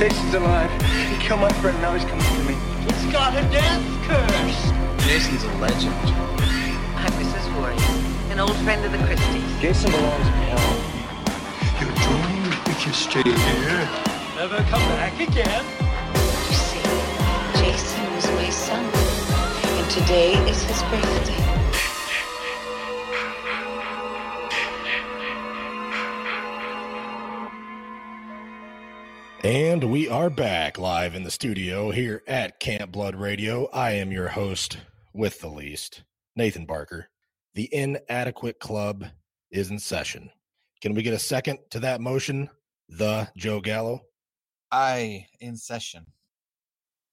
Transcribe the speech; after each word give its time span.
Jason's 0.00 0.32
alive. 0.32 0.70
He 1.10 1.16
killed 1.18 1.42
my 1.42 1.52
friend, 1.60 1.78
now 1.82 1.92
he's 1.92 2.06
coming 2.06 2.24
for 2.24 2.44
me. 2.48 2.56
He's 2.86 3.12
got 3.12 3.36
a 3.36 3.42
death 3.52 3.84
curse. 4.08 5.04
Jason's 5.04 5.44
a 5.44 5.52
legend. 5.58 5.92
I'm 6.96 7.12
Mrs. 7.20 7.46
Voorhees, 7.52 8.30
an 8.30 8.40
old 8.40 8.56
friend 8.64 8.82
of 8.82 8.92
the 8.92 8.98
Christies. 9.04 9.60
Jason 9.60 9.90
belongs 9.90 10.26
in 10.26 10.32
hell. 10.48 10.72
You're 11.78 11.92
doomed 12.00 12.68
if 12.68 12.86
you 12.86 12.94
stay 12.94 13.22
here. 13.22 13.88
Never 14.36 14.56
come 14.70 14.80
back 14.96 15.20
again. 15.20 15.66
You 16.48 16.56
see, 16.56 16.80
Jason 17.60 18.14
was 18.14 18.26
my 18.40 18.48
son, 18.48 18.82
and 18.82 19.90
today 19.90 20.32
is 20.48 20.62
his 20.62 20.82
birthday. 20.84 21.59
And 29.50 29.82
we 29.90 30.08
are 30.08 30.30
back 30.30 30.78
live 30.78 31.16
in 31.16 31.24
the 31.24 31.30
studio 31.32 31.90
here 31.90 32.22
at 32.28 32.60
Camp 32.60 32.92
Blood 32.92 33.16
Radio. 33.16 33.66
I 33.72 33.90
am 33.94 34.12
your 34.12 34.28
host 34.28 34.78
with 35.12 35.40
the 35.40 35.48
least, 35.48 36.04
Nathan 36.36 36.66
Barker. 36.66 37.08
The 37.54 37.68
Inadequate 37.74 38.60
Club 38.60 39.06
is 39.50 39.72
in 39.72 39.80
session. 39.80 40.30
Can 40.80 40.94
we 40.94 41.02
get 41.02 41.14
a 41.14 41.18
second 41.18 41.58
to 41.70 41.80
that 41.80 42.00
motion? 42.00 42.48
The 42.90 43.28
Joe 43.36 43.60
Gallo? 43.60 44.02
I 44.70 45.26
in 45.40 45.56
session. 45.56 46.06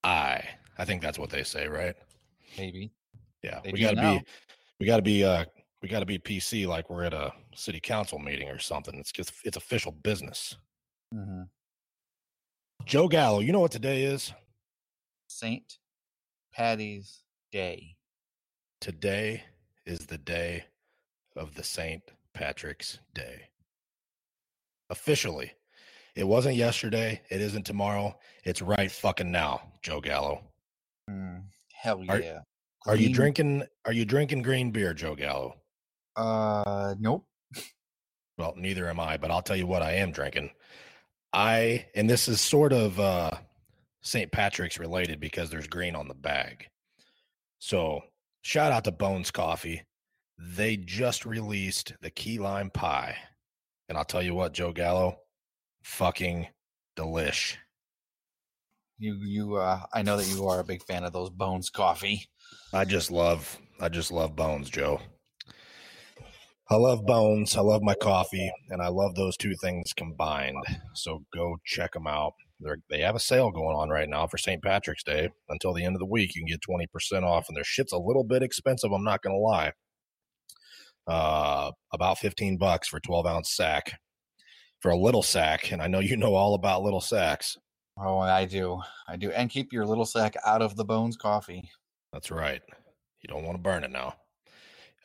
I. 0.03 0.43
I 0.77 0.85
think 0.85 1.01
that's 1.01 1.17
what 1.17 1.31
they 1.31 1.41
say, 1.41 1.67
right? 1.67 1.95
Maybe. 2.55 2.91
Yeah. 3.41 3.61
They 3.63 3.71
we 3.71 3.79
gotta 3.79 3.95
now. 3.95 4.19
be 4.19 4.25
we 4.79 4.85
gotta 4.85 5.01
be 5.01 5.23
uh 5.23 5.45
we 5.81 5.89
gotta 5.89 6.05
be 6.05 6.19
PC 6.19 6.67
like 6.67 6.88
we're 6.91 7.05
at 7.05 7.16
a 7.16 7.33
city 7.55 7.79
council 7.79 8.19
meeting 8.19 8.47
or 8.47 8.59
something. 8.59 8.94
It's 8.99 9.11
just 9.11 9.33
it's 9.44 9.57
official 9.57 9.91
business. 9.91 10.55
hmm 11.11 11.41
Joe 12.88 13.09
Gallo, 13.09 13.41
you 13.41 13.52
know 13.52 13.59
what 13.59 13.73
today 13.73 14.03
is? 14.03 14.31
Saint 15.27 15.77
Patty's 16.53 17.23
Day. 17.52 17.97
Today 18.79 19.44
is 19.85 20.05
the 20.05 20.17
day 20.17 20.63
of 21.35 21.53
the 21.55 21.63
St. 21.63 22.02
Patrick's 22.33 22.99
Day. 23.13 23.49
Officially. 24.89 25.52
It 26.16 26.25
wasn't 26.25 26.55
yesterday. 26.55 27.21
It 27.29 27.41
isn't 27.41 27.66
tomorrow. 27.66 28.17
It's 28.45 28.61
right 28.61 28.89
fucking 28.89 29.29
now, 29.29 29.63
Joe 29.81 29.99
Gallo. 29.99 30.39
Mm, 31.09 31.44
hell 31.73 32.01
Are- 32.07 32.22
yeah. 32.22 32.39
Are 32.85 32.95
you 32.95 33.13
drinking 33.13 33.63
are 33.83 33.91
you 33.91 34.05
drinking 34.05 34.44
green 34.44 34.72
beer, 34.72 34.94
Joe 34.94 35.13
Gallo? 35.13 35.55
Uh, 36.16 36.95
nope. 36.97 37.25
Well, 38.38 38.53
neither 38.55 38.88
am 38.89 39.01
I, 39.01 39.17
but 39.17 39.29
I'll 39.29 39.41
tell 39.41 39.57
you 39.57 39.67
what 39.67 39.81
I 39.81 39.91
am 39.95 40.13
drinking. 40.13 40.51
I 41.38 41.85
and 41.93 42.09
this 42.09 42.27
is 42.27 42.41
sort 42.41 42.73
of 42.73 42.99
uh 42.99 43.30
St. 44.02 44.31
Patrick's 44.31 44.80
related 44.80 45.19
because 45.19 45.52
there's 45.52 45.67
green 45.67 45.95
on 45.95 46.07
the 46.07 46.16
bag. 46.16 46.66
So, 47.59 48.02
shout 48.41 48.71
out 48.71 48.85
to 48.85 48.91
Bones 48.91 49.31
Coffee. 49.31 49.83
They 50.39 50.77
just 50.77 51.25
released 51.25 51.94
the 52.02 52.09
key 52.09 52.39
lime 52.39 52.71
pie. 52.71 53.16
And 53.89 53.97
I'll 53.97 54.05
tell 54.05 54.23
you 54.23 54.33
what, 54.33 54.53
Joe 54.53 54.71
Gallo, 54.71 55.17
fucking 55.83 56.47
delish. 56.97 57.55
You, 58.97 59.17
you, 59.22 59.55
uh, 59.57 59.81
I 59.94 60.01
know 60.01 60.17
that 60.17 60.27
you 60.27 60.47
are 60.47 60.59
a 60.59 60.63
big 60.63 60.83
fan 60.83 61.03
of 61.03 61.13
those 61.13 61.29
Bones 61.29 61.69
coffee. 61.69 62.27
I 62.73 62.85
just 62.85 63.11
love 63.11 63.57
I 63.79 63.89
just 63.89 64.11
love 64.11 64.35
Bones, 64.35 64.69
Joe. 64.69 65.01
I 66.69 66.75
love 66.75 67.05
Bones. 67.05 67.55
I 67.55 67.61
love 67.61 67.81
my 67.81 67.95
coffee, 67.95 68.51
and 68.69 68.81
I 68.81 68.89
love 68.89 69.16
those 69.16 69.38
two 69.38 69.55
things 69.61 69.94
combined. 69.94 70.63
So 70.95 71.23
go 71.33 71.57
check 71.66 71.94
them 71.94 72.07
out. 72.07 72.33
They're, 72.59 72.79
they 72.89 73.00
have 73.01 73.16
a 73.16 73.19
sale 73.19 73.51
going 73.51 73.75
on 73.75 73.89
right 73.89 74.09
now 74.09 74.28
for 74.28 74.38
St. 74.38 74.61
Patrick's 74.61 75.03
Day 75.03 75.29
until 75.50 75.73
the 75.73 75.85
end 75.85 75.95
of 75.95 76.00
the 76.00 76.06
week. 76.06 76.35
You 76.35 76.41
can 76.41 76.47
get 76.47 76.61
twenty 76.61 76.88
percent 76.88 77.23
off, 77.23 77.47
and 77.47 77.56
their 77.56 77.63
shit's 77.63 77.94
a 77.94 77.97
little 77.97 78.23
bit 78.23 78.44
expensive. 78.44 78.91
I'm 78.91 79.03
not 79.03 79.22
gonna 79.22 79.38
lie. 79.38 79.72
Uh, 81.07 81.72
about 81.94 82.17
fifteen 82.17 82.57
bucks 82.57 82.88
for 82.89 83.00
twelve 83.00 83.25
ounce 83.25 83.56
sack 83.56 83.97
for 84.81 84.91
a 84.91 84.97
little 84.97 85.23
sack, 85.23 85.72
and 85.72 85.81
I 85.81 85.88
know 85.88 86.00
you 86.00 86.17
know 86.17 86.35
all 86.35 86.53
about 86.53 86.83
little 86.83 87.01
sacks. 87.01 87.56
Oh, 88.00 88.19
I 88.19 88.45
do. 88.45 88.79
I 89.07 89.16
do. 89.16 89.31
And 89.31 89.50
keep 89.50 89.72
your 89.72 89.85
little 89.85 90.06
sack 90.06 90.35
out 90.45 90.61
of 90.61 90.75
the 90.75 90.85
Bones 90.85 91.16
coffee. 91.17 91.69
That's 92.13 92.29
right. 92.29 92.61
You 93.22 93.27
don't 93.27 93.44
want 93.44 93.57
to 93.57 93.61
burn 93.61 93.83
it 93.83 93.91
now. 93.91 94.16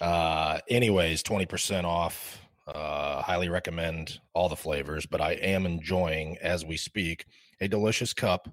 Uh, 0.03 0.59
anyways, 0.69 1.23
20% 1.23 1.85
off. 1.85 2.41
Uh, 2.67 3.23
highly 3.23 3.49
recommend 3.49 4.21
all 4.35 4.49
the 4.49 4.57
flavors, 4.57 5.07
but 5.07 5.21
I 5.21 5.33
am 5.35 5.65
enjoying, 5.65 6.37
as 6.39 6.65
we 6.65 6.77
speak, 6.77 7.25
a 7.61 7.69
delicious 7.69 8.13
cup 8.13 8.53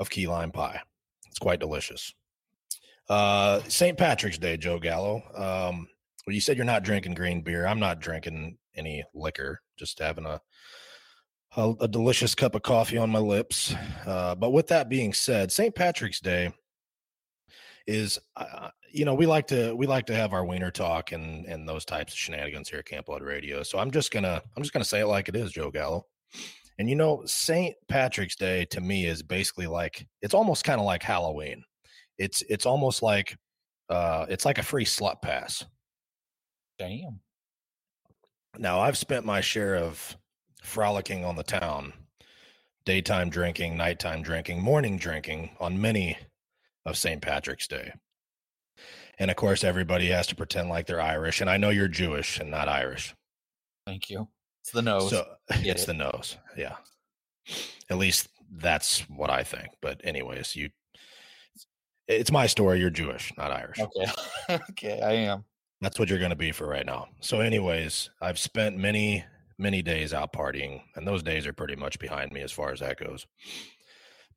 of 0.00 0.10
key 0.10 0.26
lime 0.26 0.50
pie. 0.50 0.80
It's 1.28 1.38
quite 1.38 1.60
delicious. 1.60 2.12
Uh, 3.08 3.60
St. 3.68 3.96
Patrick's 3.96 4.38
Day, 4.38 4.56
Joe 4.56 4.78
Gallo. 4.78 5.22
Um, 5.34 5.88
well, 6.26 6.34
you 6.34 6.40
said 6.40 6.56
you're 6.56 6.66
not 6.66 6.82
drinking 6.82 7.14
green 7.14 7.42
beer. 7.42 7.66
I'm 7.66 7.80
not 7.80 8.00
drinking 8.00 8.58
any 8.76 9.04
liquor, 9.14 9.60
just 9.78 9.98
having 10.00 10.26
a 10.26 10.40
a, 11.56 11.74
a 11.80 11.88
delicious 11.88 12.34
cup 12.34 12.54
of 12.54 12.62
coffee 12.62 12.98
on 12.98 13.10
my 13.10 13.18
lips. 13.18 13.74
Uh, 14.06 14.34
but 14.34 14.50
with 14.50 14.66
that 14.68 14.88
being 14.88 15.12
said, 15.14 15.50
St. 15.50 15.74
Patrick's 15.74 16.20
Day 16.20 16.52
is 17.88 18.18
uh, 18.36 18.68
you 18.92 19.06
know 19.06 19.14
we 19.14 19.24
like 19.26 19.46
to 19.46 19.74
we 19.74 19.86
like 19.86 20.04
to 20.06 20.14
have 20.14 20.34
our 20.34 20.44
wiener 20.44 20.70
talk 20.70 21.10
and 21.12 21.46
and 21.46 21.66
those 21.66 21.86
types 21.86 22.12
of 22.12 22.18
shenanigans 22.18 22.68
here 22.68 22.80
at 22.80 22.84
Camp 22.84 23.06
Blood 23.06 23.22
Radio. 23.22 23.62
So 23.62 23.78
I'm 23.78 23.90
just 23.90 24.12
gonna 24.12 24.42
I'm 24.56 24.62
just 24.62 24.72
gonna 24.72 24.84
say 24.84 25.00
it 25.00 25.06
like 25.06 25.28
it 25.28 25.34
is, 25.34 25.50
Joe 25.50 25.70
Gallo. 25.70 26.06
And 26.78 26.88
you 26.88 26.94
know, 26.94 27.22
St. 27.24 27.74
Patrick's 27.88 28.36
Day 28.36 28.66
to 28.66 28.80
me 28.80 29.06
is 29.06 29.22
basically 29.22 29.66
like 29.66 30.06
it's 30.20 30.34
almost 30.34 30.64
kind 30.64 30.78
of 30.78 30.86
like 30.86 31.02
Halloween. 31.02 31.64
It's 32.18 32.42
it's 32.42 32.66
almost 32.66 33.02
like 33.02 33.36
uh 33.88 34.26
it's 34.28 34.44
like 34.44 34.58
a 34.58 34.62
free 34.62 34.84
slut 34.84 35.22
pass. 35.22 35.64
Damn. 36.78 37.20
Now 38.58 38.80
I've 38.80 38.98
spent 38.98 39.24
my 39.24 39.40
share 39.40 39.76
of 39.76 40.16
frolicking 40.62 41.24
on 41.24 41.36
the 41.36 41.42
town, 41.42 41.94
daytime 42.84 43.30
drinking, 43.30 43.78
nighttime 43.78 44.20
drinking, 44.20 44.60
morning 44.62 44.98
drinking 44.98 45.56
on 45.58 45.80
many 45.80 46.18
of 46.88 46.96
St. 46.96 47.20
Patrick's 47.20 47.68
Day. 47.68 47.92
And 49.18 49.30
of 49.30 49.36
course, 49.36 49.64
everybody 49.64 50.08
has 50.08 50.26
to 50.28 50.36
pretend 50.36 50.68
like 50.68 50.86
they're 50.86 51.00
Irish. 51.00 51.40
And 51.40 51.50
I 51.50 51.56
know 51.56 51.70
you're 51.70 51.88
Jewish 51.88 52.38
and 52.38 52.50
not 52.50 52.68
Irish. 52.68 53.14
Thank 53.86 54.10
you. 54.10 54.28
It's 54.62 54.70
the 54.70 54.82
nose. 54.82 55.10
So 55.10 55.26
it's 55.50 55.84
it. 55.84 55.86
the 55.86 55.94
nose. 55.94 56.36
Yeah. 56.56 56.76
At 57.90 57.98
least 57.98 58.28
that's 58.56 59.00
what 59.08 59.30
I 59.30 59.42
think. 59.42 59.68
But, 59.80 60.00
anyways, 60.04 60.54
you, 60.54 60.70
it's 62.06 62.30
my 62.30 62.46
story. 62.46 62.80
You're 62.80 62.90
Jewish, 62.90 63.32
not 63.36 63.50
Irish. 63.50 63.80
okay. 63.80 64.12
okay, 64.70 65.00
I 65.00 65.12
am. 65.12 65.44
That's 65.80 65.98
what 65.98 66.08
you're 66.08 66.18
going 66.18 66.30
to 66.30 66.36
be 66.36 66.52
for 66.52 66.66
right 66.66 66.86
now. 66.86 67.08
So, 67.20 67.40
anyways, 67.40 68.10
I've 68.20 68.38
spent 68.38 68.76
many, 68.76 69.24
many 69.58 69.82
days 69.82 70.12
out 70.12 70.32
partying, 70.32 70.82
and 70.96 71.06
those 71.06 71.22
days 71.22 71.46
are 71.46 71.52
pretty 71.52 71.76
much 71.76 71.98
behind 71.98 72.32
me 72.32 72.40
as 72.40 72.52
far 72.52 72.72
as 72.72 72.80
that 72.80 72.98
goes. 72.98 73.26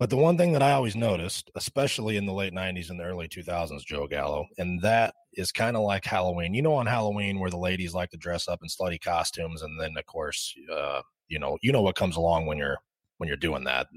But 0.01 0.09
the 0.09 0.17
one 0.17 0.35
thing 0.35 0.51
that 0.53 0.63
I 0.63 0.71
always 0.71 0.95
noticed, 0.95 1.51
especially 1.53 2.17
in 2.17 2.25
the 2.25 2.33
late 2.33 2.53
90s 2.53 2.89
and 2.89 2.99
the 2.99 3.03
early 3.03 3.27
2000s, 3.27 3.85
Joe 3.85 4.07
Gallo, 4.07 4.47
and 4.57 4.81
that 4.81 5.13
is 5.33 5.51
kind 5.51 5.77
of 5.77 5.83
like 5.83 6.03
Halloween. 6.03 6.55
You 6.55 6.63
know, 6.63 6.73
on 6.73 6.87
Halloween 6.87 7.37
where 7.37 7.51
the 7.51 7.57
ladies 7.57 7.93
like 7.93 8.09
to 8.09 8.17
dress 8.17 8.47
up 8.47 8.61
in 8.63 8.67
slutty 8.67 8.99
costumes, 8.99 9.61
and 9.61 9.79
then 9.79 9.95
of 9.95 10.05
course, 10.07 10.55
uh, 10.73 11.03
you 11.27 11.37
know, 11.37 11.55
you 11.61 11.71
know 11.71 11.83
what 11.83 11.95
comes 11.95 12.15
along 12.15 12.47
when 12.47 12.57
you're 12.57 12.79
when 13.19 13.27
you're 13.27 13.37
doing 13.37 13.63
that. 13.65 13.89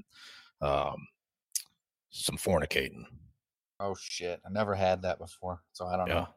Um, 0.61 1.07
some 2.11 2.37
fornicating. 2.37 3.05
Oh 3.79 3.95
shit. 3.99 4.39
I 4.45 4.51
never 4.51 4.75
had 4.75 5.01
that 5.01 5.17
before. 5.17 5.63
So 5.71 5.87
I 5.87 5.97
don't 5.97 6.07
Yeah. 6.07 6.13
know. 6.13 6.27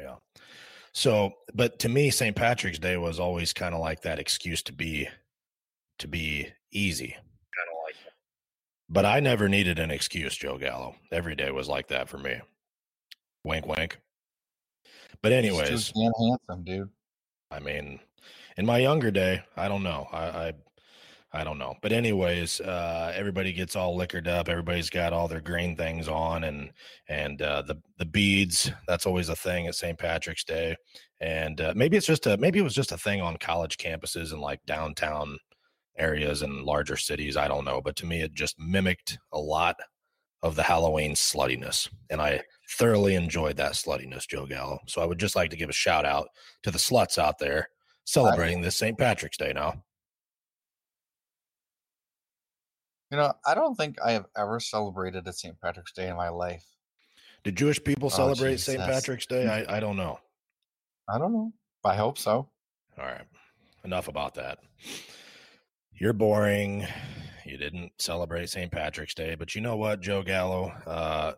Yeah. 0.00 0.16
So, 0.92 1.32
but 1.54 1.80
to 1.80 1.88
me, 1.88 2.10
St. 2.10 2.36
Patrick's 2.36 2.78
Day 2.78 2.96
was 2.96 3.18
always 3.18 3.52
kind 3.52 3.74
of 3.74 3.80
like 3.80 4.02
that 4.02 4.20
excuse 4.20 4.62
to 4.62 4.72
be 4.72 5.08
to 5.98 6.06
be 6.06 6.52
easy. 6.70 7.16
Kind 8.94 9.04
of 9.04 9.04
like 9.04 9.04
But 9.04 9.04
I 9.06 9.20
never 9.20 9.48
needed 9.48 9.78
an 9.78 9.90
excuse, 9.90 10.36
Joe 10.36 10.58
Gallo. 10.58 10.96
Every 11.12 11.34
day 11.34 11.50
was 11.50 11.68
like 11.68 11.88
that 11.88 12.08
for 12.08 12.18
me. 12.18 12.40
Wink 13.44 13.66
wink. 13.66 13.98
But 15.22 15.32
anyways, 15.32 15.92
damn 15.92 16.12
handsome, 16.18 16.64
dude. 16.64 16.90
I 17.50 17.60
mean, 17.60 18.00
in 18.56 18.66
my 18.66 18.78
younger 18.78 19.10
day, 19.10 19.42
I 19.56 19.68
don't 19.68 19.82
know. 19.82 20.06
I, 20.12 20.26
I 20.26 20.52
I 21.32 21.44
don't 21.44 21.58
know. 21.58 21.74
But 21.82 21.92
anyways, 21.92 22.60
uh, 22.60 23.12
everybody 23.14 23.52
gets 23.52 23.76
all 23.76 23.94
liquored 23.94 24.28
up. 24.28 24.48
Everybody's 24.48 24.88
got 24.88 25.12
all 25.12 25.28
their 25.28 25.42
green 25.42 25.76
things 25.76 26.08
on, 26.08 26.44
and 26.44 26.70
and 27.08 27.42
uh, 27.42 27.62
the 27.62 27.76
the 27.98 28.06
beads. 28.06 28.70
That's 28.86 29.06
always 29.06 29.28
a 29.28 29.36
thing 29.36 29.66
at 29.66 29.74
St. 29.74 29.98
Patrick's 29.98 30.44
Day. 30.44 30.76
And 31.20 31.60
uh, 31.60 31.72
maybe 31.76 31.96
it's 31.96 32.06
just 32.06 32.26
a 32.26 32.36
maybe 32.38 32.58
it 32.58 32.62
was 32.62 32.74
just 32.74 32.92
a 32.92 32.98
thing 32.98 33.20
on 33.20 33.36
college 33.36 33.76
campuses 33.76 34.32
and 34.32 34.40
like 34.40 34.64
downtown 34.66 35.38
areas 35.98 36.42
and 36.42 36.64
larger 36.64 36.96
cities. 36.96 37.36
I 37.36 37.48
don't 37.48 37.64
know. 37.64 37.80
But 37.80 37.96
to 37.96 38.06
me, 38.06 38.22
it 38.22 38.34
just 38.34 38.58
mimicked 38.58 39.18
a 39.32 39.38
lot 39.38 39.76
of 40.42 40.54
the 40.54 40.62
Halloween 40.62 41.12
sluttiness, 41.12 41.88
and 42.10 42.20
I 42.20 42.42
thoroughly 42.70 43.14
enjoyed 43.16 43.56
that 43.56 43.72
sluttiness, 43.72 44.28
Joe 44.28 44.46
Gallo. 44.46 44.78
So 44.86 45.02
I 45.02 45.04
would 45.04 45.18
just 45.18 45.34
like 45.34 45.50
to 45.50 45.56
give 45.56 45.68
a 45.68 45.72
shout 45.72 46.04
out 46.04 46.28
to 46.62 46.70
the 46.70 46.78
sluts 46.78 47.18
out 47.18 47.38
there 47.38 47.68
celebrating 48.04 48.60
this 48.60 48.76
St. 48.76 48.96
Patrick's 48.96 49.36
Day 49.36 49.52
now. 49.52 49.82
You 53.10 53.16
know, 53.16 53.32
I 53.46 53.54
don't 53.54 53.74
think 53.74 53.96
I 54.04 54.12
have 54.12 54.26
ever 54.36 54.60
celebrated 54.60 55.26
a 55.26 55.32
St. 55.32 55.58
Patrick's 55.60 55.92
Day 55.92 56.08
in 56.08 56.16
my 56.16 56.28
life. 56.28 56.64
Do 57.42 57.50
Jewish 57.50 57.82
people 57.82 58.06
oh, 58.12 58.16
celebrate 58.16 58.60
St. 58.60 58.80
Patrick's 58.80 59.26
Day? 59.26 59.46
I, 59.46 59.76
I 59.76 59.80
don't 59.80 59.96
know. 59.96 60.20
I 61.08 61.18
don't 61.18 61.32
know. 61.32 61.52
I 61.84 61.96
hope 61.96 62.18
so. 62.18 62.48
All 62.98 63.04
right. 63.04 63.24
Enough 63.84 64.08
about 64.08 64.34
that. 64.34 64.58
You're 65.98 66.12
boring. 66.12 66.86
You 67.44 67.56
didn't 67.56 67.92
celebrate 67.98 68.50
St. 68.50 68.70
Patrick's 68.70 69.14
Day, 69.14 69.34
but 69.34 69.54
you 69.54 69.60
know 69.60 69.76
what, 69.76 70.00
Joe 70.00 70.22
Gallo? 70.22 70.72
Uh, 70.86 71.32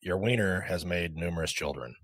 your 0.00 0.18
wiener 0.18 0.60
has 0.60 0.84
made 0.84 1.16
numerous 1.16 1.52
children. 1.52 1.94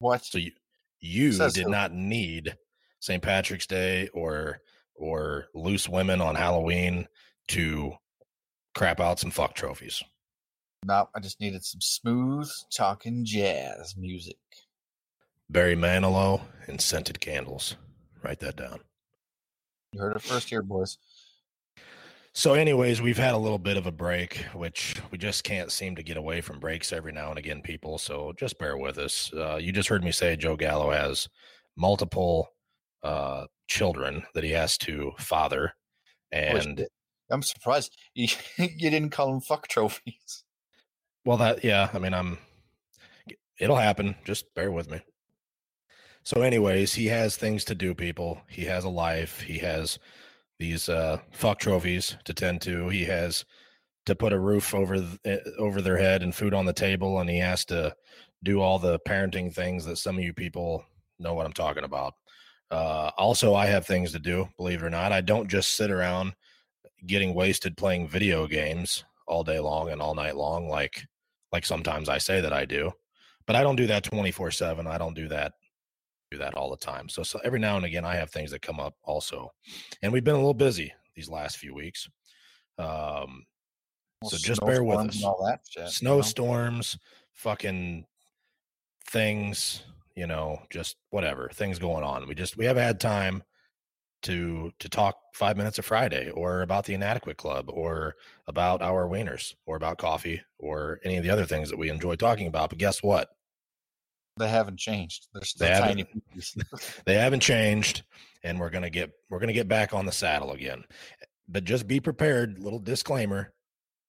What? 0.00 0.24
So 0.24 0.38
you 0.38 0.52
you 1.00 1.32
Says 1.32 1.52
did 1.54 1.64
who? 1.64 1.70
not 1.70 1.92
need 1.92 2.56
St. 3.00 3.22
Patrick's 3.22 3.66
Day 3.66 4.08
or 4.12 4.60
or 4.94 5.46
loose 5.54 5.88
women 5.88 6.20
on 6.20 6.34
Halloween 6.34 7.06
to 7.48 7.92
crap 8.74 8.98
out 9.00 9.20
some 9.20 9.30
fuck 9.30 9.54
trophies. 9.54 10.02
No, 10.84 11.08
I 11.14 11.20
just 11.20 11.40
needed 11.40 11.64
some 11.64 11.80
smooth 11.80 12.50
talking 12.74 13.24
jazz 13.24 13.94
music. 13.96 14.36
Barry 15.50 15.76
Manilow 15.76 16.40
and 16.66 16.80
scented 16.80 17.20
candles. 17.20 17.76
Write 18.22 18.40
that 18.40 18.56
down. 18.56 18.80
You 19.92 20.00
heard 20.00 20.16
it 20.16 20.22
first 20.22 20.48
here, 20.48 20.62
boys. 20.62 20.98
So, 22.38 22.54
anyways, 22.54 23.02
we've 23.02 23.18
had 23.18 23.34
a 23.34 23.36
little 23.36 23.58
bit 23.58 23.76
of 23.76 23.88
a 23.88 23.90
break, 23.90 24.36
which 24.54 24.94
we 25.10 25.18
just 25.18 25.42
can't 25.42 25.72
seem 25.72 25.96
to 25.96 26.04
get 26.04 26.16
away 26.16 26.40
from 26.40 26.60
breaks 26.60 26.92
every 26.92 27.10
now 27.10 27.30
and 27.30 27.38
again, 27.38 27.62
people. 27.62 27.98
So 27.98 28.32
just 28.38 28.60
bear 28.60 28.76
with 28.76 28.96
us. 28.96 29.32
Uh, 29.34 29.56
you 29.56 29.72
just 29.72 29.88
heard 29.88 30.04
me 30.04 30.12
say 30.12 30.36
Joe 30.36 30.54
Gallo 30.54 30.92
has 30.92 31.28
multiple 31.76 32.46
uh, 33.02 33.46
children 33.66 34.22
that 34.34 34.44
he 34.44 34.52
has 34.52 34.78
to 34.78 35.10
father, 35.18 35.74
and 36.30 36.86
I'm 37.28 37.42
surprised 37.42 37.98
you, 38.14 38.28
you 38.56 38.88
didn't 38.88 39.10
call 39.10 39.32
them 39.32 39.40
fuck 39.40 39.66
trophies. 39.66 40.44
well, 41.24 41.38
that 41.38 41.64
yeah, 41.64 41.88
I 41.92 41.98
mean, 41.98 42.14
I'm. 42.14 42.38
It'll 43.58 43.74
happen. 43.74 44.14
Just 44.24 44.54
bear 44.54 44.70
with 44.70 44.88
me. 44.88 45.00
So, 46.22 46.42
anyways, 46.42 46.94
he 46.94 47.06
has 47.06 47.34
things 47.34 47.64
to 47.64 47.74
do. 47.74 47.96
People, 47.96 48.42
he 48.48 48.66
has 48.66 48.84
a 48.84 48.88
life. 48.88 49.40
He 49.40 49.58
has 49.58 49.98
these 50.58 50.88
uh, 50.88 51.18
fuck 51.32 51.58
trophies 51.58 52.16
to 52.24 52.34
tend 52.34 52.60
to. 52.62 52.88
He 52.88 53.04
has 53.04 53.44
to 54.06 54.14
put 54.14 54.32
a 54.32 54.38
roof 54.38 54.74
over 54.74 54.96
th- 54.96 55.18
eh, 55.24 55.38
over 55.58 55.80
their 55.80 55.98
head 55.98 56.22
and 56.22 56.34
food 56.34 56.54
on 56.54 56.66
the 56.66 56.72
table, 56.72 57.20
and 57.20 57.30
he 57.30 57.38
has 57.38 57.64
to 57.66 57.94
do 58.42 58.60
all 58.60 58.78
the 58.78 58.98
parenting 59.00 59.52
things 59.52 59.84
that 59.84 59.98
some 59.98 60.16
of 60.16 60.24
you 60.24 60.32
people 60.32 60.84
know 61.18 61.34
what 61.34 61.46
I'm 61.46 61.52
talking 61.52 61.84
about. 61.84 62.14
Uh, 62.70 63.10
also, 63.16 63.54
I 63.54 63.66
have 63.66 63.86
things 63.86 64.12
to 64.12 64.18
do. 64.18 64.48
Believe 64.56 64.82
it 64.82 64.86
or 64.86 64.90
not, 64.90 65.12
I 65.12 65.20
don't 65.20 65.48
just 65.48 65.76
sit 65.76 65.90
around 65.90 66.34
getting 67.06 67.34
wasted 67.34 67.76
playing 67.76 68.08
video 68.08 68.46
games 68.46 69.04
all 69.26 69.44
day 69.44 69.60
long 69.60 69.90
and 69.90 70.00
all 70.00 70.14
night 70.14 70.36
long, 70.36 70.68
like 70.68 71.04
like 71.52 71.64
sometimes 71.64 72.08
I 72.08 72.18
say 72.18 72.40
that 72.40 72.52
I 72.52 72.64
do. 72.64 72.92
But 73.46 73.56
I 73.56 73.62
don't 73.62 73.76
do 73.76 73.86
that 73.86 74.04
24 74.04 74.50
seven. 74.50 74.86
I 74.86 74.98
don't 74.98 75.14
do 75.14 75.28
that 75.28 75.54
do 76.30 76.38
that 76.38 76.54
all 76.54 76.70
the 76.70 76.76
time. 76.76 77.08
So, 77.08 77.22
so 77.22 77.40
every 77.44 77.58
now 77.58 77.76
and 77.76 77.84
again, 77.84 78.04
I 78.04 78.16
have 78.16 78.30
things 78.30 78.50
that 78.50 78.62
come 78.62 78.80
up 78.80 78.94
also, 79.02 79.50
and 80.02 80.12
we've 80.12 80.24
been 80.24 80.34
a 80.34 80.38
little 80.38 80.54
busy 80.54 80.92
these 81.14 81.28
last 81.28 81.56
few 81.58 81.74
weeks. 81.74 82.08
Um, 82.78 83.44
Well, 84.22 84.30
So 84.30 84.36
just 84.38 84.60
bear 84.64 84.82
with 84.84 84.98
us. 84.98 85.22
All 85.24 85.44
that 85.46 85.60
shit. 85.68 85.80
you 85.80 85.84
know? 85.84 85.90
snowstorms, 85.90 86.98
fucking 87.32 88.04
things, 89.06 89.82
you 90.14 90.26
know, 90.26 90.60
just 90.70 90.96
whatever 91.10 91.48
things 91.52 91.78
going 91.78 92.04
on. 92.04 92.26
We 92.28 92.34
just 92.34 92.56
we 92.56 92.64
haven't 92.66 92.82
had 92.82 93.00
time 93.00 93.42
to 94.22 94.72
to 94.80 94.88
talk 94.88 95.16
five 95.34 95.56
minutes 95.56 95.78
of 95.78 95.84
Friday 95.84 96.30
or 96.30 96.62
about 96.62 96.84
the 96.84 96.94
inadequate 96.94 97.36
club 97.36 97.66
or 97.68 98.16
about 98.48 98.82
our 98.82 99.06
wieners 99.08 99.54
or 99.66 99.76
about 99.76 99.98
coffee 99.98 100.42
or 100.58 100.98
any 101.04 101.16
of 101.16 101.22
the 101.22 101.30
other 101.30 101.46
things 101.46 101.70
that 101.70 101.78
we 101.78 101.88
enjoy 101.88 102.16
talking 102.16 102.48
about. 102.48 102.70
But 102.70 102.78
guess 102.78 103.02
what? 103.02 103.28
They 104.38 104.48
haven't 104.48 104.78
changed. 104.78 105.28
They're 105.32 105.44
still 105.44 105.68
They 105.68 105.78
tiny 105.78 106.06
haven't. 106.32 106.94
They 107.06 107.14
haven't 107.14 107.40
changed, 107.40 108.02
and 108.42 108.58
we're 108.58 108.70
gonna 108.70 108.90
get 108.90 109.10
we're 109.30 109.40
gonna 109.40 109.52
get 109.52 109.68
back 109.68 109.92
on 109.92 110.06
the 110.06 110.12
saddle 110.12 110.52
again. 110.52 110.84
But 111.48 111.64
just 111.64 111.86
be 111.86 112.00
prepared. 112.00 112.58
Little 112.58 112.78
disclaimer: 112.78 113.52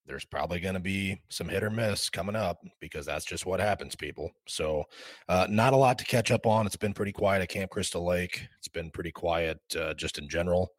there's 0.09 0.25
probably 0.25 0.59
going 0.59 0.73
to 0.73 0.79
be 0.79 1.21
some 1.29 1.47
hit 1.47 1.63
or 1.63 1.69
miss 1.69 2.09
coming 2.09 2.35
up 2.35 2.59
because 2.81 3.05
that's 3.05 3.25
just 3.25 3.45
what 3.45 3.59
happens, 3.59 3.95
people. 3.95 4.31
So, 4.47 4.83
uh, 5.29 5.45
not 5.49 5.73
a 5.73 5.77
lot 5.77 5.99
to 5.99 6.05
catch 6.05 6.31
up 6.31 6.47
on. 6.47 6.65
It's 6.65 6.75
been 6.75 6.93
pretty 6.93 7.11
quiet 7.11 7.43
at 7.43 7.49
Camp 7.49 7.69
Crystal 7.69 8.03
Lake. 8.03 8.47
It's 8.57 8.67
been 8.67 8.89
pretty 8.89 9.11
quiet 9.11 9.59
uh, 9.79 9.93
just 9.93 10.17
in 10.17 10.27
general, 10.27 10.71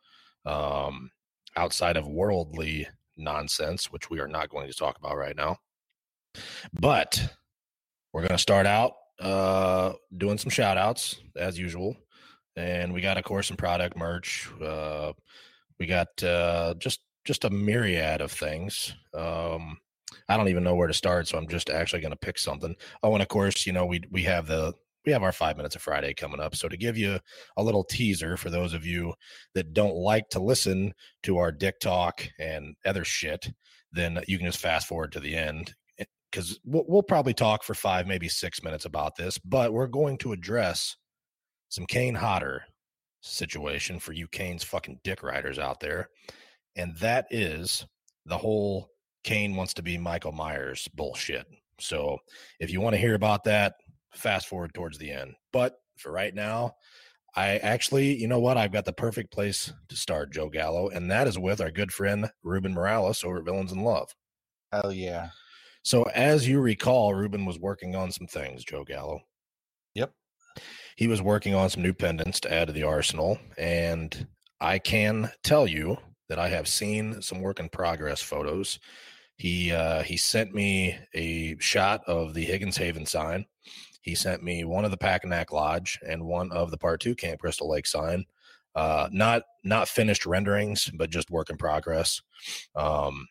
um, 0.45 1.11
outside 1.57 1.97
of 1.97 2.09
worldly 2.09 2.89
nonsense, 3.17 3.93
which 3.93 4.11
we 4.11 4.19
are 4.19 4.29
not 4.29 4.51
going 4.51 4.69
to 4.69 4.77
talk 4.77 4.99
about 4.99 5.17
right 5.17 5.37
now. 5.37 5.57
But 6.73 7.33
we're 8.13 8.23
going 8.23 8.33
to 8.33 8.39
start 8.39 8.67
out 8.67 8.95
uh, 9.21 9.93
doing 10.17 10.39
some 10.39 10.51
shout 10.51 10.79
outs 10.79 11.21
as 11.37 11.59
usual. 11.59 11.97
And 12.57 12.93
we 12.93 13.01
got, 13.01 13.19
of 13.19 13.25
course, 13.25 13.49
some 13.49 13.57
product 13.57 13.97
merch. 13.97 14.51
Uh, 14.61 15.13
we 15.79 15.87
got 15.87 16.23
uh, 16.23 16.75
just 16.79 17.01
just 17.25 17.45
a 17.45 17.51
myriad 17.51 18.21
of 18.21 18.33
things. 18.33 18.95
Um, 19.15 19.79
I 20.29 20.37
don't 20.37 20.49
even 20.49 20.65
know 20.65 20.75
where 20.75 20.89
to 20.89 20.95
start, 20.95 21.29
so 21.29 21.39
I'm 21.39 21.49
just 21.49 21.71
actually 21.71 22.01
going 22.01 22.13
to 22.13 22.19
pick 22.19 22.39
something. 22.39 22.75
Oh, 23.03 23.13
and 23.13 23.23
of 23.23 23.29
course, 23.29 23.67
you 23.67 23.73
know 23.73 23.87
we 23.87 24.03
we 24.11 24.23
have 24.25 24.47
the 24.47 24.75
we 25.07 25.13
have 25.13 25.23
our 25.23 25.33
five 25.33 25.57
minutes 25.57 25.77
of 25.77 25.83
Friday 25.83 26.13
coming 26.13 26.41
up. 26.41 26.55
So 26.55 26.69
to 26.69 26.77
give 26.77 26.99
you 26.99 27.19
a 27.57 27.63
little 27.63 27.85
teaser 27.85 28.37
for 28.37 28.51
those 28.51 28.75
of 28.75 28.85
you 28.85 29.15
that 29.55 29.73
don't 29.73 29.95
like 29.95 30.29
to 30.31 30.41
listen 30.41 30.93
to 31.23 31.39
our 31.39 31.53
dick 31.53 31.81
talk 31.81 32.29
and 32.39 32.75
other 32.85 33.05
shit, 33.05 33.51
then 33.93 34.21
you 34.29 34.37
can 34.37 34.47
just 34.47 34.59
fast 34.59 34.87
forward 34.87 35.13
to 35.13 35.21
the 35.21 35.37
end 35.37 35.75
because 36.31 36.59
we'll, 36.65 36.85
we'll 36.87 37.03
probably 37.03 37.35
talk 37.35 37.63
for 37.63 37.75
five, 37.75 38.07
maybe 38.07 38.29
six 38.29 38.63
minutes 38.63 38.85
about 38.85 39.17
this. 39.17 39.39
But 39.39 39.73
we're 39.73 39.87
going 39.87 40.19
to 40.19 40.33
address 40.33 40.97
some 41.69 41.87
Kane 41.87 42.15
Hodder 42.15 42.65
situation 43.21 43.99
for 43.99 44.13
you 44.13 44.27
Kane's 44.29 44.65
fucking 44.65 45.01
dick 45.05 45.23
riders 45.23 45.59
out 45.59 45.79
there 45.81 46.09
and 46.77 46.97
that 46.97 47.27
is 47.31 47.87
the 48.27 48.39
whole 48.39 48.91
Kane 49.25 49.57
wants 49.57 49.75
to 49.75 49.83
be 49.83 49.99
Michael 49.99 50.33
Myers 50.33 50.89
bullshit. 50.95 51.47
So 51.79 52.19
if 52.59 52.71
you 52.71 52.81
want 52.81 52.95
to 52.95 53.01
hear 53.01 53.15
about 53.15 53.45
that, 53.45 53.75
fast 54.15 54.49
forward 54.49 54.75
towards 54.75 54.99
the 54.99 55.11
end. 55.11 55.35
But 55.53 55.75
for 55.99 56.13
right 56.13 56.35
now, 56.35 56.75
I 57.37 57.59
actually, 57.59 58.17
you 58.17 58.29
know 58.29 58.41
what? 58.41 58.57
I've 58.57 58.73
got 58.73 58.85
the 58.85 58.93
perfect 58.93 59.33
place 59.33 59.73
to 59.89 59.97
start, 59.97 60.33
Joe 60.33 60.49
Gallo, 60.49 60.89
and 60.89 61.11
that 61.11 61.29
is 61.29 61.39
with 61.39 61.61
our 61.61 61.71
good 61.71 61.93
friend 61.93 62.31
Ruben 62.43 62.75
Morales 62.75 63.23
over 63.25 63.41
Villains 63.41 63.73
in 63.73 63.83
Love. 63.83 64.15
Hell 64.73 64.93
yeah. 64.93 65.29
So 65.83 66.03
as 66.15 66.47
you 66.47 66.61
recall, 66.61 67.15
Ruben 67.15 67.45
was 67.45 67.59
working 67.59 67.97
on 67.97 68.13
some 68.13 68.27
things, 68.27 68.65
Joe 68.65 68.85
Gallo. 68.85 69.21
Yep. 69.95 70.13
He 70.97 71.07
was 71.07 71.23
working 71.23 71.55
on 71.55 71.71
some 71.71 71.83
new 71.83 71.95
pendants 71.95 72.41
to 72.41 72.53
add 72.53 72.67
to 72.67 72.73
the 72.73 72.83
arsenal, 72.83 73.39
and 73.57 74.27
I 74.61 74.79
can 74.79 75.31
tell 75.43 75.67
you 75.67 75.97
that 76.29 76.39
I 76.39 76.49
have 76.49 76.69
seen 76.69 77.23
some 77.23 77.41
work 77.41 77.61
in 77.61 77.69
progress 77.69 78.21
photos. 78.21 78.79
He 79.37 79.73
uh, 79.73 80.03
he 80.03 80.19
sent 80.19 80.55
me 80.55 80.99
a 81.15 81.57
shot 81.59 82.03
of 82.07 82.35
the 82.35 82.45
Higgins 82.45 82.77
Haven 82.77 83.07
sign. 83.07 83.47
He 84.03 84.15
sent 84.15 84.43
me 84.43 84.65
one 84.65 84.85
of 84.85 84.91
the 84.91 84.99
Packanack 84.99 85.51
Lodge 85.51 85.99
and 86.07 86.25
one 86.25 86.53
of 86.53 86.71
the 86.71 86.79
Part 86.79 87.01
Two 87.01 87.15
Camp 87.15 87.41
Crystal 87.41 87.71
Lake 87.71 87.87
sign. 87.87 88.27
Uh, 88.75 89.09
not 89.11 89.43
not 89.65 89.89
finished 89.89 90.27
renderings, 90.27 90.91
but 90.95 91.11
just 91.11 91.31
work 91.31 91.51
in 91.51 91.57
progress. 91.57 92.21
Um, 92.77 93.27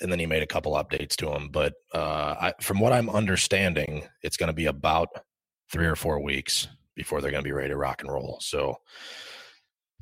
and 0.00 0.10
then 0.10 0.18
he 0.18 0.26
made 0.26 0.42
a 0.42 0.46
couple 0.46 0.74
updates 0.74 1.16
to 1.16 1.26
them. 1.26 1.48
But 1.50 1.74
uh, 1.94 2.34
I, 2.40 2.54
from 2.60 2.80
what 2.80 2.92
I'm 2.92 3.10
understanding, 3.10 4.04
it's 4.22 4.36
going 4.36 4.48
to 4.48 4.52
be 4.54 4.66
about 4.66 5.08
three 5.72 5.86
or 5.86 5.96
four 5.96 6.22
weeks 6.22 6.68
before 6.94 7.20
they're 7.20 7.30
going 7.30 7.42
to 7.42 7.48
be 7.48 7.52
ready 7.52 7.68
to 7.68 7.76
rock 7.76 8.02
and 8.02 8.10
roll. 8.10 8.38
So 8.40 8.76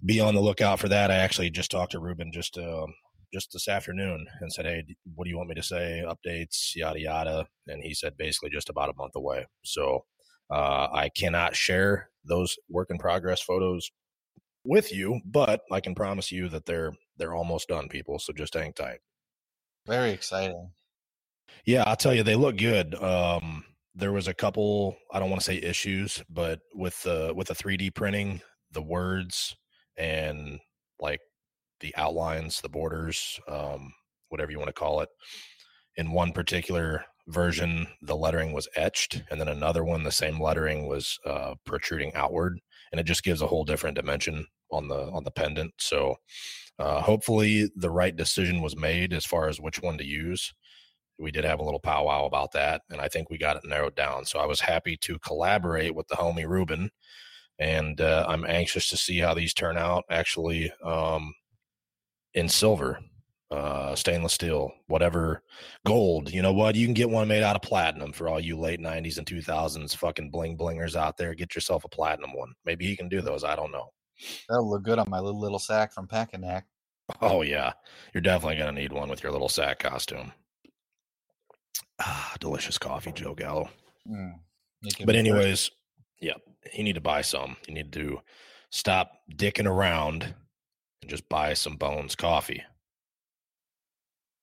be 0.05 0.21
on 0.21 0.35
the 0.35 0.41
lookout 0.41 0.81
for 0.81 0.89
that. 0.89 1.11
I 1.11 1.17
actually 1.17 1.51
just 1.51 1.71
talked 1.71 1.93
to 1.93 2.01
Ruben 2.01 2.31
just 2.33 2.59
um, 2.59 2.95
just 3.33 3.53
this 3.53 3.69
afternoon 3.69 4.27
and 4.41 4.53
said, 4.53 4.67
"Hey, 4.67 4.85
what 5.15 5.25
do 5.25 5.31
you 5.31 5.37
want 5.37 5.49
me 5.49 5.55
to 5.57 5.63
say? 5.63 6.05
Updates, 6.07 6.75
yada 6.75 7.01
yada." 7.01 7.47
And 7.69 7.83
he 7.83 7.95
said 7.95 8.17
basically 8.17 8.51
just 8.51 8.69
about 8.69 8.91
a 8.91 8.97
month 8.97 9.17
away. 9.17 9.47
So 9.65 10.05
uh, 10.51 10.89
I 10.93 11.11
cannot 11.17 11.57
share 11.57 12.11
those 12.25 12.57
work 12.69 12.91
in 12.91 12.99
progress 12.99 13.41
photos 13.41 13.91
with 14.65 14.93
you, 14.93 15.21
but 15.25 15.63
I 15.71 15.81
can 15.81 15.95
promise 15.95 16.31
you 16.33 16.49
that 16.51 16.67
they're 16.67 16.93
they're 17.17 17.35
almost 17.35 17.69
done, 17.69 17.89
people. 17.89 18.19
So 18.19 18.33
just 18.33 18.55
hang 18.55 18.73
tight. 18.73 19.01
Very 19.87 20.11
exciting. 20.11 20.71
Yeah, 21.67 21.85
I'll 21.87 21.97
tell 21.97 22.15
you, 22.15 22.23
they 22.23 22.37
look 22.37 22.57
good. 22.57 22.95
Um, 22.95 23.65
there 23.95 24.13
was 24.13 24.29
a 24.29 24.35
couple, 24.35 24.97
I 25.13 25.19
don't 25.19 25.31
want 25.31 25.41
to 25.41 25.47
say 25.47 25.57
issues, 25.57 26.23
but 26.29 26.61
with 26.75 27.03
the 27.03 27.33
with 27.35 27.49
the 27.49 27.55
3D 27.55 27.95
printing, 27.95 28.41
the 28.73 28.83
words 28.83 29.57
and 29.97 30.59
like 30.99 31.21
the 31.81 31.95
outlines, 31.97 32.61
the 32.61 32.69
borders, 32.69 33.39
um, 33.49 33.93
whatever 34.29 34.51
you 34.51 34.59
want 34.59 34.69
to 34.69 34.73
call 34.73 35.01
it. 35.01 35.09
In 35.97 36.13
one 36.13 36.33
particular 36.33 37.05
version, 37.29 37.87
the 38.03 38.17
lettering 38.17 38.53
was 38.53 38.69
etched, 38.75 39.23
and 39.31 39.41
then 39.41 39.49
another 39.49 39.85
one, 39.85 40.03
the 40.03 40.11
same 40.11 40.41
lettering 40.41 40.89
was 40.89 41.19
uh, 41.25 41.55
protruding 41.65 42.13
outward, 42.15 42.59
and 42.91 43.01
it 43.01 43.05
just 43.05 43.23
gives 43.23 43.43
a 43.43 43.47
whole 43.47 43.65
different 43.65 43.97
dimension 43.97 44.47
on 44.71 44.89
the 44.89 45.09
on 45.13 45.25
the 45.25 45.31
pendant. 45.31 45.73
So 45.79 46.17
Uh, 46.79 47.01
hopefully, 47.01 47.71
the 47.77 47.91
right 47.91 48.17
decision 48.17 48.61
was 48.61 48.77
made 48.77 49.13
as 49.13 49.25
far 49.25 49.49
as 49.49 49.61
which 49.61 49.81
one 49.81 49.99
to 49.99 50.05
use. 50.05 50.53
We 51.19 51.31
did 51.31 51.45
have 51.45 51.61
a 51.61 51.65
little 51.65 51.81
powwow 51.81 52.25
about 52.27 52.53
that, 52.53 52.83
and 52.91 53.01
I 53.01 53.09
think 53.09 53.31
we 53.31 53.39
got 53.39 53.57
it 53.57 53.65
narrowed 53.65 53.95
down. 53.95 54.25
So 54.25 54.41
I 54.41 54.47
was 54.47 54.61
happy 54.61 54.97
to 55.03 55.19
collaborate 55.21 55.95
with 55.95 56.09
the 56.09 56.17
homie 56.17 56.49
Ruben, 56.49 56.91
and 57.61 58.01
uh, 58.01 58.27
I'm 58.29 58.45
anxious 58.45 58.89
to 58.89 58.97
see 58.97 59.19
how 59.19 59.35
these 59.35 59.55
turn 59.55 59.77
out. 59.79 60.05
Actually, 60.11 60.73
um, 60.83 61.33
in 62.35 62.49
silver, 62.49 62.99
uh, 63.53 63.95
stainless 63.95 64.33
steel, 64.33 64.73
whatever, 64.89 65.43
gold. 65.87 66.33
You 66.33 66.43
know 66.43 66.53
what? 66.53 66.75
You 66.75 66.87
can 66.87 66.95
get 66.95 67.11
one 67.11 67.29
made 67.29 67.45
out 67.45 67.57
of 67.57 67.63
platinum 67.63 68.13
for 68.13 68.29
all 68.29 68.41
you 68.41 68.59
late 68.59 68.81
'90s 68.81 69.19
and 69.19 69.27
2000s 69.27 69.95
fucking 69.97 70.31
bling 70.31 70.59
blingers 70.59 70.97
out 70.97 71.17
there. 71.17 71.35
Get 71.35 71.55
yourself 71.55 71.85
a 71.85 71.89
platinum 71.89 72.35
one. 72.35 72.53
Maybe 72.65 72.87
he 72.87 72.97
can 72.97 73.09
do 73.09 73.21
those. 73.21 73.45
I 73.45 73.55
don't 73.55 73.71
know. 73.71 73.91
That'll 74.49 74.69
look 74.71 74.83
good 74.83 74.99
on 74.99 75.09
my 75.11 75.21
little, 75.21 75.41
little 75.41 75.59
sack 75.59 75.93
from 75.93 76.07
Packanack. 76.09 76.63
Oh 77.21 77.43
yeah, 77.43 77.73
you're 78.15 78.21
definitely 78.23 78.57
gonna 78.57 78.73
need 78.73 78.93
one 78.93 79.09
with 79.11 79.23
your 79.23 79.33
little 79.33 79.49
sack 79.49 79.79
costume. 79.81 80.33
Ah, 82.01 82.35
delicious 82.41 82.79
coffee, 82.79 83.13
Joe 83.13 83.35
Gallo. 83.35 83.69
Mm, 84.09 84.35
But 85.05 85.15
anyways, 85.17 85.71
yeah, 86.21 86.35
you 86.73 86.83
need 86.83 86.95
to 86.95 87.01
buy 87.01 87.21
some. 87.23 87.57
You 87.69 87.75
need 87.75 87.93
to 87.93 88.21
stop 88.71 89.13
dicking 89.33 89.67
around 89.69 90.35
and 91.03 91.11
just 91.11 91.29
buy 91.29 91.55
some 91.55 91.77
Bones 91.77 92.15
coffee. 92.17 92.63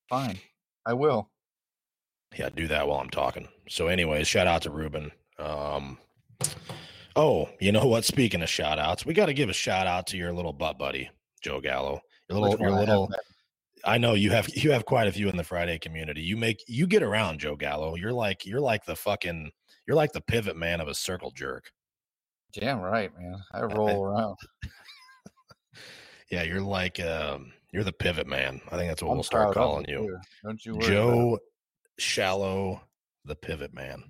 fine, 0.10 0.40
I 0.86 0.94
will. 0.94 1.30
Yeah, 2.38 2.50
do 2.50 2.68
that 2.68 2.88
while 2.88 3.00
I'm 3.00 3.10
talking. 3.10 3.48
So, 3.70 3.88
anyways, 3.88 4.28
shout 4.28 4.48
out 4.48 4.62
to 4.64 4.70
Ruben. 4.70 5.12
Um, 5.38 5.98
oh, 7.16 7.50
you 7.60 7.72
know 7.72 7.86
what? 7.86 8.06
Speaking 8.06 8.42
of 8.42 8.50
shout 8.50 8.80
outs, 8.80 9.06
we 9.06 9.14
got 9.14 9.28
to 9.28 9.34
give 9.34 9.50
a 9.50 9.54
shout 9.54 9.88
out 9.88 10.08
to 10.08 10.18
your 10.18 10.34
little 10.34 10.54
butt 10.54 10.78
buddy, 10.78 11.10
Joe 11.42 11.62
Gallo. 11.62 12.02
Your 12.30 12.40
little, 12.40 12.60
your 12.60 12.76
I 12.76 12.80
little. 12.80 13.12
I 13.84 13.98
know 13.98 14.14
you 14.14 14.32
have 14.32 14.48
you 14.56 14.72
have 14.72 14.86
quite 14.86 15.08
a 15.08 15.12
few 15.12 15.28
in 15.30 15.38
the 15.38 15.44
Friday 15.44 15.80
community. 15.80 16.22
You 16.22 16.38
make 16.38 16.64
you 16.68 16.88
get 16.88 17.04
around, 17.04 17.40
Joe 17.40 17.56
Gallo. 17.56 17.96
You're 17.96 18.14
like 18.14 18.46
you're 18.46 18.62
like 18.62 18.86
the 18.86 18.96
fucking 18.96 19.52
you're 19.88 19.98
like 19.98 20.12
the 20.14 20.22
pivot 20.22 20.56
man 20.56 20.82
of 20.82 20.88
a 20.88 20.94
circle 20.94 21.32
jerk. 21.32 21.72
Damn 22.54 22.80
right, 22.80 23.12
man. 23.18 23.42
I 23.54 23.62
roll 23.62 24.04
around. 24.04 24.38
Yeah, 26.30 26.44
you're 26.44 26.62
like 26.62 27.00
um 27.00 27.52
you're 27.72 27.84
the 27.84 27.92
pivot 27.92 28.28
man. 28.28 28.62
I 28.72 28.78
think 28.78 28.90
that's 28.90 29.02
what 29.02 29.10
I'm 29.10 29.18
we'll 29.18 29.24
start 29.24 29.54
calling 29.54 29.86
you. 29.88 29.98
too. 29.98 30.18
Don't 30.44 30.66
you 30.66 30.80
Joe 30.80 31.40
Shallow, 31.98 32.82
the 33.26 33.36
pivot 33.36 33.74
man. 33.74 34.04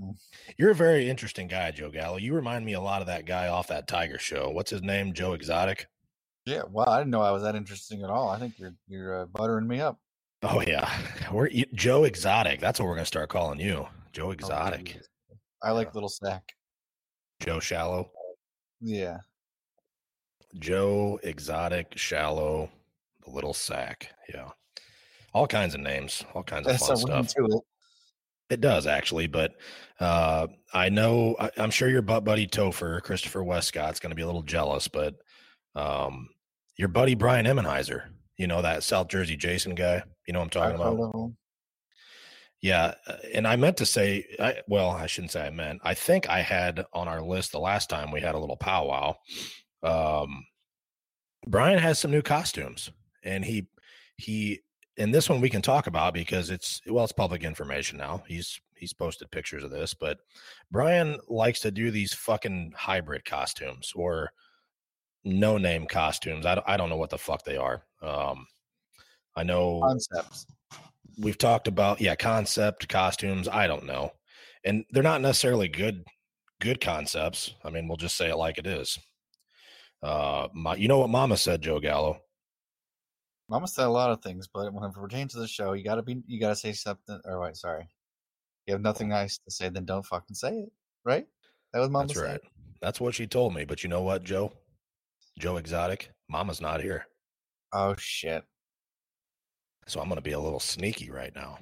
Mm. 0.00 0.14
You're 0.56 0.70
a 0.70 0.74
very 0.74 1.08
interesting 1.08 1.48
guy, 1.48 1.70
Joe 1.70 1.90
Gallo. 1.90 2.16
You 2.16 2.34
remind 2.34 2.64
me 2.64 2.72
a 2.74 2.80
lot 2.80 3.00
of 3.02 3.06
that 3.08 3.24
guy 3.26 3.48
off 3.48 3.68
that 3.68 3.86
Tiger 3.88 4.18
show. 4.18 4.50
What's 4.50 4.70
his 4.70 4.82
name? 4.82 5.12
Joe 5.12 5.32
Exotic. 5.34 5.86
Yeah, 6.46 6.62
well, 6.70 6.88
I 6.88 6.98
didn't 6.98 7.10
know 7.10 7.22
I 7.22 7.30
was 7.30 7.42
that 7.44 7.54
interesting 7.54 8.02
at 8.02 8.10
all. 8.10 8.28
I 8.28 8.38
think 8.38 8.58
you're 8.58 8.74
you're 8.88 9.22
uh, 9.22 9.26
buttering 9.26 9.68
me 9.68 9.80
up. 9.80 9.98
Oh 10.42 10.60
yeah, 10.60 10.90
we're 11.32 11.48
you- 11.48 11.66
Joe 11.74 12.04
Exotic. 12.04 12.58
That's 12.60 12.80
what 12.80 12.86
we're 12.86 12.96
gonna 12.96 13.04
start 13.06 13.28
calling 13.28 13.60
you, 13.60 13.86
Joe 14.12 14.28
Oh, 14.28 14.30
Exotic. 14.32 14.84
Jesus. 14.86 15.08
I 15.62 15.70
like 15.70 15.94
little 15.94 16.08
sack. 16.08 16.42
Joe 17.40 17.60
Shallow, 17.60 18.10
Yeah. 18.80 19.18
Joe 20.58 21.18
Exotic, 21.22 21.92
Shallow, 21.96 22.70
the 23.24 23.30
Little 23.30 23.54
Sack. 23.54 24.10
Yeah, 24.32 24.48
all 25.32 25.46
kinds 25.46 25.74
of 25.74 25.80
names, 25.80 26.24
all 26.34 26.42
kinds 26.42 26.66
of 26.66 26.72
That's 26.72 26.86
fun 26.88 27.10
a 27.10 27.14
ring 27.16 27.24
stuff. 27.28 27.60
It. 28.52 28.60
Does 28.60 28.86
actually, 28.86 29.26
but 29.26 29.54
uh, 30.00 30.46
I 30.72 30.88
know 30.88 31.36
I, 31.38 31.50
I'm 31.56 31.70
sure 31.70 31.88
your 31.88 32.02
butt 32.02 32.24
buddy 32.24 32.46
Topher, 32.46 33.02
Christopher 33.02 33.42
Westcott's 33.42 34.00
going 34.00 34.10
to 34.10 34.16
be 34.16 34.22
a 34.22 34.26
little 34.26 34.42
jealous, 34.42 34.88
but 34.88 35.16
um, 35.74 36.28
your 36.76 36.88
buddy 36.88 37.14
Brian 37.14 37.46
Emmenheiser, 37.46 38.04
you 38.36 38.46
know 38.46 38.62
that 38.62 38.82
South 38.82 39.08
Jersey 39.08 39.36
Jason 39.36 39.74
guy, 39.74 40.02
you 40.26 40.32
know 40.32 40.40
what 40.40 40.44
I'm 40.44 40.50
talking 40.50 40.76
about? 40.76 41.32
Yeah, 42.60 42.94
uh, 43.08 43.16
and 43.34 43.46
I 43.46 43.56
meant 43.56 43.78
to 43.78 43.86
say, 43.86 44.24
I, 44.38 44.60
well, 44.68 44.90
I 44.90 45.06
shouldn't 45.06 45.32
say 45.32 45.44
I 45.44 45.50
meant. 45.50 45.80
I 45.82 45.94
think 45.94 46.28
I 46.28 46.42
had 46.42 46.84
on 46.92 47.08
our 47.08 47.20
list 47.20 47.50
the 47.50 47.58
last 47.58 47.90
time 47.90 48.12
we 48.12 48.20
had 48.20 48.36
a 48.36 48.38
little 48.38 48.56
powwow. 48.56 49.16
Um, 49.82 50.46
Brian 51.44 51.80
has 51.80 51.98
some 51.98 52.12
new 52.12 52.22
costumes, 52.22 52.90
and 53.24 53.44
he 53.44 53.66
he 54.16 54.60
and 54.98 55.14
this 55.14 55.28
one 55.28 55.40
we 55.40 55.50
can 55.50 55.62
talk 55.62 55.86
about 55.86 56.14
because 56.14 56.50
it's 56.50 56.80
well, 56.86 57.04
it's 57.04 57.12
public 57.12 57.44
information 57.44 57.98
now. 57.98 58.22
He's 58.26 58.60
he's 58.76 58.92
posted 58.92 59.30
pictures 59.30 59.64
of 59.64 59.70
this, 59.70 59.94
but 59.94 60.18
Brian 60.70 61.18
likes 61.28 61.60
to 61.60 61.70
do 61.70 61.90
these 61.90 62.12
fucking 62.14 62.72
hybrid 62.76 63.24
costumes 63.24 63.92
or 63.94 64.30
no 65.24 65.56
name 65.56 65.86
costumes. 65.86 66.46
I 66.46 66.56
don't, 66.56 66.68
I 66.68 66.76
don't 66.76 66.90
know 66.90 66.96
what 66.96 67.10
the 67.10 67.18
fuck 67.18 67.44
they 67.44 67.56
are. 67.56 67.84
Um, 68.02 68.46
I 69.36 69.42
know 69.44 69.80
Concepts. 69.80 70.46
we've 71.18 71.38
talked 71.38 71.68
about 71.68 72.00
yeah 72.00 72.14
concept 72.14 72.88
costumes 72.88 73.48
i 73.48 73.66
don't 73.66 73.84
know 73.84 74.12
and 74.64 74.84
they're 74.90 75.02
not 75.02 75.20
necessarily 75.20 75.68
good 75.68 76.04
good 76.60 76.80
concepts 76.80 77.54
i 77.64 77.70
mean 77.70 77.88
we'll 77.88 77.96
just 77.96 78.16
say 78.16 78.28
it 78.30 78.36
like 78.36 78.58
it 78.58 78.66
is 78.66 78.98
uh 80.02 80.48
my, 80.54 80.74
you 80.74 80.88
know 80.88 80.98
what 80.98 81.10
mama 81.10 81.36
said 81.36 81.62
joe 81.62 81.80
gallo 81.80 82.18
Mama 83.52 83.68
said 83.68 83.84
a 83.84 83.90
lot 83.90 84.10
of 84.10 84.22
things, 84.22 84.48
but 84.48 84.72
when 84.72 84.82
it 84.82 84.94
pertains 84.94 85.34
to 85.34 85.38
the 85.40 85.46
show, 85.46 85.74
you 85.74 85.84
gotta 85.84 86.02
be 86.02 86.22
you 86.26 86.40
gotta 86.40 86.56
say 86.56 86.72
something 86.72 87.20
or 87.26 87.38
wait, 87.40 87.54
sorry. 87.56 87.86
You 88.66 88.72
have 88.72 88.80
nothing 88.80 89.08
nice 89.10 89.36
to 89.38 89.50
say, 89.50 89.68
then 89.68 89.84
don't 89.84 90.06
fucking 90.06 90.34
say 90.34 90.54
it. 90.60 90.72
Right? 91.04 91.26
That 91.72 91.80
was 91.80 91.90
Mama 91.90 92.06
that's 92.08 92.18
said. 92.18 92.26
right 92.26 92.40
that's 92.80 93.00
what 93.00 93.14
she 93.14 93.26
told 93.28 93.54
me 93.54 93.64
but 93.64 93.84
you 93.84 93.88
know 93.88 94.02
what 94.02 94.24
joe 94.24 94.52
joe 95.38 95.56
exotic 95.56 96.10
mama's 96.28 96.60
not 96.60 96.80
here 96.82 97.06
Oh 97.72 97.94
shit. 97.96 98.42
so 99.86 100.00
i'm 100.00 100.08
gonna 100.08 100.20
be 100.20 100.32
a 100.32 100.40
little 100.40 100.58
sneaky 100.58 101.08
right 101.10 101.32
now 101.34 101.58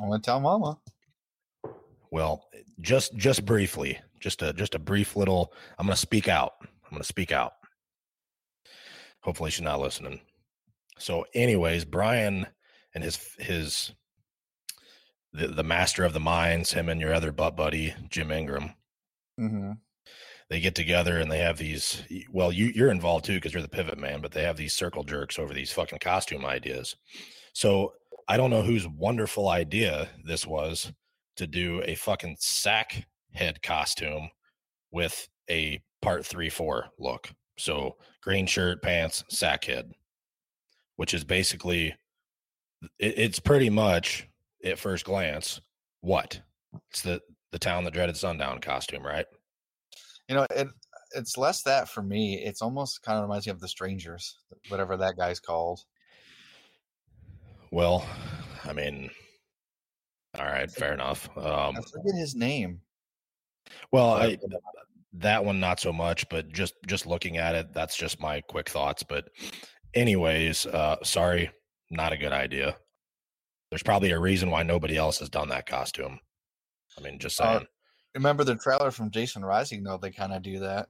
I'm 0.00 0.08
gonna 0.08 0.20
tell 0.22 0.38
Mama. 0.40 0.78
well 2.12 2.46
eh, 2.54 2.58
just 2.80 3.16
just 3.16 3.44
briefly 3.44 3.98
just 4.20 4.42
a 4.42 4.52
just 4.52 4.76
a 4.76 4.78
brief 4.78 5.16
little 5.16 5.52
i'm 5.78 5.86
gonna 5.86 5.96
speak 5.96 6.28
out 6.28 6.52
i'm 6.62 6.92
gonna 6.92 7.02
speak 7.04 7.32
out 7.32 7.54
hopefully 9.22 9.50
she's 9.50 9.60
not 9.62 9.80
listening 9.80 10.20
so 11.00 11.24
anyways 11.34 11.84
brian 11.84 12.46
and 12.94 13.02
his 13.04 13.18
his 13.38 13.92
the, 15.32 15.46
the 15.48 15.62
master 15.64 16.04
of 16.04 16.12
the 16.12 16.20
mines 16.20 16.72
him 16.72 16.88
and 16.88 17.00
your 17.00 17.12
other 17.14 17.32
butt 17.32 17.56
buddy 17.56 17.94
jim 18.08 18.30
ingram 18.30 18.74
Mm-hmm. 19.38 19.72
they 20.50 20.60
get 20.60 20.74
together 20.74 21.16
and 21.18 21.30
they 21.32 21.38
have 21.38 21.56
these 21.56 22.02
well 22.30 22.52
you 22.52 22.66
you're 22.74 22.90
involved 22.90 23.24
too 23.24 23.36
because 23.36 23.54
you're 23.54 23.62
the 23.62 23.68
pivot 23.68 23.96
man 23.98 24.20
but 24.20 24.32
they 24.32 24.42
have 24.42 24.58
these 24.58 24.74
circle 24.74 25.02
jerks 25.02 25.38
over 25.38 25.54
these 25.54 25.72
fucking 25.72 25.98
costume 26.00 26.44
ideas. 26.44 26.94
So 27.54 27.94
i 28.28 28.36
don't 28.36 28.50
know 28.50 28.62
whose 28.62 28.86
wonderful 28.86 29.48
idea 29.48 30.10
this 30.24 30.46
was 30.46 30.92
to 31.36 31.46
do 31.46 31.80
a 31.86 31.94
fucking 31.94 32.36
sack 32.38 33.06
head 33.32 33.62
costume 33.62 34.28
with 34.90 35.26
a 35.48 35.80
part 36.02 36.26
three 36.26 36.50
four 36.50 36.88
look. 36.98 37.30
So 37.56 37.96
green 38.22 38.44
shirt 38.46 38.82
pants 38.82 39.24
sack 39.30 39.64
head 39.64 39.90
which 41.00 41.14
is 41.14 41.24
basically 41.24 41.94
it, 42.98 43.14
it's 43.16 43.40
pretty 43.40 43.70
much 43.70 44.28
at 44.62 44.78
first 44.78 45.06
glance 45.06 45.58
what 46.02 46.38
it's 46.90 47.00
the 47.00 47.22
the 47.52 47.58
town 47.58 47.84
that 47.84 47.94
dreaded 47.94 48.14
sundown 48.14 48.60
costume 48.60 49.02
right 49.02 49.24
You 50.28 50.34
know, 50.34 50.46
it 50.50 50.68
it's 51.16 51.38
less 51.38 51.62
that 51.62 51.88
for 51.88 52.02
me. 52.02 52.42
It's 52.44 52.60
almost 52.60 53.02
kind 53.02 53.16
of 53.16 53.22
reminds 53.22 53.46
me 53.46 53.52
of 53.52 53.60
the 53.60 53.66
strangers, 53.66 54.36
whatever 54.68 54.98
that 54.98 55.16
guy's 55.16 55.40
called. 55.40 55.80
Well, 57.70 58.04
I 58.66 58.74
mean, 58.74 59.08
all 60.38 60.44
right, 60.44 60.70
fair 60.70 60.92
enough. 60.92 61.30
Um, 61.34 61.76
I 61.78 61.80
forget 61.80 62.14
his 62.14 62.34
name. 62.34 62.78
well, 63.90 64.10
I, 64.10 64.36
that 65.14 65.42
one 65.42 65.60
not 65.60 65.80
so 65.80 65.94
much, 65.94 66.28
but 66.28 66.52
just 66.52 66.74
just 66.86 67.06
looking 67.06 67.38
at 67.38 67.54
it, 67.54 67.72
that's 67.72 67.96
just 67.96 68.20
my 68.20 68.42
quick 68.42 68.68
thoughts. 68.68 69.02
But, 69.02 69.30
anyways, 69.94 70.66
uh, 70.66 70.96
sorry, 71.02 71.50
not 71.90 72.12
a 72.12 72.16
good 72.16 72.32
idea. 72.32 72.76
There's 73.70 73.82
probably 73.82 74.10
a 74.10 74.18
reason 74.18 74.50
why 74.50 74.62
nobody 74.62 74.96
else 74.96 75.18
has 75.20 75.28
done 75.28 75.48
that 75.50 75.66
costume. 75.66 76.18
I 76.98 77.00
mean, 77.02 77.18
just 77.18 77.40
Uh, 77.40 77.58
saying. 77.58 77.66
Remember 78.14 78.42
the 78.42 78.56
trailer 78.56 78.90
from 78.90 79.10
Jason 79.10 79.44
Rising 79.44 79.84
though? 79.84 79.96
They 79.98 80.10
kind 80.10 80.32
of 80.32 80.42
do 80.42 80.58
that. 80.60 80.88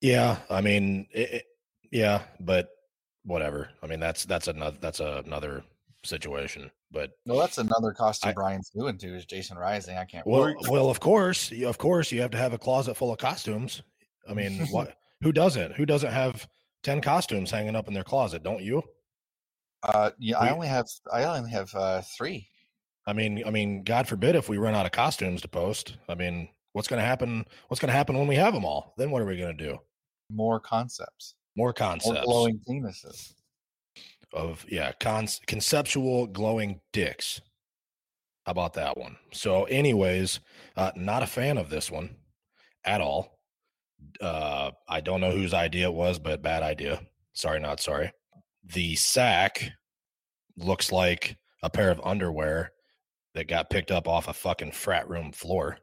yeah, 0.00 0.38
I 0.50 0.60
mean, 0.60 1.06
it, 1.12 1.30
it- 1.32 1.46
yeah, 1.92 2.22
but 2.40 2.70
whatever. 3.24 3.70
I 3.82 3.86
mean, 3.86 4.00
that's 4.00 4.24
that's 4.24 4.48
another 4.48 4.76
that's 4.80 4.98
another 5.00 5.62
situation. 6.04 6.70
But 6.90 7.12
No, 7.24 7.38
that's 7.38 7.58
another 7.58 7.92
costume 7.92 8.30
I- 8.30 8.32
Brian's 8.34 8.70
doing 8.70 8.98
too. 8.98 9.14
Is 9.14 9.24
Jason 9.24 9.56
Rising? 9.56 9.96
I 9.96 10.04
can't. 10.04 10.26
Well, 10.26 10.46
wait. 10.46 10.56
well, 10.68 10.90
of 10.90 10.98
course, 11.00 11.50
you- 11.52 11.68
of 11.68 11.78
course, 11.78 12.10
you 12.10 12.20
have 12.22 12.32
to 12.32 12.38
have 12.38 12.52
a 12.52 12.58
closet 12.58 12.96
full 12.96 13.12
of 13.12 13.18
costumes. 13.18 13.82
I 14.28 14.34
mean, 14.34 14.66
what? 14.72 14.96
Who 15.22 15.30
doesn't? 15.32 15.72
Who 15.76 15.86
doesn't 15.86 16.12
have 16.12 16.48
ten 16.84 17.00
costumes 17.00 17.50
hanging 17.50 17.74
up 17.74 17.88
in 17.88 17.94
their 17.94 18.04
closet? 18.04 18.44
Don't 18.44 18.62
you? 18.62 18.82
Uh, 19.82 20.10
yeah, 20.18 20.38
I 20.38 20.50
only 20.50 20.68
have 20.68 20.86
I 21.12 21.24
only 21.24 21.50
have 21.50 21.74
uh 21.74 22.02
three. 22.16 22.48
I 23.06 23.12
mean, 23.12 23.42
I 23.44 23.50
mean, 23.50 23.82
God 23.82 24.06
forbid 24.08 24.34
if 24.36 24.48
we 24.48 24.56
run 24.56 24.74
out 24.74 24.86
of 24.86 24.92
costumes 24.92 25.42
to 25.42 25.48
post. 25.48 25.96
I 26.08 26.14
mean, 26.14 26.48
what's 26.72 26.88
going 26.88 27.00
to 27.00 27.06
happen? 27.06 27.44
What's 27.68 27.80
going 27.80 27.90
to 27.90 27.96
happen 27.96 28.16
when 28.16 28.26
we 28.28 28.36
have 28.36 28.54
them 28.54 28.64
all? 28.64 28.94
Then 28.96 29.10
what 29.10 29.20
are 29.20 29.26
we 29.26 29.36
going 29.36 29.56
to 29.56 29.64
do? 29.64 29.78
More 30.30 30.58
concepts. 30.58 31.34
More 31.54 31.70
Or 31.70 31.72
concepts 31.74 32.24
glowing 32.24 32.60
penises. 32.66 33.34
of 34.32 34.64
yeah, 34.70 34.92
con- 35.00 35.28
conceptual 35.46 36.26
glowing 36.26 36.80
dicks. 36.92 37.40
How 38.46 38.52
about 38.52 38.72
that 38.74 38.96
one? 38.96 39.16
So, 39.32 39.64
anyways, 39.64 40.40
uh, 40.76 40.92
not 40.96 41.22
a 41.22 41.26
fan 41.26 41.58
of 41.58 41.68
this 41.70 41.90
one 41.90 42.16
at 42.84 43.00
all. 43.00 43.33
Uh, 44.20 44.70
I 44.88 45.00
don't 45.00 45.20
know 45.20 45.30
whose 45.30 45.54
idea 45.54 45.86
it 45.86 45.94
was, 45.94 46.18
but 46.18 46.42
bad 46.42 46.62
idea. 46.62 47.00
Sorry, 47.32 47.60
not 47.60 47.80
sorry. 47.80 48.12
The 48.64 48.94
sack 48.96 49.70
looks 50.56 50.92
like 50.92 51.36
a 51.62 51.70
pair 51.70 51.90
of 51.90 52.00
underwear 52.04 52.72
that 53.34 53.48
got 53.48 53.70
picked 53.70 53.90
up 53.90 54.06
off 54.06 54.28
a 54.28 54.32
fucking 54.32 54.72
frat 54.72 55.08
room 55.08 55.32
floor. 55.32 55.78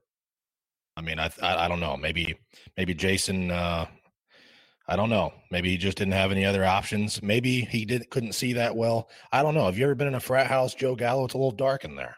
I 0.95 1.01
mean, 1.01 1.19
I 1.19 1.31
I, 1.41 1.65
I 1.65 1.67
don't 1.67 1.79
know. 1.79 1.97
Maybe 1.97 2.35
maybe 2.77 2.93
Jason. 2.93 3.51
Uh, 3.51 3.85
I 4.87 4.95
don't 4.95 5.09
know. 5.09 5.33
Maybe 5.51 5.69
he 5.69 5.77
just 5.77 5.97
didn't 5.97 6.13
have 6.13 6.31
any 6.31 6.43
other 6.43 6.65
options. 6.65 7.21
Maybe 7.21 7.61
he 7.61 7.85
didn't 7.85 8.09
couldn't 8.09 8.33
see 8.33 8.53
that 8.53 8.75
well. 8.75 9.09
I 9.31 9.43
don't 9.43 9.53
know. 9.53 9.65
Have 9.65 9.77
you 9.77 9.85
ever 9.85 9.95
been 9.95 10.07
in 10.07 10.15
a 10.15 10.19
frat 10.19 10.47
house, 10.47 10.73
Joe 10.73 10.95
Gallo? 10.95 11.25
It's 11.25 11.33
a 11.33 11.37
little 11.37 11.51
dark 11.51 11.85
in 11.85 11.95
there. 11.95 12.17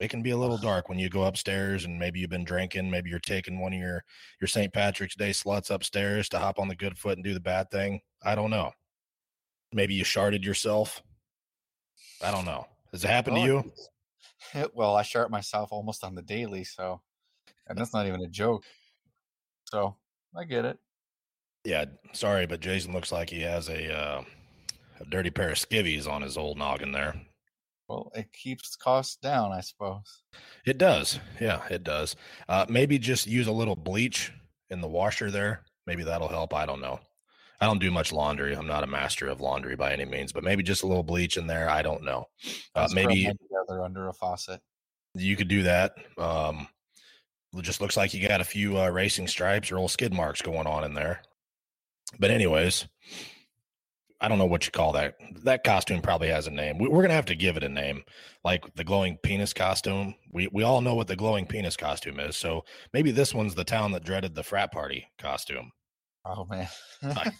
It 0.00 0.08
can 0.08 0.22
be 0.22 0.30
a 0.30 0.36
little 0.36 0.58
dark 0.58 0.88
when 0.88 0.98
you 0.98 1.08
go 1.08 1.24
upstairs 1.24 1.84
and 1.84 1.98
maybe 1.98 2.20
you've 2.20 2.30
been 2.30 2.44
drinking. 2.44 2.90
Maybe 2.90 3.10
you're 3.10 3.18
taking 3.18 3.58
one 3.58 3.72
of 3.72 3.80
your 3.80 4.04
your 4.40 4.48
St. 4.48 4.72
Patrick's 4.72 5.16
Day 5.16 5.30
sluts 5.30 5.70
upstairs 5.70 6.28
to 6.28 6.38
hop 6.38 6.58
on 6.58 6.68
the 6.68 6.76
good 6.76 6.96
foot 6.96 7.18
and 7.18 7.24
do 7.24 7.34
the 7.34 7.40
bad 7.40 7.70
thing. 7.70 8.00
I 8.22 8.34
don't 8.34 8.50
know. 8.50 8.72
Maybe 9.72 9.94
you 9.94 10.04
sharded 10.04 10.44
yourself. 10.44 11.02
I 12.22 12.30
don't 12.30 12.44
know. 12.44 12.66
Has 12.92 13.04
it 13.04 13.10
happened 13.10 13.36
to 13.36 13.42
you? 13.42 13.72
well, 14.74 14.96
I 14.96 15.02
shart 15.02 15.30
myself 15.30 15.70
almost 15.72 16.04
on 16.04 16.14
the 16.14 16.22
daily, 16.22 16.64
so 16.64 17.00
and 17.66 17.76
that's 17.76 17.92
not 17.92 18.06
even 18.06 18.22
a 18.22 18.28
joke. 18.28 18.64
So 19.64 19.96
I 20.36 20.44
get 20.44 20.64
it. 20.64 20.78
Yeah, 21.64 21.86
sorry, 22.12 22.46
but 22.46 22.60
Jason 22.60 22.92
looks 22.92 23.12
like 23.12 23.28
he 23.30 23.42
has 23.42 23.68
a 23.68 23.92
uh, 23.94 24.22
a 25.00 25.04
dirty 25.06 25.30
pair 25.30 25.50
of 25.50 25.58
skivvies 25.58 26.08
on 26.08 26.22
his 26.22 26.36
old 26.36 26.56
noggin 26.56 26.92
there. 26.92 27.14
Well, 27.88 28.12
it 28.14 28.32
keeps 28.32 28.76
costs 28.76 29.16
down, 29.16 29.52
I 29.52 29.60
suppose. 29.60 30.22
It 30.66 30.76
does. 30.76 31.18
Yeah, 31.40 31.62
it 31.70 31.84
does. 31.84 32.16
Uh, 32.48 32.66
maybe 32.68 32.98
just 32.98 33.26
use 33.26 33.46
a 33.46 33.52
little 33.52 33.76
bleach 33.76 34.32
in 34.68 34.80
the 34.80 34.88
washer 34.88 35.30
there. 35.30 35.62
Maybe 35.86 36.02
that'll 36.02 36.28
help. 36.28 36.52
I 36.52 36.66
don't 36.66 36.82
know. 36.82 37.00
I 37.60 37.66
don't 37.66 37.80
do 37.80 37.90
much 37.90 38.12
laundry. 38.12 38.54
I'm 38.54 38.66
not 38.66 38.84
a 38.84 38.88
master 38.88 39.26
of 39.26 39.40
laundry 39.40 39.74
by 39.74 39.92
any 39.92 40.04
means, 40.04 40.32
but 40.32 40.44
maybe 40.44 40.62
just 40.62 40.82
a 40.82 40.86
little 40.86 41.02
bleach 41.02 41.36
in 41.36 41.46
there. 41.46 41.68
I 41.68 41.82
don't 41.82 42.04
know. 42.04 42.28
Uh, 42.74 42.88
maybe 42.92 43.24
together 43.24 43.82
under 43.82 44.08
a 44.08 44.12
faucet. 44.12 44.60
you 45.14 45.34
could 45.34 45.48
do 45.48 45.62
that. 45.64 45.94
Um, 46.18 46.68
it 47.56 47.62
just 47.62 47.80
looks 47.80 47.96
like 47.96 48.12
you 48.12 48.28
got 48.28 48.40
a 48.40 48.44
few 48.44 48.78
uh, 48.78 48.88
racing 48.90 49.26
stripes 49.26 49.72
or 49.72 49.76
little 49.76 49.88
skid 49.88 50.12
marks 50.12 50.42
going 50.42 50.66
on 50.66 50.84
in 50.84 50.94
there. 50.94 51.22
But 52.20 52.30
anyways, 52.30 52.86
I 54.20 54.28
don't 54.28 54.38
know 54.38 54.46
what 54.46 54.66
you 54.66 54.72
call 54.72 54.92
that. 54.92 55.14
That 55.44 55.62
costume 55.62 56.00
probably 56.02 56.28
has 56.28 56.46
a 56.46 56.50
name. 56.50 56.78
We, 56.78 56.88
we're 56.88 57.02
gonna 57.02 57.14
have 57.14 57.26
to 57.26 57.36
give 57.36 57.56
it 57.56 57.62
a 57.62 57.68
name, 57.68 58.02
like 58.44 58.74
the 58.74 58.84
glowing 58.84 59.16
penis 59.22 59.52
costume. 59.52 60.14
We 60.32 60.48
we 60.52 60.62
all 60.62 60.80
know 60.80 60.94
what 60.94 61.06
the 61.06 61.16
glowing 61.16 61.46
penis 61.46 61.76
costume 61.76 62.18
is. 62.18 62.36
So 62.36 62.64
maybe 62.92 63.10
this 63.10 63.32
one's 63.32 63.54
the 63.54 63.64
town 63.64 63.92
that 63.92 64.04
dreaded 64.04 64.34
the 64.34 64.42
frat 64.42 64.72
party 64.72 65.06
costume. 65.18 65.70
Oh 66.24 66.46
man. 66.46 66.68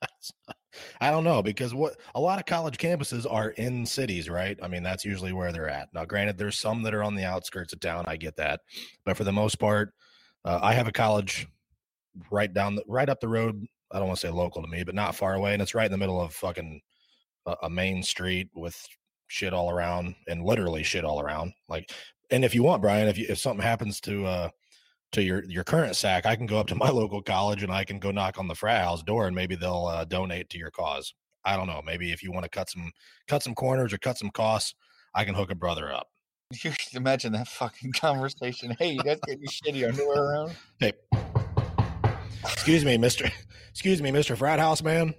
I 1.00 1.10
don't 1.10 1.24
know 1.24 1.42
because 1.42 1.74
what 1.74 1.96
a 2.14 2.20
lot 2.20 2.38
of 2.38 2.46
college 2.46 2.78
campuses 2.78 3.26
are 3.30 3.50
in 3.50 3.84
cities, 3.86 4.28
right? 4.28 4.58
I 4.62 4.68
mean, 4.68 4.82
that's 4.82 5.04
usually 5.04 5.32
where 5.32 5.52
they're 5.52 5.68
at. 5.68 5.88
Now, 5.92 6.04
granted, 6.04 6.38
there's 6.38 6.58
some 6.58 6.82
that 6.82 6.94
are 6.94 7.02
on 7.02 7.14
the 7.14 7.24
outskirts 7.24 7.72
of 7.72 7.80
town. 7.80 8.04
I 8.06 8.16
get 8.16 8.36
that, 8.36 8.60
but 9.04 9.16
for 9.16 9.24
the 9.24 9.32
most 9.32 9.58
part, 9.58 9.92
uh, 10.44 10.60
I 10.62 10.74
have 10.74 10.88
a 10.88 10.92
college 10.92 11.46
right 12.30 12.52
down, 12.52 12.76
the, 12.76 12.84
right 12.86 13.08
up 13.08 13.20
the 13.20 13.28
road. 13.28 13.66
I 13.90 13.98
don't 13.98 14.08
want 14.08 14.20
to 14.20 14.26
say 14.26 14.32
local 14.32 14.62
to 14.62 14.68
me, 14.68 14.82
but 14.82 14.94
not 14.94 15.14
far 15.14 15.34
away, 15.34 15.52
and 15.52 15.62
it's 15.62 15.74
right 15.74 15.86
in 15.86 15.92
the 15.92 15.98
middle 15.98 16.20
of 16.20 16.34
fucking 16.34 16.80
a, 17.46 17.56
a 17.64 17.70
main 17.70 18.02
street 18.02 18.50
with 18.54 18.76
shit 19.28 19.52
all 19.52 19.70
around 19.70 20.14
and 20.26 20.44
literally 20.44 20.82
shit 20.82 21.04
all 21.04 21.20
around. 21.20 21.52
Like, 21.68 21.92
and 22.30 22.44
if 22.44 22.54
you 22.54 22.62
want, 22.62 22.82
Brian, 22.82 23.08
if 23.08 23.18
you, 23.18 23.26
if 23.28 23.38
something 23.38 23.62
happens 23.62 24.00
to 24.02 24.26
uh 24.26 24.48
to 25.12 25.22
your 25.22 25.44
your 25.44 25.64
current 25.64 25.96
sack, 25.96 26.26
I 26.26 26.36
can 26.36 26.46
go 26.46 26.58
up 26.58 26.66
to 26.68 26.74
my 26.76 26.90
local 26.90 27.22
college 27.22 27.62
and 27.62 27.72
I 27.72 27.84
can 27.84 27.98
go 27.98 28.10
knock 28.10 28.38
on 28.38 28.48
the 28.48 28.54
frat 28.54 28.84
house 28.84 29.02
door 29.02 29.26
and 29.26 29.34
maybe 29.34 29.54
they'll 29.54 29.86
uh, 29.86 30.04
donate 30.04 30.50
to 30.50 30.58
your 30.58 30.70
cause. 30.70 31.14
I 31.44 31.56
don't 31.56 31.66
know. 31.66 31.80
Maybe 31.84 32.12
if 32.12 32.22
you 32.22 32.32
want 32.32 32.44
to 32.44 32.50
cut 32.50 32.68
some 32.68 32.90
cut 33.26 33.42
some 33.42 33.54
corners 33.54 33.92
or 33.92 33.98
cut 33.98 34.18
some 34.18 34.30
costs, 34.30 34.74
I 35.14 35.24
can 35.24 35.34
hook 35.34 35.50
a 35.50 35.54
brother 35.54 35.92
up. 35.92 36.08
You 36.64 36.70
can 36.70 36.96
imagine 36.96 37.32
that 37.32 37.46
fucking 37.46 37.92
conversation. 37.92 38.74
Hey, 38.78 38.92
you 38.92 39.02
guys 39.02 39.18
get 39.26 39.38
your 39.38 39.50
shitty 39.50 39.86
underwear 39.86 40.22
around? 40.22 40.56
Hey, 40.80 40.92
excuse 42.44 42.84
me, 42.84 42.98
Mister. 42.98 43.30
Excuse 43.70 44.02
me, 44.02 44.10
Mister 44.10 44.34
Frat 44.34 44.58
House 44.58 44.82
man. 44.82 45.14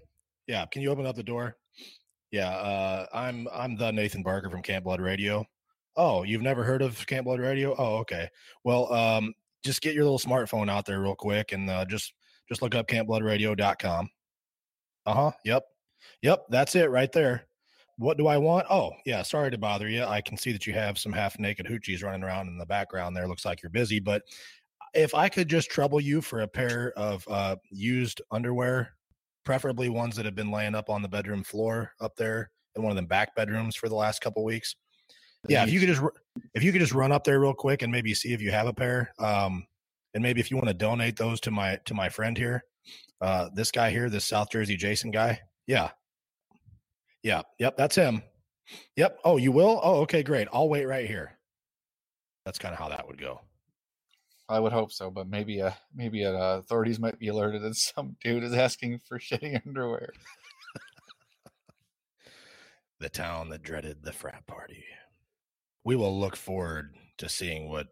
Yeah, 0.45 0.65
can 0.65 0.81
you 0.81 0.89
open 0.89 1.05
up 1.05 1.15
the 1.15 1.23
door? 1.23 1.55
Yeah, 2.31 2.49
uh, 2.49 3.05
I'm 3.13 3.47
I'm 3.53 3.77
the 3.77 3.91
Nathan 3.91 4.21
Barker 4.21 4.49
from 4.49 4.61
Camp 4.61 4.83
Blood 4.83 4.99
Radio. 4.99 5.45
Oh, 5.95 6.23
you've 6.23 6.41
never 6.41 6.63
heard 6.63 6.81
of 6.81 7.05
Camp 7.07 7.25
Blood 7.25 7.39
Radio? 7.39 7.75
Oh, 7.77 7.97
okay. 7.97 8.29
Well, 8.63 8.91
um, 8.93 9.33
just 9.63 9.81
get 9.81 9.93
your 9.93 10.03
little 10.03 10.19
smartphone 10.19 10.69
out 10.69 10.85
there 10.85 11.01
real 11.01 11.15
quick 11.15 11.51
and 11.51 11.69
uh, 11.69 11.85
just 11.85 12.13
just 12.47 12.61
look 12.61 12.75
up 12.75 12.87
campbloodradio.com. 12.87 14.09
Uh 15.05 15.13
huh. 15.13 15.31
Yep. 15.45 15.63
Yep. 16.21 16.45
That's 16.49 16.75
it 16.75 16.89
right 16.89 17.11
there. 17.11 17.45
What 17.97 18.17
do 18.17 18.27
I 18.27 18.37
want? 18.37 18.67
Oh, 18.69 18.91
yeah. 19.05 19.21
Sorry 19.23 19.51
to 19.51 19.57
bother 19.57 19.89
you. 19.89 20.03
I 20.03 20.21
can 20.21 20.37
see 20.37 20.51
that 20.53 20.65
you 20.65 20.73
have 20.73 20.97
some 20.97 21.11
half 21.11 21.37
naked 21.37 21.65
hoochies 21.65 22.03
running 22.03 22.23
around 22.23 22.47
in 22.47 22.57
the 22.57 22.65
background 22.65 23.15
there. 23.15 23.27
Looks 23.27 23.45
like 23.45 23.61
you're 23.61 23.69
busy, 23.69 23.99
but 23.99 24.23
if 24.93 25.13
I 25.13 25.29
could 25.29 25.47
just 25.47 25.69
trouble 25.69 25.99
you 25.99 26.21
for 26.21 26.41
a 26.41 26.47
pair 26.47 26.93
of 26.95 27.27
uh, 27.29 27.55
used 27.69 28.21
underwear, 28.31 28.93
preferably 29.45 29.89
ones 29.89 30.15
that 30.15 30.25
have 30.25 30.35
been 30.35 30.51
laying 30.51 30.75
up 30.75 30.89
on 30.89 31.01
the 31.01 31.07
bedroom 31.07 31.43
floor 31.43 31.93
up 31.99 32.15
there 32.15 32.51
in 32.75 32.83
one 32.83 32.91
of 32.91 32.95
them 32.95 33.05
back 33.05 33.35
bedrooms 33.35 33.75
for 33.75 33.89
the 33.89 33.95
last 33.95 34.21
couple 34.21 34.43
weeks. 34.43 34.75
Yeah, 35.47 35.63
if 35.63 35.71
you 35.71 35.79
could 35.79 35.87
just 35.87 36.01
if 36.53 36.63
you 36.63 36.71
could 36.71 36.81
just 36.81 36.93
run 36.93 37.11
up 37.11 37.23
there 37.23 37.39
real 37.39 37.53
quick 37.53 37.81
and 37.81 37.91
maybe 37.91 38.13
see 38.13 38.33
if 38.33 38.41
you 38.41 38.51
have 38.51 38.67
a 38.67 38.73
pair, 38.73 39.13
um, 39.19 39.65
and 40.13 40.21
maybe 40.21 40.41
if 40.41 40.51
you 40.51 40.57
want 40.57 40.67
to 40.67 40.73
donate 40.73 41.15
those 41.15 41.39
to 41.41 41.51
my 41.51 41.79
to 41.85 41.93
my 41.93 42.09
friend 42.09 42.37
here, 42.37 42.65
uh, 43.21 43.49
this 43.53 43.71
guy 43.71 43.89
here, 43.89 44.09
this 44.09 44.25
South 44.25 44.49
Jersey 44.51 44.75
Jason 44.75 45.11
guy. 45.11 45.39
Yeah, 45.65 45.91
yeah, 47.23 47.43
yep, 47.57 47.77
that's 47.77 47.95
him. 47.95 48.21
Yep. 48.95 49.19
Oh, 49.23 49.37
you 49.37 49.51
will? 49.51 49.79
Oh, 49.83 50.01
okay, 50.01 50.23
great. 50.23 50.47
I'll 50.53 50.69
wait 50.69 50.85
right 50.85 51.07
here. 51.07 51.37
That's 52.45 52.59
kind 52.59 52.73
of 52.73 52.79
how 52.79 52.89
that 52.89 53.07
would 53.07 53.19
go. 53.19 53.41
I 54.49 54.59
would 54.59 54.73
hope 54.73 54.91
so, 54.91 55.11
but 55.11 55.27
maybe 55.27 55.61
uh 55.61 55.71
maybe 55.95 56.25
uh, 56.25 56.31
authorities 56.57 56.99
might 56.99 57.19
be 57.19 57.27
alerted 57.27 57.61
that 57.61 57.75
some 57.75 58.17
dude 58.23 58.43
is 58.43 58.53
asking 58.53 58.99
for 59.07 59.19
shitty 59.19 59.65
underwear. 59.65 60.11
The 62.99 63.09
town 63.09 63.49
that 63.49 63.63
dreaded 63.63 64.03
the 64.03 64.11
frat 64.11 64.45
party. 64.47 64.83
We 65.85 65.95
will 65.95 66.19
look 66.19 66.35
forward 66.35 66.95
to 67.19 67.29
seeing 67.29 67.69
what 67.69 67.87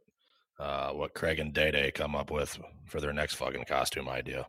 uh, 0.59 0.89
what 0.91 1.13
Craig 1.13 1.39
and 1.39 1.53
Day 1.53 1.71
Day 1.71 1.91
come 1.91 2.15
up 2.15 2.31
with 2.31 2.57
for 2.85 2.99
their 2.99 3.13
next 3.13 3.35
fucking 3.35 3.65
costume 3.65 4.09
idea. 4.09 4.47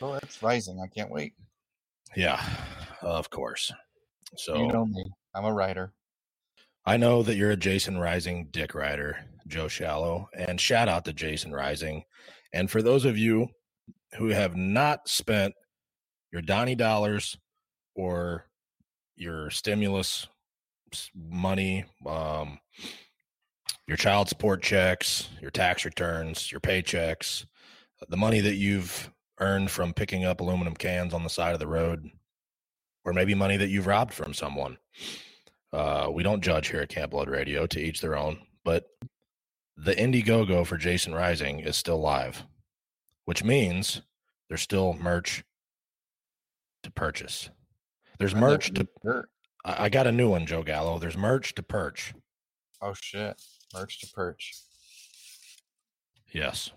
Oh, 0.00 0.14
that's 0.14 0.42
rising. 0.42 0.80
I 0.82 0.86
can't 0.88 1.10
wait. 1.10 1.34
Yeah, 2.16 2.42
of 3.02 3.30
course. 3.30 3.70
So 4.36 4.56
You 4.56 4.68
know 4.68 4.86
me. 4.86 5.04
I'm 5.34 5.44
a 5.44 5.52
writer. 5.52 5.92
I 6.84 6.96
know 6.96 7.22
that 7.22 7.36
you're 7.36 7.50
a 7.50 7.56
Jason 7.56 7.98
Rising 7.98 8.48
dick 8.50 8.74
rider, 8.74 9.24
Joe 9.46 9.68
Shallow, 9.68 10.28
and 10.36 10.60
shout 10.60 10.88
out 10.88 11.04
to 11.04 11.12
Jason 11.12 11.52
Rising. 11.52 12.04
And 12.52 12.70
for 12.70 12.82
those 12.82 13.04
of 13.04 13.18
you 13.18 13.48
who 14.18 14.28
have 14.28 14.56
not 14.56 15.08
spent 15.08 15.54
your 16.32 16.42
Donnie 16.42 16.74
dollars 16.74 17.36
or 17.94 18.46
your 19.16 19.50
stimulus 19.50 20.28
money, 21.14 21.84
um, 22.06 22.58
your 23.86 23.96
child 23.96 24.28
support 24.28 24.62
checks, 24.62 25.28
your 25.40 25.50
tax 25.50 25.84
returns, 25.84 26.50
your 26.50 26.60
paychecks, 26.60 27.46
the 28.08 28.16
money 28.16 28.40
that 28.40 28.54
you've 28.54 29.10
earned 29.40 29.70
from 29.70 29.92
picking 29.92 30.24
up 30.24 30.40
aluminum 30.40 30.74
cans 30.74 31.14
on 31.14 31.22
the 31.22 31.30
side 31.30 31.54
of 31.54 31.60
the 31.60 31.66
road, 31.66 32.08
or 33.04 33.12
maybe 33.12 33.34
money 33.34 33.56
that 33.56 33.68
you've 33.68 33.86
robbed 33.86 34.12
from 34.12 34.34
someone. 34.34 34.76
Uh, 35.72 36.08
we 36.12 36.22
don't 36.22 36.42
judge 36.42 36.68
here 36.68 36.80
at 36.80 36.88
Camp 36.88 37.12
Blood 37.12 37.28
Radio 37.28 37.66
to 37.66 37.80
each 37.80 38.00
their 38.00 38.16
own, 38.16 38.38
but 38.64 38.84
the 39.76 39.94
Indiegogo 39.94 40.66
for 40.66 40.76
Jason 40.76 41.14
Rising 41.14 41.60
is 41.60 41.76
still 41.76 42.00
live, 42.00 42.44
which 43.24 43.44
means 43.44 44.02
there's 44.48 44.62
still 44.62 44.94
merch 44.94 45.44
to 46.82 46.90
purchase. 46.90 47.50
There's 48.18 48.34
merch 48.34 48.72
to. 48.74 48.86
I 49.64 49.88
got 49.88 50.06
a 50.06 50.12
new 50.12 50.28
one, 50.28 50.46
Joe 50.46 50.62
Gallo. 50.62 50.98
There's 50.98 51.16
merch 51.16 51.54
to 51.54 51.62
perch. 51.62 52.14
Oh 52.80 52.94
shit. 52.94 53.40
Merch 53.74 54.00
to 54.00 54.08
perch. 54.12 54.54
Yes. 56.32 56.70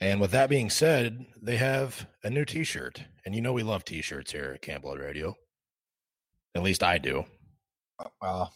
And 0.00 0.20
with 0.20 0.30
that 0.30 0.48
being 0.48 0.70
said, 0.70 1.26
they 1.42 1.56
have 1.56 2.06
a 2.22 2.30
new 2.30 2.44
T-shirt, 2.44 3.02
and 3.24 3.34
you 3.34 3.40
know 3.40 3.52
we 3.52 3.64
love 3.64 3.84
T-shirts 3.84 4.30
here 4.30 4.52
at 4.54 4.62
Camp 4.62 4.84
Blood 4.84 5.00
Radio. 5.00 5.34
At 6.54 6.62
least 6.62 6.84
I 6.84 6.98
do. 6.98 7.24
Uh, 7.98 8.08
Well, 8.22 8.54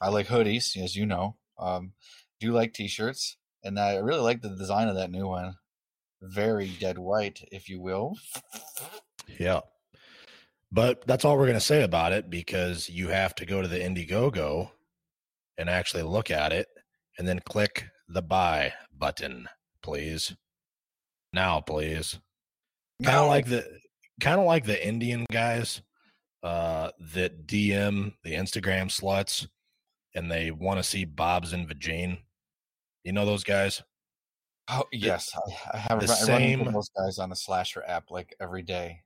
I 0.00 0.08
like 0.08 0.26
hoodies, 0.26 0.76
as 0.82 0.96
you 0.96 1.06
know. 1.06 1.36
Um, 1.58 1.92
do 2.40 2.52
like 2.52 2.72
t-shirts, 2.72 3.36
and 3.62 3.78
I 3.78 3.96
really 3.96 4.20
like 4.20 4.42
the 4.42 4.56
design 4.56 4.88
of 4.88 4.96
that 4.96 5.10
new 5.10 5.26
one. 5.26 5.54
Very 6.22 6.68
dead 6.80 6.98
white, 6.98 7.42
if 7.52 7.68
you 7.68 7.80
will. 7.80 8.16
Yeah. 9.38 9.60
But 10.72 11.06
that's 11.06 11.24
all 11.24 11.36
we're 11.36 11.46
going 11.46 11.54
to 11.54 11.60
say 11.60 11.82
about 11.82 12.12
it 12.12 12.30
because 12.30 12.88
you 12.88 13.08
have 13.08 13.34
to 13.36 13.46
go 13.46 13.60
to 13.62 13.68
the 13.68 13.78
Indiegogo 13.78 14.70
and 15.58 15.68
actually 15.68 16.02
look 16.02 16.30
at 16.30 16.52
it 16.52 16.68
and 17.18 17.26
then 17.26 17.40
click 17.40 17.86
the 18.08 18.22
buy 18.22 18.72
button, 18.96 19.48
please. 19.82 20.34
Now, 21.32 21.60
please. 21.60 22.18
Kind 23.02 23.16
of 23.16 23.28
like 23.28 23.46
the 23.46 23.66
kind 24.20 24.38
of 24.38 24.46
like 24.46 24.64
the 24.64 24.86
Indian 24.86 25.24
guys 25.32 25.80
uh 26.42 26.90
that 27.14 27.46
DM 27.46 28.12
the 28.24 28.34
Instagram 28.34 28.86
sluts 28.86 29.46
and 30.14 30.30
they 30.30 30.50
want 30.50 30.78
to 30.78 30.82
see 30.82 31.04
Bob's 31.04 31.52
and 31.52 31.68
Vagine. 31.68 32.18
You 33.04 33.12
know 33.12 33.24
those 33.26 33.44
guys? 33.44 33.82
Oh 34.68 34.84
yes, 34.92 35.30
I, 35.34 35.76
I 35.76 35.78
have. 35.78 36.00
the 36.00 36.06
I 36.06 36.08
run 36.08 36.26
same- 36.26 36.72
those 36.72 36.90
guys 36.96 37.18
on 37.18 37.30
the 37.30 37.36
slasher 37.36 37.82
app 37.86 38.10
like 38.10 38.34
every 38.40 38.62
day. 38.62 39.00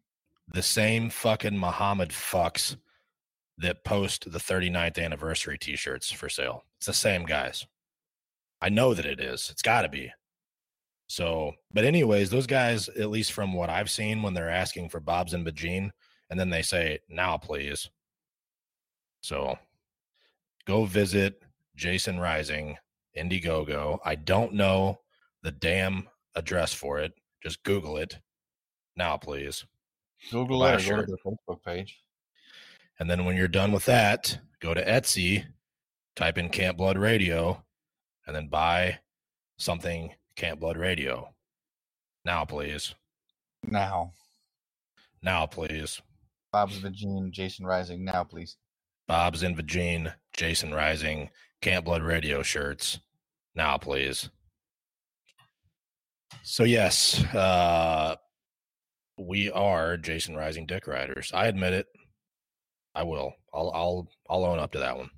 the 0.52 0.62
same 0.62 1.08
fucking 1.10 1.58
Muhammad 1.58 2.10
fucks 2.10 2.76
that 3.58 3.84
post 3.84 4.30
the 4.30 4.38
39th 4.38 5.02
anniversary 5.02 5.56
t-shirts 5.56 6.10
for 6.10 6.28
sale. 6.28 6.64
It's 6.78 6.86
the 6.86 6.92
same 6.92 7.24
guys. 7.24 7.64
I 8.60 8.68
know 8.68 8.92
that 8.94 9.06
it 9.06 9.20
is. 9.20 9.48
It's 9.50 9.62
got 9.62 9.82
to 9.82 9.88
be. 9.88 10.10
So, 11.06 11.52
but 11.72 11.84
anyways, 11.84 12.30
those 12.30 12.46
guys, 12.46 12.88
at 12.88 13.10
least 13.10 13.32
from 13.32 13.52
what 13.54 13.70
I've 13.70 13.90
seen, 13.90 14.22
when 14.22 14.34
they're 14.34 14.50
asking 14.50 14.88
for 14.88 15.00
Bob's 15.00 15.34
and 15.34 15.46
Bajine, 15.46 15.90
and 16.30 16.40
then 16.40 16.50
they 16.50 16.62
say, 16.62 16.98
"Now, 17.08 17.36
please." 17.38 17.88
So, 19.22 19.58
go 20.66 20.84
visit 20.84 21.42
Jason 21.76 22.18
Rising 22.18 22.76
Indiegogo. 23.16 23.98
I 24.04 24.14
don't 24.14 24.54
know 24.54 25.00
the 25.42 25.52
damn 25.52 26.08
address 26.34 26.72
for 26.72 26.98
it. 26.98 27.12
Just 27.42 27.62
Google 27.62 27.96
it. 27.98 28.18
Now, 28.96 29.16
please. 29.16 29.64
Google 30.30 30.60
Buy 30.60 30.74
it 30.74 30.88
or 30.88 30.96
go 30.96 31.02
to 31.02 31.06
their 31.06 31.16
Facebook 31.32 31.62
page. 31.62 32.00
And 32.98 33.10
then 33.10 33.24
when 33.24 33.36
you're 33.36 33.48
done 33.48 33.72
with 33.72 33.84
that, 33.86 34.38
go 34.60 34.72
to 34.72 34.84
Etsy, 34.84 35.44
type 36.16 36.38
in 36.38 36.48
Camp 36.48 36.78
Blood 36.78 36.96
Radio, 36.96 37.62
and 38.26 38.34
then 38.34 38.48
buy 38.48 39.00
something 39.58 40.14
Camp 40.36 40.60
Blood 40.60 40.76
Radio. 40.76 41.34
Now, 42.24 42.44
please. 42.44 42.94
Now, 43.66 44.12
Now, 45.22 45.46
please. 45.46 46.00
Bob's 46.52 46.80
the 46.80 46.90
Gene, 46.90 47.32
Jason 47.32 47.66
Rising. 47.66 48.04
Now, 48.04 48.24
please. 48.24 48.56
Bob's 49.06 49.42
in 49.42 49.54
Vagine, 49.54 50.12
Jason 50.32 50.72
Rising, 50.72 51.30
Camp 51.60 51.84
Blood 51.84 52.02
Radio 52.02 52.42
shirts. 52.42 52.98
Now, 53.54 53.78
please. 53.78 54.30
So, 56.42 56.64
yes, 56.64 57.22
uh, 57.34 58.16
we 59.18 59.50
are 59.50 59.96
Jason 59.96 60.36
Rising 60.36 60.66
Dick 60.66 60.86
Riders. 60.86 61.30
I 61.32 61.46
admit 61.46 61.72
it. 61.72 61.86
I 62.94 63.02
will. 63.02 63.34
I'll, 63.52 63.70
I'll, 63.74 64.08
I'll 64.28 64.44
own 64.44 64.58
up 64.58 64.72
to 64.72 64.78
that 64.78 64.96
one. 64.96 65.10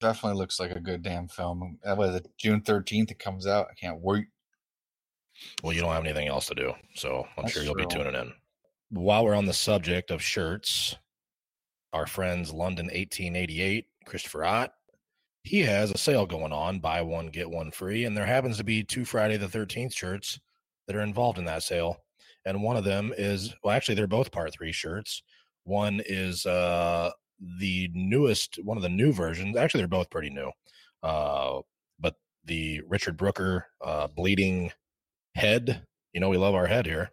Definitely 0.00 0.38
looks 0.38 0.60
like 0.60 0.72
a 0.72 0.80
good 0.80 1.02
damn 1.02 1.26
film. 1.26 1.78
That 1.82 1.96
was 1.96 2.16
it, 2.16 2.28
June 2.36 2.60
thirteenth. 2.60 3.10
It 3.10 3.18
comes 3.18 3.46
out. 3.46 3.68
I 3.70 3.74
can't 3.74 4.00
wait. 4.00 4.26
Well, 5.62 5.72
you 5.72 5.80
don't 5.80 5.92
have 5.92 6.04
anything 6.04 6.28
else 6.28 6.46
to 6.48 6.54
do, 6.54 6.74
so 6.94 7.26
I'm 7.36 7.44
That's 7.44 7.54
sure 7.54 7.62
you'll 7.62 7.74
be 7.74 7.86
tuning 7.86 8.14
in. 8.14 8.32
While 8.90 9.24
we're 9.24 9.34
on 9.34 9.46
the 9.46 9.54
subject 9.54 10.10
of 10.10 10.22
shirts, 10.22 10.96
our 11.92 12.06
friends 12.06 12.52
London 12.52 12.86
1888, 12.86 13.86
Christopher 14.04 14.44
Ott, 14.44 14.72
he 15.42 15.60
has 15.60 15.90
a 15.90 15.98
sale 15.98 16.26
going 16.26 16.52
on, 16.52 16.80
buy 16.80 17.00
one 17.02 17.28
get 17.28 17.48
one 17.48 17.70
free, 17.70 18.04
and 18.04 18.16
there 18.16 18.26
happens 18.26 18.56
to 18.56 18.64
be 18.64 18.82
two 18.82 19.04
Friday 19.04 19.36
the 19.36 19.46
13th 19.46 19.94
shirts 19.94 20.40
that 20.86 20.96
are 20.96 21.02
involved 21.02 21.38
in 21.38 21.44
that 21.44 21.62
sale. 21.62 22.02
And 22.44 22.62
one 22.62 22.76
of 22.76 22.84
them 22.84 23.12
is 23.16 23.54
well, 23.62 23.74
actually, 23.74 23.94
they're 23.94 24.06
both 24.06 24.32
part 24.32 24.52
three 24.52 24.72
shirts. 24.72 25.22
One 25.64 26.00
is 26.06 26.46
uh 26.46 27.10
the 27.58 27.90
newest, 27.92 28.58
one 28.64 28.76
of 28.76 28.82
the 28.82 28.88
new 28.88 29.12
versions. 29.12 29.56
Actually, 29.56 29.80
they're 29.80 29.88
both 29.88 30.10
pretty 30.10 30.30
new. 30.30 30.50
Uh, 31.02 31.60
but 32.00 32.14
the 32.44 32.80
Richard 32.88 33.16
Brooker 33.16 33.66
uh, 33.84 34.08
bleeding 34.08 34.72
head. 35.34 35.82
You 36.12 36.20
know, 36.20 36.28
we 36.28 36.38
love 36.38 36.54
our 36.54 36.66
head 36.66 36.86
here, 36.86 37.10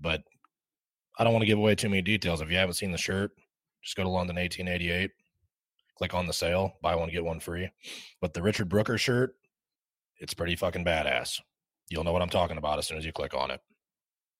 but 0.00 0.22
I 1.18 1.24
don't 1.24 1.32
want 1.32 1.42
to 1.42 1.46
give 1.46 1.58
away 1.58 1.74
too 1.74 1.88
many 1.88 2.02
details. 2.02 2.40
If 2.40 2.50
you 2.50 2.56
haven't 2.56 2.74
seen 2.74 2.92
the 2.92 2.98
shirt, 2.98 3.32
just 3.84 3.96
go 3.96 4.02
to 4.02 4.08
London 4.08 4.36
1888, 4.36 5.10
click 5.96 6.14
on 6.14 6.26
the 6.26 6.32
sale, 6.32 6.74
buy 6.82 6.96
one, 6.96 7.10
get 7.10 7.24
one 7.24 7.38
free. 7.38 7.68
But 8.20 8.34
the 8.34 8.42
Richard 8.42 8.68
Brooker 8.68 8.98
shirt, 8.98 9.34
it's 10.18 10.34
pretty 10.34 10.56
fucking 10.56 10.84
badass. 10.84 11.40
You'll 11.90 12.04
know 12.04 12.12
what 12.12 12.22
I'm 12.22 12.30
talking 12.30 12.56
about 12.56 12.78
as 12.78 12.86
soon 12.86 12.98
as 12.98 13.04
you 13.04 13.12
click 13.12 13.34
on 13.34 13.50
it. 13.50 13.60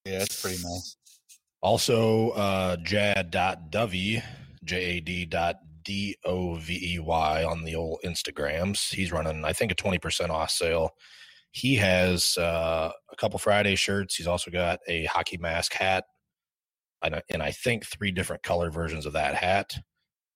Yeah, 0.03 0.23
it's 0.23 0.41
pretty 0.41 0.61
nice. 0.63 0.97
Also, 1.61 2.29
uh, 2.31 2.77
jad.dovey, 2.77 4.21
J 4.63 4.77
A 4.77 4.99
D 4.99 5.25
dot 5.25 5.57
D 5.83 6.15
O 6.25 6.55
V 6.55 6.95
E 6.95 6.99
Y 6.99 7.43
on 7.43 7.63
the 7.63 7.75
old 7.75 7.99
Instagrams. 8.03 8.93
He's 8.93 9.11
running, 9.11 9.45
I 9.45 9.53
think, 9.53 9.71
a 9.71 9.75
20% 9.75 10.29
off 10.29 10.51
sale. 10.51 10.91
He 11.51 11.75
has 11.75 12.37
uh, 12.37 12.91
a 13.11 13.15
couple 13.15 13.39
Friday 13.39 13.75
shirts. 13.75 14.15
He's 14.15 14.27
also 14.27 14.51
got 14.51 14.79
a 14.87 15.05
hockey 15.05 15.37
mask 15.37 15.73
hat, 15.73 16.05
and, 17.05 17.15
I- 17.15 17.23
and 17.29 17.41
I 17.41 17.51
think 17.51 17.85
three 17.85 18.11
different 18.11 18.43
color 18.43 18.69
versions 18.71 19.05
of 19.05 19.13
that 19.13 19.35
hat. 19.35 19.75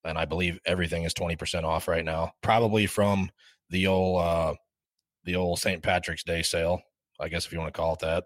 And 0.06 0.18
I 0.18 0.24
believe 0.26 0.60
everything 0.66 1.04
is 1.04 1.14
20% 1.14 1.64
off 1.66 1.88
right 1.90 2.06
now, 2.06 2.32
probably 2.42 2.86
from 2.88 3.30
the 3.70 3.88
old, 3.88 4.22
uh, 4.22 4.54
the 5.26 5.36
old 5.36 5.60
St. 5.60 5.84
Patrick's 5.84 6.24
Day 6.24 6.42
sale, 6.42 6.82
I 7.20 7.28
guess 7.28 7.46
if 7.46 7.52
you 7.52 7.60
want 7.60 7.74
to 7.74 7.78
call 7.78 7.94
it 7.94 8.00
that. 8.00 8.24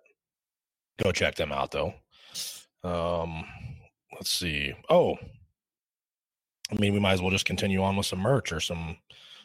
Go 1.03 1.11
check 1.11 1.33
them 1.35 1.51
out 1.51 1.71
though. 1.71 1.93
Um, 2.83 3.43
let's 4.13 4.29
see. 4.29 4.73
Oh, 4.89 5.15
I 6.71 6.75
mean, 6.75 6.93
we 6.93 6.99
might 6.99 7.13
as 7.13 7.21
well 7.21 7.31
just 7.31 7.45
continue 7.45 7.81
on 7.81 7.95
with 7.95 8.05
some 8.05 8.19
merch 8.19 8.51
or 8.51 8.59
some 8.59 8.97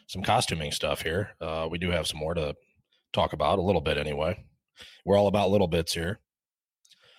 some 0.07 0.23
costuming 0.23 0.71
stuff 0.71 1.01
here. 1.01 1.31
Uh, 1.41 1.67
we 1.69 1.77
do 1.77 1.89
have 1.91 2.07
some 2.07 2.19
more 2.19 2.33
to 2.33 2.55
talk 3.13 3.33
about 3.33 3.59
a 3.59 3.61
little 3.63 3.81
bit 3.81 3.97
anyway. 3.97 4.43
We're 5.05 5.17
all 5.17 5.27
about 5.27 5.51
little 5.51 5.67
bits 5.67 5.93
here. 5.93 6.19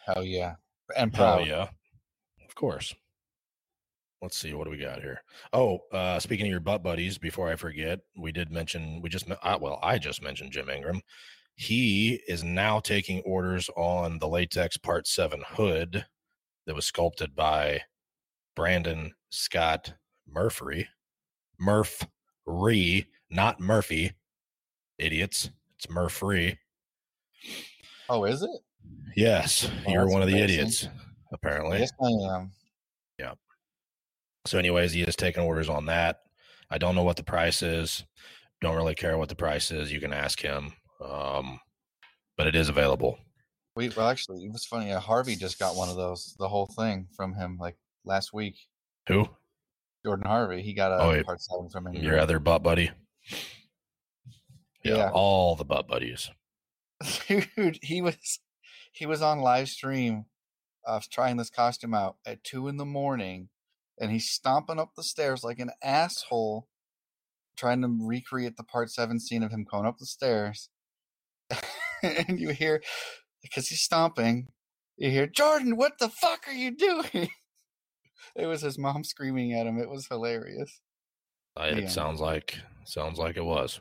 Hell 0.07 0.25
yeah, 0.25 0.55
and 0.97 1.13
proud. 1.13 1.47
yeah, 1.47 1.69
of 2.47 2.55
course. 2.55 2.95
Let's 4.23 4.37
see 4.37 4.53
what 4.53 4.65
do 4.65 4.71
we 4.71 4.77
got 4.77 5.01
here. 5.01 5.23
Oh, 5.55 5.79
uh, 5.93 6.19
speaking 6.19 6.47
of 6.47 6.51
your 6.51 6.61
butt 6.61 6.83
buddies, 6.83 7.17
before 7.17 7.51
I 7.51 7.57
forget, 7.57 8.01
we 8.19 8.33
did 8.33 8.51
mention 8.51 9.01
we 9.01 9.09
just 9.09 9.27
uh, 9.31 9.59
well, 9.61 9.79
I 9.83 9.99
just 9.99 10.23
mentioned 10.23 10.53
Jim 10.53 10.69
Ingram. 10.69 11.01
He 11.55 12.21
is 12.29 12.45
now 12.45 12.81
taking 12.81 13.21
orders 13.23 13.71
on 13.77 14.19
the 14.19 14.29
latex 14.29 14.77
Part 14.77 15.07
Seven 15.07 15.43
hood 15.47 16.05
that 16.67 16.75
was 16.75 16.87
sculpted 16.87 17.35
by 17.35 17.83
Brandon 18.55 19.13
Scott 19.31 19.95
Murphy. 20.27 20.87
Murphy, 21.59 23.07
not 23.31 23.61
Murphy. 23.61 24.13
Idiots. 24.99 25.51
It's 25.77 25.89
Murphy. 25.89 26.59
Oh, 28.09 28.25
is 28.25 28.43
it? 28.43 28.51
Yes, 29.17 29.69
Oh, 29.87 29.91
you're 29.91 30.09
one 30.09 30.23
of 30.23 30.29
the 30.29 30.35
amazing. 30.35 30.59
idiots, 30.61 30.89
apparently. 31.33 31.79
Yes, 31.81 31.91
I 32.01 32.37
am. 32.37 32.53
Yeah. 33.19 33.33
So, 34.47 34.59
anyways, 34.59 34.93
he 34.93 35.03
is 35.03 35.17
taking 35.17 35.43
orders 35.43 35.69
on 35.69 35.87
that. 35.87 36.21
I 36.71 36.79
don't 36.79 36.95
know 36.95 37.03
what 37.03 37.17
the 37.17 37.25
price 37.25 37.63
is. 37.63 38.05
Don't 38.61 38.77
really 38.77 38.95
care 38.95 39.19
what 39.19 39.29
the 39.29 39.35
price 39.35 39.71
is. 39.71 39.93
You 39.93 40.01
can 40.01 40.13
ask 40.13 40.41
him. 40.41 40.73
Um, 41.05 41.61
but 42.37 42.47
it 42.47 42.55
is 42.55 42.69
available. 42.69 43.19
We 43.77 43.89
well, 43.91 44.09
actually, 44.09 44.45
it 44.45 44.53
was 44.53 44.65
funny. 44.65 44.93
Uh, 44.93 45.01
Harvey 45.01 45.37
just 45.37 45.59
got 45.59 45.77
one 45.77 45.89
of 45.89 45.97
those, 45.97 46.35
the 46.39 46.49
whole 46.49 46.67
thing 46.77 47.07
from 47.17 47.35
him, 47.35 47.57
like 47.61 47.77
last 48.05 48.33
week. 48.33 48.57
Who? 49.09 49.29
Jordan 50.05 50.27
Harvey, 50.27 50.63
he 50.63 50.73
got 50.73 50.93
a 50.93 51.03
Oh, 51.03 51.23
part 51.25 51.41
seven 51.41 51.69
from 51.69 51.87
him. 51.89 51.95
Your 52.03 52.19
other 52.19 52.39
butt 52.39 52.63
buddy? 52.63 52.91
Yeah, 54.85 54.97
Yeah. 54.97 55.11
all 55.13 55.57
the 55.57 55.65
butt 55.65 55.87
buddies. 55.89 56.31
dude 57.29 57.79
he 57.83 58.01
was 58.03 58.41
he 58.91 59.07
was 59.07 59.23
on 59.23 59.41
live 59.41 59.69
stream 59.69 60.27
of 60.85 61.09
trying 61.11 61.37
this 61.37 61.51
costume 61.51 61.95
out 61.95 62.17
at 62.27 62.43
two 62.45 62.69
in 62.69 62.77
the 62.77 62.85
morning 62.85 63.49
and 64.01 64.11
he's 64.11 64.31
stomping 64.31 64.79
up 64.79 64.91
the 64.97 65.03
stairs 65.03 65.45
like 65.45 65.59
an 65.59 65.71
asshole 65.83 66.67
trying 67.57 67.83
to 67.83 67.99
recreate 68.01 68.57
the 68.57 68.65
part 68.65 68.91
seven 68.91 69.21
scene 69.21 69.43
of 69.43 69.51
him 69.53 69.65
going 69.71 69.87
up 69.87 69.99
the 69.99 70.07
stairs. 70.07 70.69
And 72.03 72.41
you 72.41 72.49
hear 72.51 72.83
because 73.43 73.69
he's 73.69 73.83
stomping 73.83 74.49
you 74.97 75.11
hear 75.11 75.27
jordan 75.27 75.77
what 75.77 75.99
the 75.99 76.09
fuck 76.09 76.49
are 76.49 76.53
you 76.55 76.71
doing? 76.77 77.29
It 78.37 78.47
was 78.47 78.63
his 78.63 78.79
mom 78.79 79.03
screaming 79.03 79.53
at 79.55 79.67
him. 79.67 79.79
It 79.79 79.91
was 79.91 80.07
hilarious. 80.07 80.81
It 81.59 81.79
Yeah. 81.79 81.89
sounds 81.89 82.21
like 82.21 82.57
sounds 82.85 83.19
like 83.19 83.37
it 83.37 83.45
was. 83.45 83.81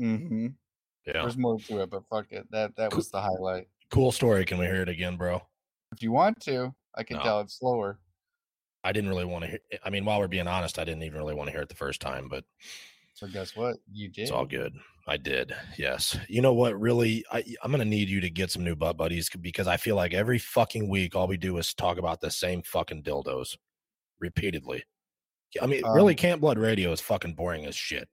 Mm-hmm. 0.00 0.48
Yeah, 1.06 1.22
there's 1.22 1.36
more 1.38 1.58
to 1.60 1.80
it 1.82 1.90
but 1.90 2.02
fuck 2.10 2.26
it. 2.32 2.50
That 2.50 2.76
that 2.76 2.94
was 2.94 3.10
the 3.10 3.20
highlight 3.20 3.68
cool 3.90 4.12
story. 4.12 4.44
Can 4.44 4.58
we 4.58 4.66
hear 4.66 4.82
it 4.82 4.88
again, 4.88 5.16
bro? 5.16 5.42
if 5.92 6.02
you 6.02 6.10
want 6.10 6.38
to 6.40 6.74
i 6.96 7.02
can 7.04 7.16
No. 7.18 7.22
tell 7.22 7.40
it's 7.40 7.58
slower 7.58 8.00
I 8.84 8.92
didn't 8.92 9.08
really 9.10 9.24
want 9.24 9.44
to 9.44 9.50
hear. 9.50 9.58
I 9.84 9.90
mean, 9.90 10.04
while 10.04 10.20
we're 10.20 10.28
being 10.28 10.46
honest, 10.46 10.78
I 10.78 10.84
didn't 10.84 11.02
even 11.02 11.18
really 11.18 11.34
want 11.34 11.48
to 11.48 11.52
hear 11.52 11.62
it 11.62 11.68
the 11.68 11.74
first 11.74 12.00
time, 12.00 12.28
but 12.28 12.44
So 13.14 13.26
guess 13.26 13.56
what? 13.56 13.76
You 13.92 14.08
did. 14.08 14.22
It's 14.22 14.30
all 14.30 14.44
good. 14.44 14.74
I 15.08 15.16
did. 15.16 15.52
Yes. 15.76 16.16
You 16.28 16.40
know 16.40 16.52
what? 16.54 16.78
Really, 16.78 17.24
I, 17.32 17.42
I'm 17.62 17.72
going 17.72 17.80
to 17.80 17.84
need 17.84 18.08
you 18.08 18.20
to 18.20 18.30
get 18.30 18.50
some 18.52 18.62
new 18.62 18.76
butt 18.76 18.96
buddies 18.96 19.28
because 19.40 19.66
I 19.66 19.76
feel 19.76 19.96
like 19.96 20.14
every 20.14 20.38
fucking 20.38 20.88
week, 20.88 21.16
all 21.16 21.26
we 21.26 21.36
do 21.36 21.56
is 21.58 21.74
talk 21.74 21.98
about 21.98 22.20
the 22.20 22.30
same 22.30 22.62
fucking 22.62 23.02
dildos 23.02 23.56
repeatedly. 24.20 24.84
I 25.60 25.66
mean, 25.66 25.82
really, 25.88 26.12
Um, 26.14 26.18
Camp 26.18 26.40
Blood 26.40 26.58
Radio 26.58 26.92
is 26.92 27.00
fucking 27.00 27.34
boring 27.34 27.66
as 27.66 27.74
shit. 27.74 28.08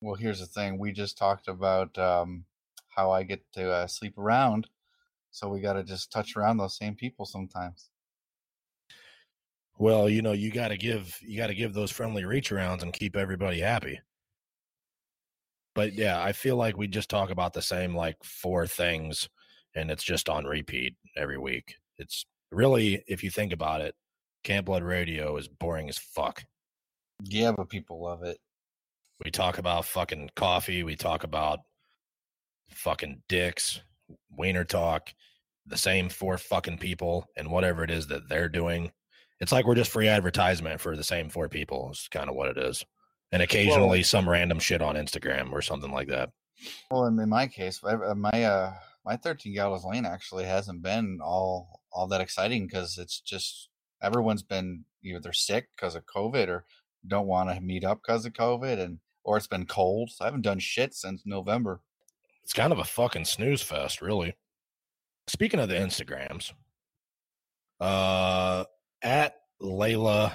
Well, 0.00 0.14
here's 0.14 0.40
the 0.40 0.46
thing. 0.46 0.78
We 0.78 0.92
just 0.92 1.18
talked 1.18 1.48
about 1.48 1.96
um, 1.98 2.46
how 2.96 3.10
I 3.10 3.22
get 3.22 3.42
to 3.52 3.70
uh, 3.70 3.86
sleep 3.86 4.18
around, 4.18 4.66
so 5.30 5.48
we 5.48 5.60
got 5.60 5.74
to 5.74 5.84
just 5.84 6.10
touch 6.10 6.36
around 6.36 6.56
those 6.56 6.76
same 6.76 6.94
people 6.94 7.26
sometimes. 7.26 7.90
Well, 9.78 10.08
you 10.08 10.22
know, 10.22 10.32
you 10.32 10.50
got 10.50 10.68
to 10.68 10.76
give 10.76 11.18
you 11.20 11.36
got 11.36 11.48
to 11.48 11.54
give 11.54 11.74
those 11.74 11.90
friendly 11.90 12.24
reach 12.24 12.50
arounds 12.50 12.82
and 12.82 12.92
keep 12.92 13.16
everybody 13.16 13.60
happy. 13.60 14.00
But 15.74 15.92
yeah, 15.92 16.22
I 16.22 16.32
feel 16.32 16.56
like 16.56 16.78
we 16.78 16.88
just 16.88 17.10
talk 17.10 17.30
about 17.30 17.52
the 17.52 17.60
same 17.60 17.94
like 17.94 18.16
four 18.24 18.66
things 18.66 19.28
and 19.74 19.90
it's 19.90 20.02
just 20.02 20.30
on 20.30 20.46
repeat 20.46 20.96
every 21.16 21.38
week. 21.38 21.74
It's 21.98 22.24
really 22.50 23.04
if 23.06 23.22
you 23.22 23.30
think 23.30 23.52
about 23.52 23.82
it, 23.82 23.94
Camp 24.42 24.66
Blood 24.66 24.82
Radio 24.82 25.36
is 25.36 25.48
boring 25.48 25.90
as 25.90 25.98
fuck. 25.98 26.42
Yeah, 27.22 27.52
but 27.52 27.68
people 27.68 28.02
love 28.02 28.22
it. 28.22 28.38
We 29.22 29.30
talk 29.30 29.58
about 29.58 29.84
fucking 29.84 30.30
coffee, 30.34 30.82
we 30.82 30.96
talk 30.96 31.24
about 31.24 31.60
fucking 32.70 33.22
dicks, 33.28 33.80
wiener 34.30 34.64
talk, 34.64 35.12
the 35.66 35.76
same 35.76 36.08
four 36.08 36.38
fucking 36.38 36.78
people 36.78 37.26
and 37.36 37.50
whatever 37.50 37.82
it 37.82 37.90
is 37.90 38.06
that 38.08 38.28
they're 38.28 38.48
doing. 38.48 38.90
It's 39.40 39.52
like 39.52 39.66
we're 39.66 39.74
just 39.74 39.90
free 39.90 40.08
advertisement 40.08 40.80
for 40.80 40.96
the 40.96 41.04
same 41.04 41.28
four 41.28 41.48
people. 41.48 41.88
It's 41.90 42.08
kind 42.08 42.30
of 42.30 42.36
what 42.36 42.48
it 42.48 42.58
is. 42.58 42.84
And 43.32 43.42
occasionally 43.42 44.02
some 44.02 44.28
random 44.28 44.58
shit 44.60 44.80
on 44.80 44.94
Instagram 44.94 45.52
or 45.52 45.60
something 45.60 45.90
like 45.90 46.08
that. 46.08 46.30
Well, 46.90 47.06
in 47.06 47.28
my 47.28 47.46
case, 47.48 47.82
uh, 47.82 48.14
my 48.14 48.44
uh, 48.44 48.74
my 49.04 49.16
13 49.16 49.54
Gallows 49.54 49.84
Lane 49.84 50.06
actually 50.06 50.44
hasn't 50.44 50.82
been 50.82 51.18
all 51.22 51.80
all 51.92 52.06
that 52.08 52.20
exciting 52.20 52.66
because 52.66 52.98
it's 52.98 53.20
just 53.20 53.68
everyone's 54.02 54.42
been 54.42 54.84
either 55.02 55.32
sick 55.32 55.68
because 55.76 55.94
of 55.94 56.06
COVID 56.06 56.48
or 56.48 56.64
don't 57.06 57.26
want 57.26 57.50
to 57.50 57.60
meet 57.60 57.84
up 57.84 58.00
because 58.02 58.26
of 58.26 58.32
COVID, 58.32 58.78
and 58.80 58.98
or 59.24 59.36
it's 59.36 59.46
been 59.46 59.66
cold. 59.66 60.10
So 60.10 60.24
I 60.24 60.28
haven't 60.28 60.42
done 60.42 60.58
shit 60.58 60.94
since 60.94 61.22
November. 61.24 61.80
It's 62.46 62.52
kind 62.52 62.72
of 62.72 62.78
a 62.78 62.84
fucking 62.84 63.24
snooze 63.24 63.60
fest, 63.60 64.00
really. 64.00 64.36
Speaking 65.26 65.58
of 65.58 65.68
the 65.68 65.74
Instagrams, 65.74 66.52
uh, 67.80 68.62
at 69.02 69.34
Layla, 69.60 70.32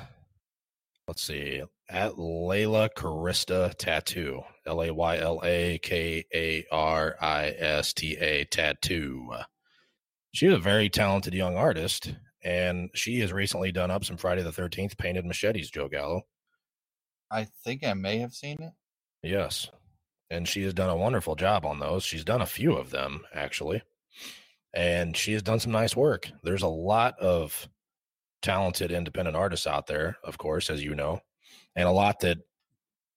let's 1.08 1.24
see, 1.24 1.64
at 1.90 2.12
Layla 2.16 2.90
Karista 2.94 3.74
Tattoo, 3.78 4.42
L 4.66 4.84
A 4.84 4.94
Y 4.94 5.18
L 5.20 5.40
A 5.46 5.80
K 5.82 6.26
A 6.36 6.66
R 6.70 7.16
I 7.22 7.56
S 7.58 7.94
T 7.94 8.18
A 8.18 8.44
Tattoo. 8.44 9.30
She's 10.34 10.52
a 10.52 10.58
very 10.58 10.90
talented 10.90 11.34
young 11.34 11.56
artist, 11.56 12.14
and 12.44 12.90
she 12.94 13.22
has 13.22 13.32
recently 13.32 13.72
done 13.72 13.90
up 13.90 14.04
some 14.04 14.18
Friday 14.18 14.44
the 14.44 14.52
13th 14.52 14.98
painted 14.98 15.24
machetes, 15.24 15.72
Joe 15.72 15.88
Gallo. 15.88 16.24
I 17.32 17.48
think 17.64 17.86
I 17.86 17.94
may 17.94 18.18
have 18.18 18.34
seen 18.34 18.58
it. 18.60 18.74
Yes. 19.24 19.70
And 20.32 20.48
she 20.48 20.64
has 20.64 20.74
done 20.74 20.90
a 20.90 20.96
wonderful 20.96 21.36
job 21.36 21.66
on 21.66 21.80
those. 21.80 22.04
She's 22.04 22.24
done 22.24 22.42
a 22.42 22.48
few 22.48 22.74
of 22.74 22.90
them, 22.90 23.22
actually. 23.34 23.84
And 24.74 25.16
she 25.16 25.34
has 25.34 25.44
done 25.44 25.60
some 25.60 25.74
nice 25.74 25.96
work. 25.96 26.32
There's 26.42 26.64
a 26.64 26.68
lot 26.68 27.20
of 27.20 27.68
talented 28.42 28.92
independent 28.92 29.36
artists 29.36 29.68
out 29.68 29.88
there, 29.88 30.18
of 30.24 30.38
course, 30.38 30.70
as 30.70 30.84
you 30.84 30.96
know, 30.96 31.20
and 31.76 31.88
a 31.88 31.92
lot 31.92 32.22
that 32.22 32.38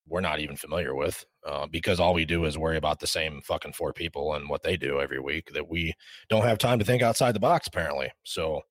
we're 0.07 0.21
not 0.21 0.39
even 0.39 0.55
familiar 0.55 0.93
with 0.93 1.25
uh, 1.47 1.65
because 1.65 1.99
all 1.99 2.13
we 2.13 2.25
do 2.25 2.45
is 2.45 2.57
worry 2.57 2.77
about 2.77 2.99
the 2.99 3.07
same 3.07 3.41
fucking 3.41 3.73
four 3.73 3.91
people 3.91 4.35
and 4.35 4.47
what 4.47 4.61
they 4.61 4.77
do 4.77 4.99
every 4.99 5.19
week 5.19 5.51
that 5.53 5.67
we 5.67 5.93
don't 6.29 6.43
have 6.43 6.59
time 6.59 6.77
to 6.77 6.85
think 6.85 7.01
outside 7.01 7.33
the 7.33 7.39
box, 7.39 7.65
apparently. 7.65 8.11
So, 8.23 8.61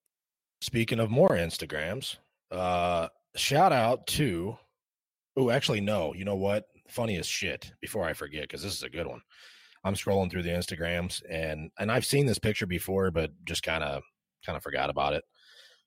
speaking 0.61 1.01
of 1.01 1.11
more 1.11 1.31
Instagrams, 1.31 2.19
uh, 2.53 3.09
shout 3.35 3.73
out 3.73 4.07
to 4.09 4.57
Oh, 5.37 5.51
actually, 5.51 5.81
no. 5.81 6.15
You 6.15 6.25
know 6.25 6.37
what? 6.37 6.67
Funny 6.89 7.17
as 7.17 7.27
shit. 7.27 7.73
Before 7.81 8.05
I 8.05 8.13
forget, 8.13 8.43
because 8.43 8.63
this 8.63 8.75
is 8.75 8.83
a 8.83 8.91
good 8.91 9.07
one. 9.07 9.21
I'm 9.85 9.95
scrolling 9.95 10.31
through 10.31 10.43
the 10.43 10.51
Instagrams 10.51 11.23
and 11.31 11.71
and 11.79 11.93
I've 11.93 12.07
seen 12.07 12.27
this 12.27 12.39
picture 12.39 12.67
before, 12.67 13.11
but 13.11 13.31
just 13.45 13.63
kind 13.63 13.85
of 13.85 14.03
kind 14.45 14.57
of 14.57 14.63
forgot 14.63 14.91
about 14.91 15.13
it. 15.13 15.25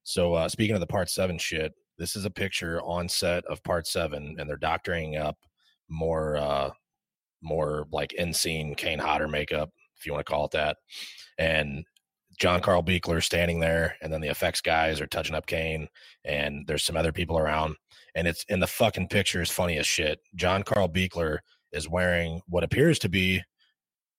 So 0.03 0.33
uh, 0.33 0.49
speaking 0.49 0.75
of 0.75 0.79
the 0.79 0.87
part 0.87 1.09
seven 1.09 1.37
shit, 1.37 1.73
this 1.97 2.15
is 2.15 2.25
a 2.25 2.29
picture 2.29 2.81
on 2.83 3.09
set 3.09 3.43
of 3.45 3.63
part 3.63 3.87
seven, 3.87 4.35
and 4.39 4.49
they're 4.49 4.57
doctoring 4.57 5.17
up 5.17 5.37
more 5.89 6.37
uh 6.37 6.69
more 7.41 7.87
like 7.91 8.13
in 8.13 8.33
scene 8.33 8.75
Kane 8.75 8.99
Hodder 8.99 9.27
makeup, 9.27 9.69
if 9.97 10.05
you 10.05 10.13
want 10.13 10.25
to 10.25 10.31
call 10.31 10.45
it 10.45 10.51
that. 10.51 10.77
And 11.37 11.85
John 12.39 12.61
Carl 12.61 12.83
Buechler 12.83 13.23
standing 13.23 13.59
there, 13.59 13.95
and 14.01 14.13
then 14.13 14.21
the 14.21 14.29
effects 14.29 14.61
guys 14.61 15.01
are 15.01 15.07
touching 15.07 15.35
up 15.35 15.47
Kane, 15.47 15.87
and 16.23 16.65
there's 16.67 16.83
some 16.83 16.97
other 16.97 17.11
people 17.11 17.37
around 17.37 17.75
and 18.17 18.27
it's 18.27 18.43
in 18.49 18.59
the 18.59 18.67
fucking 18.67 19.07
picture 19.07 19.43
is 19.43 19.51
funny 19.51 19.77
as 19.77 19.85
shit. 19.85 20.19
John 20.35 20.63
Carl 20.63 20.89
Buechler 20.89 21.37
is 21.71 21.87
wearing 21.87 22.41
what 22.47 22.63
appears 22.63 22.97
to 22.99 23.09
be, 23.09 23.43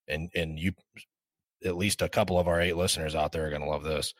and 0.06 0.30
and 0.36 0.56
you, 0.58 0.72
at 1.64 1.76
least 1.76 2.00
a 2.00 2.08
couple 2.08 2.38
of 2.38 2.46
our 2.46 2.60
eight 2.60 2.76
listeners 2.76 3.16
out 3.16 3.32
there 3.32 3.46
are 3.46 3.50
gonna 3.50 3.68
love 3.68 3.82
this. 3.82 4.14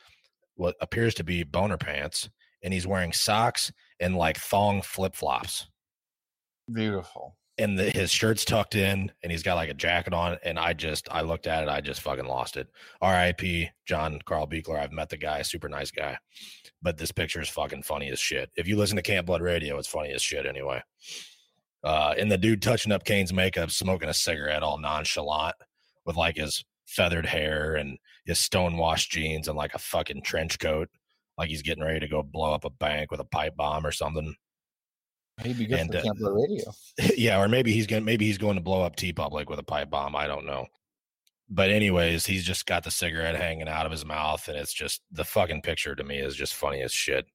What 0.55 0.75
appears 0.81 1.15
to 1.15 1.23
be 1.23 1.43
boner 1.43 1.77
pants, 1.77 2.29
and 2.61 2.73
he's 2.73 2.85
wearing 2.85 3.13
socks 3.13 3.71
and 4.01 4.17
like 4.17 4.37
thong 4.37 4.81
flip 4.81 5.15
flops, 5.15 5.67
Beautiful. 6.69 7.37
and 7.57 7.79
the, 7.79 7.89
his 7.89 8.11
shirt's 8.11 8.43
tucked 8.43 8.75
in, 8.75 9.13
and 9.23 9.31
he's 9.31 9.43
got 9.43 9.55
like 9.55 9.69
a 9.69 9.73
jacket 9.73 10.13
on. 10.13 10.35
And 10.43 10.59
I 10.59 10.73
just, 10.73 11.07
I 11.09 11.21
looked 11.21 11.47
at 11.47 11.63
it, 11.63 11.69
I 11.69 11.79
just 11.79 12.01
fucking 12.01 12.27
lost 12.27 12.57
it. 12.57 12.67
R.I.P. 12.99 13.69
John 13.85 14.19
Carl 14.25 14.45
Buechler. 14.45 14.77
I've 14.77 14.91
met 14.91 15.07
the 15.07 15.15
guy, 15.15 15.41
super 15.43 15.69
nice 15.69 15.91
guy 15.91 16.17
but 16.81 16.97
this 16.97 17.11
picture 17.11 17.41
is 17.41 17.49
fucking 17.49 17.83
funny 17.83 18.09
as 18.09 18.19
shit. 18.19 18.49
If 18.55 18.67
you 18.67 18.77
listen 18.77 18.95
to 18.95 19.01
Camp 19.01 19.27
Blood 19.27 19.41
Radio, 19.41 19.77
it's 19.77 19.87
funny 19.87 20.11
as 20.11 20.21
shit 20.21 20.45
anyway. 20.45 20.81
Uh, 21.83 22.13
and 22.17 22.31
the 22.31 22.37
dude 22.37 22.61
touching 22.61 22.91
up 22.91 23.03
Kane's 23.03 23.33
makeup, 23.33 23.71
smoking 23.71 24.09
a 24.09 24.13
cigarette, 24.13 24.63
all 24.63 24.77
nonchalant, 24.77 25.55
with 26.05 26.15
like 26.15 26.37
his 26.37 26.63
feathered 26.85 27.25
hair 27.25 27.75
and 27.75 27.97
his 28.25 28.39
stonewashed 28.39 29.11
jeans 29.11 29.47
and 29.47 29.57
like 29.57 29.73
a 29.73 29.79
fucking 29.79 30.21
trench 30.23 30.59
coat, 30.59 30.89
like 31.37 31.49
he's 31.49 31.61
getting 31.61 31.83
ready 31.83 31.99
to 31.99 32.07
go 32.07 32.23
blow 32.23 32.53
up 32.53 32.65
a 32.65 32.69
bank 32.69 33.11
with 33.11 33.19
a 33.19 33.25
pipe 33.25 33.55
bomb 33.55 33.85
or 33.85 33.91
something. 33.91 34.35
He'd 35.41 35.57
be 35.57 35.67
good 35.67 35.79
And, 35.79 35.91
for 35.91 35.99
uh, 35.99 36.01
Camp 36.01 36.17
Blood 36.19 36.35
Radio. 36.35 36.71
yeah, 37.17 37.39
or 37.39 37.47
maybe 37.47 37.71
he's 37.71 37.87
going 37.87 38.03
maybe 38.03 38.25
he's 38.25 38.37
going 38.37 38.55
to 38.55 38.61
blow 38.61 38.83
up 38.83 38.95
T 38.95 39.13
Public 39.13 39.49
with 39.49 39.59
a 39.59 39.63
pipe 39.63 39.89
bomb. 39.89 40.15
I 40.15 40.27
don't 40.27 40.45
know. 40.45 40.67
But 41.49 41.69
anyways, 41.71 42.25
he's 42.25 42.45
just 42.45 42.65
got 42.65 42.83
the 42.83 42.91
cigarette 42.91 43.35
hanging 43.35 43.67
out 43.67 43.85
of 43.85 43.91
his 43.91 44.05
mouth, 44.05 44.47
and 44.47 44.57
it's 44.57 44.73
just 44.73 45.01
the 45.11 45.23
fucking 45.23 45.63
picture 45.63 45.95
to 45.95 46.03
me 46.03 46.19
is 46.19 46.35
just 46.35 46.53
funny 46.53 46.81
as 46.81 46.91
shit. 46.91 47.25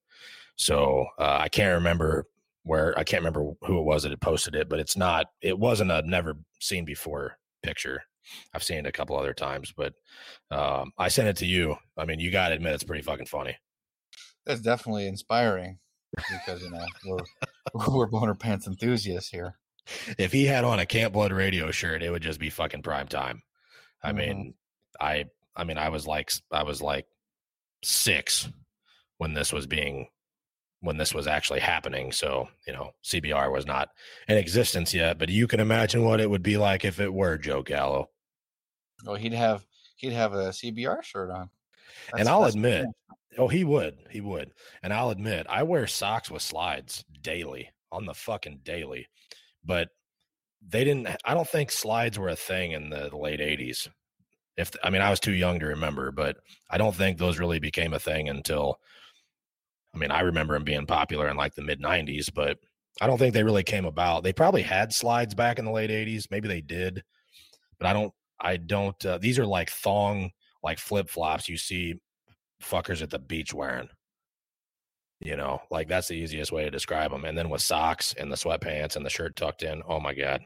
So 0.55 1.07
uh, 1.19 1.37
I 1.41 1.49
can't 1.49 1.75
remember 1.75 2.25
where 2.63 2.97
I 2.97 3.03
can't 3.03 3.21
remember 3.21 3.51
who 3.61 3.79
it 3.79 3.83
was 3.83 4.03
that 4.03 4.09
had 4.09 4.21
posted 4.21 4.55
it, 4.55 4.69
but 4.69 4.79
it's 4.79 4.97
not. 4.97 5.27
It 5.41 5.59
wasn't 5.59 5.91
a 5.91 6.01
never 6.03 6.37
seen 6.59 6.85
before 6.85 7.37
picture. 7.61 8.03
I've 8.53 8.63
seen 8.63 8.79
it 8.79 8.87
a 8.87 8.91
couple 8.91 9.17
other 9.17 9.33
times, 9.33 9.73
but 9.75 9.93
um, 10.49 10.91
I 10.97 11.09
sent 11.09 11.27
it 11.27 11.37
to 11.37 11.45
you. 11.45 11.75
I 11.97 12.05
mean, 12.05 12.19
you 12.19 12.31
got 12.31 12.49
to 12.49 12.55
admit 12.55 12.73
it's 12.73 12.83
pretty 12.83 13.03
fucking 13.03 13.27
funny. 13.27 13.55
That's 14.45 14.61
definitely 14.61 15.07
inspiring 15.07 15.77
because 16.31 16.61
you 16.61 16.71
know 16.71 16.85
we're 17.05 17.17
we're 17.93 18.07
boner 18.07 18.35
pants 18.35 18.67
enthusiasts 18.67 19.29
here. 19.29 19.57
if 20.17 20.31
he 20.31 20.45
had 20.45 20.63
on 20.63 20.79
a 20.79 20.85
Camp 20.85 21.13
Blood 21.13 21.31
Radio 21.31 21.69
shirt, 21.71 22.01
it 22.01 22.09
would 22.09 22.23
just 22.23 22.39
be 22.39 22.49
fucking 22.49 22.81
prime 22.81 23.07
time. 23.07 23.43
I 24.03 24.11
Mhm. 24.11 24.15
mean, 24.15 24.53
I 24.99 25.25
I 25.55 25.63
mean, 25.63 25.77
I 25.77 25.89
was 25.89 26.05
like 26.05 26.31
I 26.51 26.63
was 26.63 26.81
like 26.81 27.07
six 27.83 28.49
when 29.17 29.33
this 29.33 29.53
was 29.53 29.67
being 29.67 30.09
when 30.81 30.97
this 30.97 31.13
was 31.13 31.25
actually 31.27 31.59
happening. 31.61 32.11
So 32.11 32.49
you 32.67 32.73
know, 32.73 32.93
CBR 33.03 33.51
was 33.51 33.65
not 33.65 33.89
in 34.27 34.37
existence 34.37 34.93
yet, 34.93 35.17
but 35.17 35.29
you 35.29 35.47
can 35.47 35.59
imagine 35.59 36.03
what 36.03 36.19
it 36.21 36.29
would 36.29 36.43
be 36.43 36.57
like 36.57 36.85
if 36.85 36.99
it 36.99 37.13
were 37.13 37.37
Joe 37.37 37.63
Gallo. 37.63 38.09
Well, 39.03 39.15
he'd 39.15 39.33
have 39.33 39.65
he'd 39.97 40.13
have 40.13 40.33
a 40.33 40.49
CBR 40.53 41.01
shirt 41.03 41.29
on. 41.31 41.49
and 42.17 42.27
I'll 42.27 42.43
admit, 42.45 42.85
cool. 43.37 43.45
oh, 43.45 43.47
he 43.47 43.63
would, 43.63 43.97
he 44.09 44.19
would. 44.21 44.51
And 44.83 44.93
I'll 44.93 45.09
admit, 45.09 45.45
I 45.49 45.63
wear 45.63 45.87
socks 45.87 46.29
with 46.29 46.41
slides 46.41 47.03
daily 47.21 47.69
on 47.91 48.05
the 48.05 48.13
fucking 48.13 48.59
daily, 48.63 49.07
but 49.63 49.89
they 50.67 50.83
didn't. 50.83 51.07
I 51.25 51.33
don't 51.33 51.47
think 51.47 51.71
slides 51.71 52.17
were 52.17 52.29
a 52.29 52.35
thing 52.35 52.71
in 52.71 52.89
the, 52.89 53.09
the 53.09 53.17
late 53.17 53.39
'80s. 53.39 53.87
If 54.57 54.71
I 54.83 54.89
mean, 54.89 55.01
I 55.01 55.09
was 55.09 55.19
too 55.19 55.33
young 55.33 55.59
to 55.59 55.67
remember, 55.67 56.11
but 56.11 56.37
I 56.69 56.77
don't 56.77 56.95
think 56.95 57.17
those 57.17 57.39
really 57.39 57.59
became 57.59 57.93
a 57.93 57.99
thing 57.99 58.29
until. 58.29 58.79
I 59.93 59.97
mean, 59.97 60.11
I 60.11 60.21
remember 60.21 60.55
them 60.55 60.65
being 60.65 60.85
popular 60.85 61.29
in 61.29 61.37
like 61.37 61.55
the 61.55 61.61
mid 61.61 61.81
'90s, 61.81 62.33
but 62.33 62.57
I 63.01 63.07
don't 63.07 63.17
think 63.17 63.33
they 63.33 63.43
really 63.43 63.63
came 63.63 63.85
about. 63.85 64.23
They 64.23 64.33
probably 64.33 64.61
had 64.61 64.93
slides 64.93 65.35
back 65.35 65.59
in 65.59 65.65
the 65.65 65.71
late 65.71 65.89
'80s. 65.89 66.31
Maybe 66.31 66.47
they 66.47 66.61
did, 66.61 67.03
but 67.79 67.87
I 67.87 67.93
don't. 67.93 68.13
I 68.39 68.57
don't. 68.57 69.05
Uh, 69.05 69.17
these 69.17 69.39
are 69.39 69.45
like 69.45 69.69
thong, 69.69 70.31
like 70.63 70.79
flip 70.79 71.09
flops. 71.09 71.47
You 71.47 71.57
see 71.57 71.95
fuckers 72.61 73.01
at 73.01 73.09
the 73.09 73.19
beach 73.19 73.53
wearing. 73.53 73.89
You 75.19 75.37
know, 75.37 75.61
like 75.71 75.87
that's 75.87 76.09
the 76.09 76.15
easiest 76.15 76.51
way 76.51 76.65
to 76.65 76.71
describe 76.71 77.11
them. 77.11 77.23
And 77.23 77.37
then 77.37 77.49
with 77.49 77.61
socks 77.61 78.13
and 78.17 78.31
the 78.31 78.35
sweatpants 78.35 78.95
and 78.95 79.05
the 79.05 79.09
shirt 79.09 79.35
tucked 79.35 79.63
in, 79.63 79.81
oh 79.87 79.99
my 79.99 80.13
god, 80.13 80.41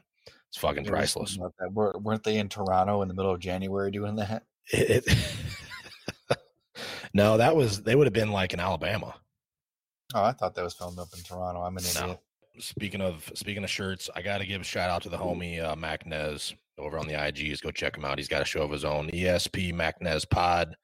it's 0.50 0.58
fucking 0.58 0.84
priceless. 0.84 1.38
Were- 1.72 1.94
Weren't 1.98 2.22
they 2.24 2.36
in 2.38 2.48
Toronto 2.48 3.02
in 3.02 3.08
the 3.08 3.14
middle 3.14 3.32
of 3.32 3.40
January 3.40 3.90
doing 3.90 4.16
that? 4.16 4.44
It, 4.72 5.04
it- 5.06 6.36
no, 7.14 7.36
that 7.38 7.56
was 7.56 7.82
they 7.82 7.94
would 7.94 8.06
have 8.06 8.12
been 8.14 8.32
like 8.32 8.52
in 8.52 8.60
Alabama. 8.60 9.14
Oh, 10.14 10.22
I 10.24 10.32
thought 10.32 10.54
that 10.54 10.64
was 10.64 10.74
filmed 10.74 10.98
up 10.98 11.08
in 11.16 11.22
Toronto. 11.22 11.62
I'm 11.62 11.76
an 11.76 11.84
No. 11.94 12.00
idiot. 12.02 12.20
Speaking 12.58 13.00
of 13.00 13.30
speaking 13.34 13.64
of 13.64 13.70
shirts, 13.70 14.10
I 14.14 14.22
got 14.22 14.38
to 14.38 14.46
give 14.46 14.60
a 14.60 14.64
shout 14.64 14.90
out 14.90 15.02
to 15.02 15.08
the 15.08 15.16
homie 15.16 15.62
uh, 15.64 15.76
Mac 15.76 16.04
Nez 16.04 16.52
over 16.78 16.98
on 16.98 17.06
the 17.06 17.14
IGs. 17.14 17.62
Go 17.62 17.70
check 17.70 17.96
him 17.96 18.04
out. 18.04 18.18
He's 18.18 18.28
got 18.28 18.42
a 18.42 18.44
show 18.46 18.62
of 18.62 18.70
his 18.70 18.84
own, 18.84 19.08
ESP 19.10 19.72
Mac 19.72 20.00
Nez 20.02 20.24
Pod. 20.24 20.74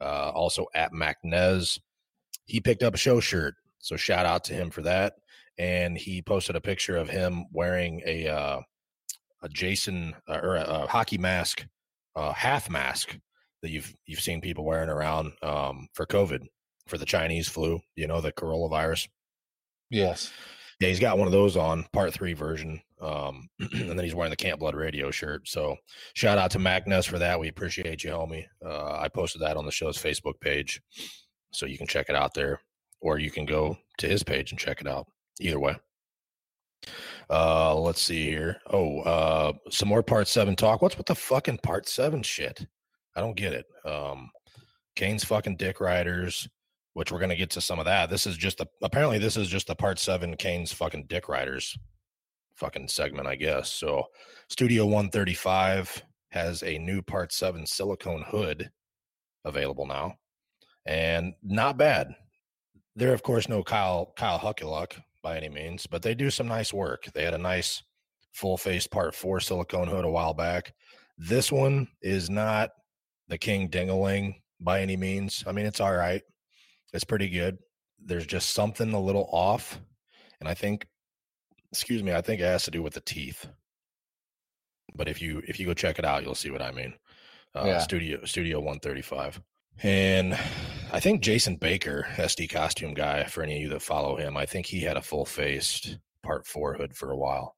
Uh, 0.00 0.30
also 0.34 0.66
at 0.74 0.92
Mac 0.92 1.16
Nez. 1.24 1.78
He 2.44 2.60
picked 2.60 2.82
up 2.82 2.94
a 2.94 2.98
show 2.98 3.18
shirt, 3.18 3.54
so 3.78 3.96
shout 3.96 4.26
out 4.26 4.44
to 4.44 4.52
him 4.54 4.70
for 4.70 4.82
that. 4.82 5.14
And 5.58 5.96
he 5.96 6.20
posted 6.22 6.54
a 6.54 6.60
picture 6.60 6.96
of 6.96 7.08
him 7.08 7.46
wearing 7.50 8.02
a 8.06 8.28
uh, 8.28 8.60
a 9.42 9.48
Jason 9.48 10.14
uh, 10.28 10.40
or 10.42 10.56
a, 10.56 10.62
a 10.62 10.86
hockey 10.86 11.18
mask, 11.18 11.66
uh, 12.14 12.32
half 12.32 12.70
mask 12.70 13.18
that 13.62 13.70
you've 13.70 13.94
you've 14.06 14.20
seen 14.20 14.40
people 14.40 14.64
wearing 14.64 14.88
around 14.88 15.32
um, 15.42 15.88
for 15.94 16.06
COVID 16.06 16.46
for 16.86 16.98
the 16.98 17.06
Chinese 17.06 17.48
flu. 17.48 17.80
You 17.94 18.06
know 18.06 18.20
the 18.20 18.32
coronavirus. 18.32 19.08
Yes. 19.90 20.32
Yeah, 20.80 20.88
he's 20.88 21.00
got 21.00 21.16
one 21.16 21.26
of 21.26 21.32
those 21.32 21.56
on 21.56 21.86
part 21.92 22.12
three 22.12 22.34
version. 22.34 22.80
Um, 23.00 23.48
and 23.58 23.90
then 23.90 24.04
he's 24.04 24.14
wearing 24.14 24.30
the 24.30 24.36
Camp 24.36 24.60
Blood 24.60 24.74
Radio 24.74 25.10
shirt. 25.10 25.48
So 25.48 25.76
shout 26.14 26.38
out 26.38 26.50
to 26.52 26.58
Magnus 26.58 27.06
for 27.06 27.18
that. 27.18 27.40
We 27.40 27.48
appreciate 27.48 28.04
you, 28.04 28.10
homie. 28.10 28.44
Uh, 28.64 28.98
I 28.98 29.08
posted 29.08 29.42
that 29.42 29.56
on 29.56 29.64
the 29.64 29.70
show's 29.70 29.98
Facebook 29.98 30.40
page. 30.40 30.80
So 31.52 31.66
you 31.66 31.78
can 31.78 31.86
check 31.86 32.06
it 32.08 32.16
out 32.16 32.34
there. 32.34 32.60
Or 33.00 33.18
you 33.18 33.30
can 33.30 33.46
go 33.46 33.78
to 33.98 34.08
his 34.08 34.22
page 34.22 34.50
and 34.50 34.58
check 34.58 34.80
it 34.80 34.86
out. 34.86 35.06
Either 35.40 35.60
way. 35.60 35.76
Uh 37.28 37.74
let's 37.74 38.02
see 38.02 38.24
here. 38.24 38.60
Oh, 38.70 39.00
uh 39.00 39.52
some 39.70 39.88
more 39.88 40.02
part 40.02 40.28
seven 40.28 40.56
talk. 40.56 40.82
What's 40.82 40.96
with 40.96 41.06
the 41.06 41.14
fucking 41.14 41.58
part 41.58 41.88
seven 41.88 42.22
shit? 42.22 42.66
I 43.14 43.20
don't 43.20 43.36
get 43.36 43.52
it. 43.52 43.66
Um 43.84 44.30
Kane's 44.94 45.24
fucking 45.24 45.56
dick 45.56 45.80
riders 45.80 46.48
which 46.94 47.12
we're 47.12 47.18
to 47.28 47.36
get 47.36 47.50
to 47.50 47.60
some 47.60 47.78
of 47.78 47.84
that. 47.84 48.08
This 48.08 48.26
is 48.26 48.38
just 48.38 48.56
the 48.56 48.66
apparently 48.82 49.18
this 49.18 49.36
is 49.36 49.48
just 49.48 49.66
the 49.66 49.74
part 49.74 49.98
seven 49.98 50.34
Kane's 50.36 50.72
fucking 50.72 51.04
dick 51.08 51.28
riders 51.28 51.76
fucking 52.56 52.88
segment, 52.88 53.28
I 53.28 53.36
guess. 53.36 53.70
So 53.70 54.04
Studio 54.48 54.84
135 54.86 56.02
has 56.30 56.62
a 56.62 56.78
new 56.78 57.02
part 57.02 57.32
seven 57.32 57.66
silicone 57.66 58.22
hood 58.22 58.70
available 59.44 59.86
now. 59.86 60.14
And 60.86 61.34
not 61.42 61.76
bad. 61.76 62.14
They're 62.94 63.12
of 63.12 63.22
course 63.22 63.48
no 63.48 63.62
Kyle 63.62 64.12
Kyle 64.16 64.38
Huckaluck 64.38 64.98
by 65.26 65.36
any 65.36 65.48
means, 65.48 65.88
but 65.88 66.02
they 66.02 66.14
do 66.14 66.30
some 66.30 66.46
nice 66.46 66.72
work. 66.72 67.08
They 67.12 67.24
had 67.24 67.34
a 67.34 67.38
nice 67.38 67.82
full 68.32 68.56
face 68.56 68.86
part 68.86 69.12
four 69.12 69.40
silicone 69.40 69.88
hood 69.88 70.04
a 70.04 70.08
while 70.08 70.34
back. 70.34 70.72
This 71.18 71.50
one 71.50 71.88
is 72.00 72.30
not 72.30 72.70
the 73.26 73.36
King 73.36 73.68
Dingaling 73.68 74.36
by 74.60 74.82
any 74.82 74.96
means. 74.96 75.42
I 75.44 75.50
mean, 75.50 75.66
it's 75.66 75.80
all 75.80 75.92
right. 75.96 76.22
It's 76.92 77.02
pretty 77.02 77.28
good. 77.28 77.58
There's 77.98 78.24
just 78.24 78.50
something 78.50 78.92
a 78.92 79.00
little 79.00 79.28
off. 79.32 79.80
And 80.38 80.48
I 80.48 80.54
think, 80.54 80.86
excuse 81.72 82.04
me, 82.04 82.12
I 82.12 82.20
think 82.20 82.40
it 82.40 82.44
has 82.44 82.62
to 82.66 82.70
do 82.70 82.80
with 82.82 82.94
the 82.94 83.00
teeth. 83.00 83.48
But 84.94 85.08
if 85.08 85.20
you 85.20 85.42
if 85.48 85.58
you 85.58 85.66
go 85.66 85.74
check 85.74 85.98
it 85.98 86.04
out, 86.04 86.22
you'll 86.22 86.36
see 86.36 86.50
what 86.52 86.62
I 86.62 86.70
mean. 86.70 86.94
Uh, 87.52 87.64
Yeah. 87.64 87.78
Studio 87.80 88.24
Studio 88.24 88.58
135. 88.58 89.40
And 89.82 90.34
I 90.92 91.00
think 91.00 91.20
Jason 91.20 91.56
Baker, 91.56 92.06
SD 92.16 92.48
costume 92.50 92.94
guy, 92.94 93.24
for 93.24 93.42
any 93.42 93.56
of 93.56 93.62
you 93.62 93.68
that 93.70 93.82
follow 93.82 94.16
him, 94.16 94.36
I 94.36 94.46
think 94.46 94.66
he 94.66 94.80
had 94.80 94.96
a 94.96 95.02
full 95.02 95.24
faced 95.26 95.98
part 96.22 96.46
four 96.46 96.74
hood 96.74 96.96
for 96.96 97.10
a 97.10 97.16
while, 97.16 97.56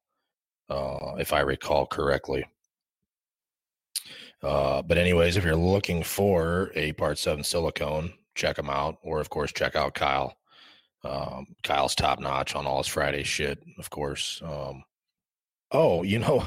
uh, 0.69 1.15
if 1.19 1.33
I 1.33 1.41
recall 1.41 1.87
correctly. 1.87 2.45
Uh, 4.43 4.83
but 4.83 4.99
anyways, 4.99 5.37
if 5.37 5.45
you're 5.45 5.57
looking 5.57 6.03
for 6.03 6.71
a 6.75 6.93
part 6.93 7.19
seven 7.19 7.43
silicone, 7.45 8.13
check 8.35 8.59
him 8.59 8.71
out, 8.71 8.99
or 9.03 9.21
of 9.21 9.31
course 9.31 9.53
check 9.53 9.77
out 9.77 9.95
Kyle. 9.95 10.37
Um, 11.05 11.47
Kyle's 11.63 11.95
top 11.95 12.21
notch 12.21 12.55
on 12.55 12.67
all 12.67 12.79
his 12.79 12.87
Friday 12.89 13.23
shit, 13.23 13.63
of 13.79 13.91
course. 13.91 14.41
Um, 14.45 14.83
oh, 15.71 16.03
you 16.03 16.19
know, 16.19 16.47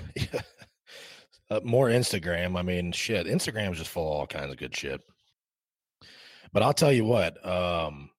uh, 1.49 1.61
more 1.63 1.87
Instagram. 1.87 2.57
I 2.57 2.61
mean, 2.61 2.91
shit, 2.91 3.27
Instagram 3.27 3.71
is 3.71 3.79
just 3.79 3.89
full 3.89 4.11
of 4.11 4.19
all 4.19 4.27
kinds 4.27 4.51
of 4.51 4.57
good 4.57 4.75
shit. 4.75 5.01
But 6.53 6.63
I'll 6.63 6.73
tell 6.73 6.91
you 6.91 7.05
what, 7.05 7.45
um, 7.45 8.09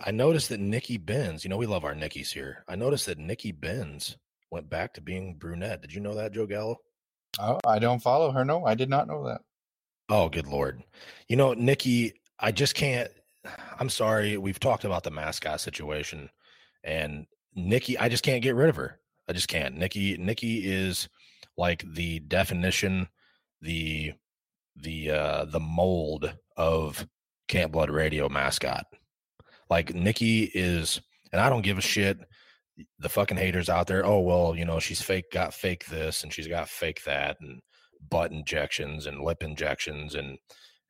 I 0.00 0.10
noticed 0.10 0.48
that 0.48 0.60
Nikki 0.60 0.96
Benz, 0.96 1.44
you 1.44 1.50
know, 1.50 1.56
we 1.56 1.66
love 1.66 1.84
our 1.84 1.94
Nickies 1.94 2.32
here. 2.32 2.64
I 2.68 2.74
noticed 2.74 3.06
that 3.06 3.18
Nikki 3.18 3.52
Benz 3.52 4.16
went 4.50 4.68
back 4.68 4.94
to 4.94 5.00
being 5.00 5.36
brunette. 5.36 5.80
Did 5.80 5.92
you 5.92 6.00
know 6.00 6.14
that, 6.14 6.32
Joe 6.32 6.46
Gallo? 6.46 6.76
Oh, 7.40 7.60
I 7.66 7.78
don't 7.78 8.02
follow 8.02 8.30
her. 8.32 8.44
No, 8.44 8.64
I 8.64 8.74
did 8.74 8.90
not 8.90 9.06
know 9.06 9.26
that. 9.26 9.40
Oh, 10.08 10.28
good 10.28 10.46
lord. 10.46 10.82
You 11.28 11.36
know, 11.36 11.54
Nikki, 11.54 12.12
I 12.38 12.52
just 12.52 12.74
can't. 12.74 13.10
I'm 13.78 13.88
sorry. 13.88 14.36
We've 14.36 14.60
talked 14.60 14.84
about 14.84 15.04
the 15.04 15.10
mascot 15.10 15.60
situation, 15.60 16.28
and 16.84 17.26
Nikki, 17.54 17.96
I 17.96 18.08
just 18.08 18.24
can't 18.24 18.42
get 18.42 18.54
rid 18.54 18.68
of 18.68 18.76
her. 18.76 19.00
I 19.28 19.32
just 19.32 19.48
can't. 19.48 19.76
Nikki, 19.76 20.16
Nikki 20.18 20.70
is 20.70 21.08
like 21.56 21.84
the 21.94 22.20
definition, 22.20 23.08
the 23.60 24.12
the 24.76 25.10
uh 25.10 25.44
the 25.46 25.60
mold 25.60 26.34
of 26.56 27.06
Camp 27.48 27.72
Blood 27.72 27.90
Radio 27.90 28.28
mascot. 28.28 28.86
Like 29.70 29.94
Nikki 29.94 30.44
is, 30.44 31.00
and 31.32 31.40
I 31.40 31.48
don't 31.48 31.62
give 31.62 31.78
a 31.78 31.82
shit. 31.82 32.18
The 32.98 33.08
fucking 33.08 33.36
haters 33.36 33.68
out 33.68 33.86
there. 33.86 34.04
Oh 34.04 34.20
well, 34.20 34.54
you 34.56 34.64
know 34.64 34.80
she's 34.80 35.02
fake, 35.02 35.26
got 35.32 35.54
fake 35.54 35.86
this, 35.86 36.22
and 36.22 36.32
she's 36.32 36.48
got 36.48 36.68
fake 36.68 37.02
that, 37.04 37.36
and 37.40 37.60
butt 38.10 38.32
injections 38.32 39.06
and 39.06 39.20
lip 39.20 39.42
injections 39.42 40.14
and 40.14 40.38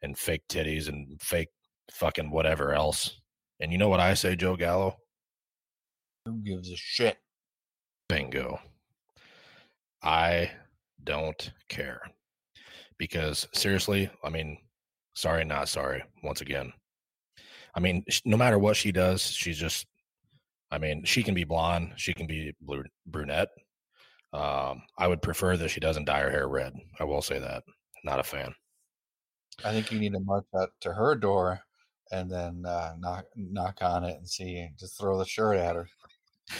and 0.03 0.19
fake 0.19 0.43
titties 0.49 0.89
and 0.89 1.21
fake 1.21 1.49
fucking 1.91 2.31
whatever 2.31 2.73
else. 2.73 3.21
And 3.61 3.71
you 3.73 3.79
know 3.79 3.89
what 3.89 4.01
I 4.01 4.15
say, 4.15 4.35
Joe 4.35 4.57
Gallo? 4.57 4.97
Who 6.25 6.39
gives 6.43 6.71
a 6.71 6.77
shit? 6.77 7.17
Bingo. 8.09 8.61
I 10.03 10.51
don't 11.03 11.53
care. 11.69 12.03
Because 12.99 13.47
seriously, 13.55 14.11
I 14.25 14.31
mean, 14.31 14.59
sorry, 15.15 15.45
not 15.45 15.69
sorry, 15.69 16.03
once 16.23 16.41
again. 16.41 16.73
I 17.75 17.81
mean, 17.81 18.05
no 18.25 18.37
matter 18.37 18.59
what 18.59 18.77
she 18.77 18.93
does, 18.93 19.23
she's 19.23 19.59
just, 19.59 19.87
I 20.71 20.79
mean, 20.79 21.05
she 21.05 21.23
can 21.23 21.35
be 21.35 21.45
blonde, 21.45 21.95
she 21.97 22.13
can 22.13 22.27
be 22.27 22.53
blue, 22.61 22.85
brunette. 23.07 23.49
Um, 24.33 24.83
I 24.99 25.09
would 25.09 25.23
prefer 25.23 25.57
that 25.57 25.69
she 25.69 25.81
doesn't 25.81 26.07
dye 26.07 26.21
her 26.21 26.31
hair 26.31 26.49
red. 26.49 26.75
I 26.99 27.05
will 27.05 27.23
say 27.23 27.39
that. 27.39 27.63
Not 28.05 28.21
a 28.21 28.23
fan. 28.23 28.55
I 29.65 29.73
think 29.73 29.93
you 29.93 29.99
need 29.99 30.13
to 30.13 30.21
march 30.21 30.47
out 30.59 30.71
to 30.81 30.93
her 30.93 31.15
door 31.15 31.61
and 32.11 32.31
then 32.31 32.65
uh, 32.67 32.95
knock 32.99 33.25
knock 33.37 33.79
on 33.81 34.05
it 34.05 34.17
and 34.17 34.29
see. 34.29 34.69
Just 34.79 34.99
throw 34.99 35.19
the 35.19 35.25
shirt 35.25 35.57
at 35.57 35.77
her. 35.77 35.89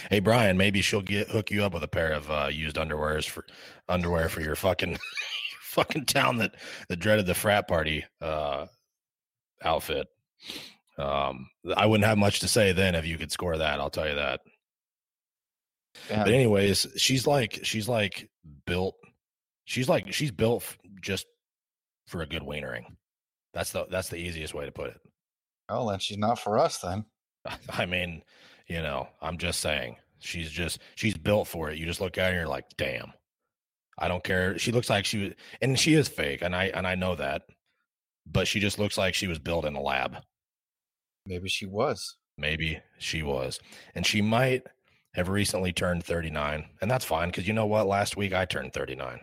Hey 0.09 0.19
Brian, 0.19 0.57
maybe 0.57 0.81
she'll 0.81 1.01
get 1.01 1.29
hook 1.29 1.51
you 1.51 1.63
up 1.63 1.73
with 1.73 1.83
a 1.83 1.87
pair 1.87 2.13
of 2.13 2.29
uh, 2.29 2.49
used 2.51 2.77
underwears 2.77 3.27
for 3.27 3.45
underwear 3.89 4.29
for 4.29 4.41
your 4.41 4.55
fucking 4.55 4.97
fucking 5.73 6.05
town 6.05 6.37
that 6.37 6.55
that 6.89 6.97
dreaded 6.97 7.25
the 7.25 7.33
frat 7.33 7.67
party 7.67 8.05
uh, 8.21 8.67
outfit. 9.63 10.07
Um, 10.97 11.47
I 11.75 11.85
wouldn't 11.85 12.05
have 12.05 12.17
much 12.17 12.41
to 12.41 12.47
say 12.47 12.71
then 12.71 12.95
if 12.95 13.05
you 13.05 13.17
could 13.17 13.31
score 13.31 13.57
that. 13.57 13.79
I'll 13.79 13.89
tell 13.89 14.07
you 14.07 14.15
that. 14.15 14.41
Yeah. 16.09 16.23
But 16.23 16.33
anyways, 16.33 16.87
she's 16.97 17.25
like 17.27 17.59
she's 17.63 17.89
like 17.89 18.29
built. 18.65 18.95
She's 19.65 19.89
like 19.89 20.13
she's 20.13 20.31
built 20.31 20.63
f- 20.63 20.77
just 21.01 21.25
for 22.07 22.21
a 22.21 22.27
good 22.27 22.43
wienering. 22.43 22.85
That's 23.53 23.71
the 23.71 23.85
that's 23.89 24.09
the 24.09 24.17
easiest 24.17 24.53
way 24.53 24.65
to 24.65 24.71
put 24.71 24.89
it. 24.89 24.99
Well, 25.69 25.87
then 25.87 25.99
she's 25.99 26.17
not 26.17 26.39
for 26.39 26.59
us 26.59 26.79
then. 26.79 27.05
I 27.69 27.85
mean, 27.85 28.21
you 28.67 28.81
know, 28.81 29.07
I'm 29.21 29.37
just 29.37 29.61
saying 29.61 29.97
she's 30.19 30.51
just 30.51 30.79
she's 30.95 31.17
built 31.17 31.47
for 31.47 31.69
it. 31.69 31.77
You 31.77 31.85
just 31.85 32.01
look 32.01 32.17
at 32.17 32.23
her 32.23 32.29
and 32.29 32.37
you're 32.37 32.47
like, 32.47 32.65
damn. 32.77 33.13
I 33.99 34.07
don't 34.07 34.23
care. 34.23 34.57
She 34.57 34.71
looks 34.71 34.89
like 34.89 35.05
she 35.05 35.23
was 35.23 35.33
and 35.61 35.77
she 35.79 35.93
is 35.93 36.07
fake, 36.07 36.41
and 36.41 36.55
I 36.55 36.65
and 36.65 36.85
I 36.87 36.95
know 36.95 37.15
that. 37.15 37.43
But 38.25 38.47
she 38.47 38.59
just 38.59 38.79
looks 38.79 38.97
like 38.97 39.13
she 39.13 39.27
was 39.27 39.39
built 39.39 39.65
in 39.65 39.75
a 39.75 39.81
lab. 39.81 40.17
Maybe 41.25 41.49
she 41.49 41.65
was. 41.65 42.15
Maybe 42.37 42.81
she 42.97 43.21
was. 43.21 43.59
And 43.95 44.05
she 44.05 44.21
might 44.21 44.63
have 45.13 45.29
recently 45.29 45.71
turned 45.73 46.03
39. 46.03 46.65
And 46.81 46.89
that's 46.89 47.05
fine 47.05 47.29
because 47.29 47.47
you 47.47 47.53
know 47.53 47.65
what? 47.65 47.85
Last 47.85 48.17
week 48.17 48.33
I 48.33 48.45
turned 48.45 48.73
39. 48.73 49.19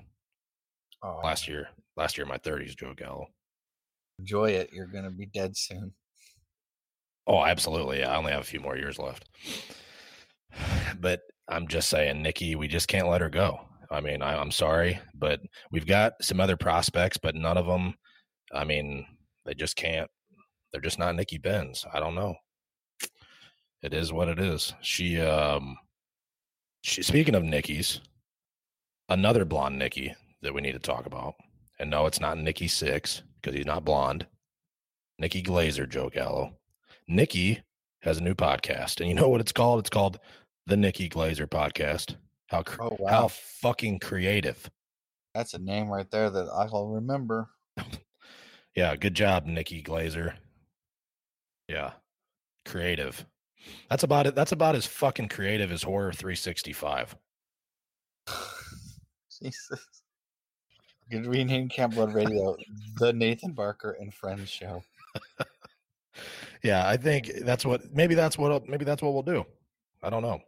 Oh, 1.02 1.20
Last 1.24 1.48
year. 1.48 1.68
Last 1.96 2.16
year, 2.16 2.26
my 2.26 2.38
30s, 2.38 2.76
Joe 2.76 2.94
Gallo. 2.94 3.26
enjoy 4.18 4.50
it. 4.50 4.70
You're 4.72 4.86
gonna 4.86 5.10
be 5.10 5.26
dead 5.26 5.56
soon. 5.56 5.92
Oh, 7.26 7.44
absolutely. 7.44 8.04
I 8.04 8.16
only 8.16 8.32
have 8.32 8.42
a 8.42 8.44
few 8.44 8.60
more 8.60 8.76
years 8.76 8.98
left. 8.98 9.28
But 11.00 11.22
I'm 11.48 11.68
just 11.68 11.88
saying, 11.88 12.20
Nikki, 12.22 12.54
we 12.54 12.68
just 12.68 12.88
can't 12.88 13.08
let 13.08 13.20
her 13.22 13.30
go. 13.30 13.60
I 13.90 14.00
mean, 14.00 14.22
I, 14.22 14.36
I'm 14.36 14.50
sorry, 14.52 15.00
but 15.14 15.40
we've 15.72 15.86
got 15.86 16.12
some 16.22 16.40
other 16.40 16.56
prospects, 16.56 17.18
but 17.18 17.34
none 17.34 17.56
of 17.56 17.66
them, 17.66 17.94
I 18.52 18.64
mean, 18.64 19.04
they 19.44 19.54
just 19.54 19.76
can't. 19.76 20.08
They're 20.72 20.80
just 20.80 20.98
not 20.98 21.16
Nikki 21.16 21.38
Benz. 21.38 21.84
I 21.92 21.98
don't 21.98 22.14
know. 22.14 22.36
It 23.82 23.92
is 23.92 24.12
what 24.12 24.28
it 24.28 24.38
is. 24.38 24.74
She 24.82 25.20
um 25.20 25.76
she 26.82 27.02
speaking 27.02 27.34
of 27.34 27.42
Nikki's, 27.42 28.00
another 29.08 29.44
blonde 29.44 29.78
Nikki 29.78 30.14
that 30.42 30.54
we 30.54 30.60
need 30.60 30.72
to 30.72 30.78
talk 30.78 31.06
about. 31.06 31.34
And 31.78 31.90
no, 31.90 32.06
it's 32.06 32.20
not 32.20 32.38
Nikki 32.38 32.68
Sixx, 32.68 33.22
because 33.40 33.56
he's 33.56 33.66
not 33.66 33.84
blonde. 33.84 34.26
Nikki 35.18 35.42
Glazer, 35.42 35.88
Joe 35.88 36.10
Gallo. 36.10 36.52
Nikki 37.08 37.60
has 38.02 38.18
a 38.18 38.22
new 38.22 38.34
podcast. 38.34 39.00
And 39.00 39.08
you 39.08 39.14
know 39.14 39.28
what 39.28 39.40
it's 39.40 39.52
called? 39.52 39.80
It's 39.80 39.90
called 39.90 40.18
the 40.66 40.76
Nikki 40.76 41.08
Glazer 41.08 41.46
podcast. 41.46 42.16
How 42.50 42.58
oh, 42.58 42.62
cr- 42.64 42.82
Oh, 42.82 43.06
how 43.08 43.28
fucking 43.28 44.00
creative. 44.00 44.70
That's 45.34 45.54
a 45.54 45.58
name 45.58 45.88
right 45.88 46.10
there 46.10 46.30
that 46.30 46.48
I'll 46.52 46.88
remember. 46.88 47.48
Yeah, 48.76 48.94
good 48.94 49.14
job, 49.14 49.46
Nikki 49.46 49.82
Glazer. 49.82 50.34
Yeah. 51.68 51.90
Creative. 52.64 53.26
That's 53.90 54.04
about 54.04 54.28
it. 54.28 54.36
That's 54.36 54.52
about 54.52 54.76
as 54.76 54.86
fucking 54.86 55.28
creative 55.28 55.72
as 55.72 55.82
Horror 55.82 56.12
365. 56.12 57.16
Jesus. 59.42 59.86
Good 61.10 61.26
rename 61.26 61.68
Camp 61.68 61.94
Blood 61.94 62.14
Radio 62.14 62.56
the 62.98 63.12
Nathan 63.12 63.52
Barker 63.52 63.96
and 63.98 64.14
Friends 64.14 64.48
Show. 64.48 64.84
Yeah, 66.62 66.86
I 66.86 66.96
think 66.98 67.30
that's 67.42 67.64
what 67.64 67.94
maybe 67.94 68.14
that's 68.14 68.36
what 68.36 68.68
maybe 68.68 68.84
that's 68.84 69.00
what 69.00 69.14
we'll 69.14 69.22
do. 69.22 69.46
I 70.02 70.10
don't 70.10 70.22
know. 70.22 70.40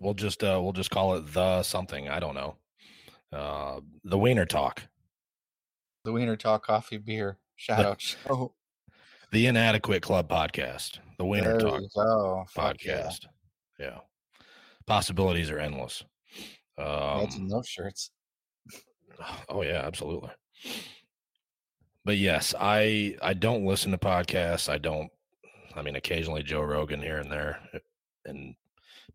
We'll 0.00 0.14
just 0.14 0.42
uh 0.42 0.58
we'll 0.62 0.72
just 0.72 0.90
call 0.90 1.14
it 1.16 1.32
the 1.32 1.62
something. 1.62 2.08
I 2.08 2.18
don't 2.20 2.34
know. 2.34 2.56
Uh 3.32 3.80
the 4.02 4.18
Wiener 4.18 4.46
Talk. 4.46 4.82
The 6.04 6.12
Wiener 6.12 6.36
Talk 6.36 6.66
Coffee 6.66 6.96
Beer 6.98 7.38
Shout 7.56 7.84
Out 7.84 8.00
Show. 8.00 8.54
The 9.30 9.46
Inadequate 9.46 10.02
Club 10.02 10.28
podcast. 10.28 10.98
The 11.18 11.24
Wiener 11.24 11.58
There 11.58 11.60
Talk 11.60 11.82
go. 11.94 12.44
Yeah. 12.56 12.62
podcast. 12.62 13.26
Yeah. 13.78 13.98
Possibilities 14.86 15.50
are 15.50 15.58
endless. 15.58 16.02
Um 16.78 17.48
those 17.48 17.68
shirts. 17.68 18.10
Oh 19.50 19.60
yeah, 19.60 19.82
absolutely. 19.84 20.30
But 22.06 22.16
yes, 22.16 22.54
I 22.58 23.16
I 23.20 23.34
don't 23.34 23.66
listen 23.66 23.92
to 23.92 23.98
podcasts. 23.98 24.70
I 24.70 24.78
don't. 24.78 25.10
I 25.74 25.82
mean, 25.82 25.94
occasionally 25.94 26.42
Joe 26.42 26.62
Rogan 26.62 27.02
here 27.02 27.18
and 27.18 27.30
there, 27.30 27.58
uh, 27.74 27.78
and 28.24 28.54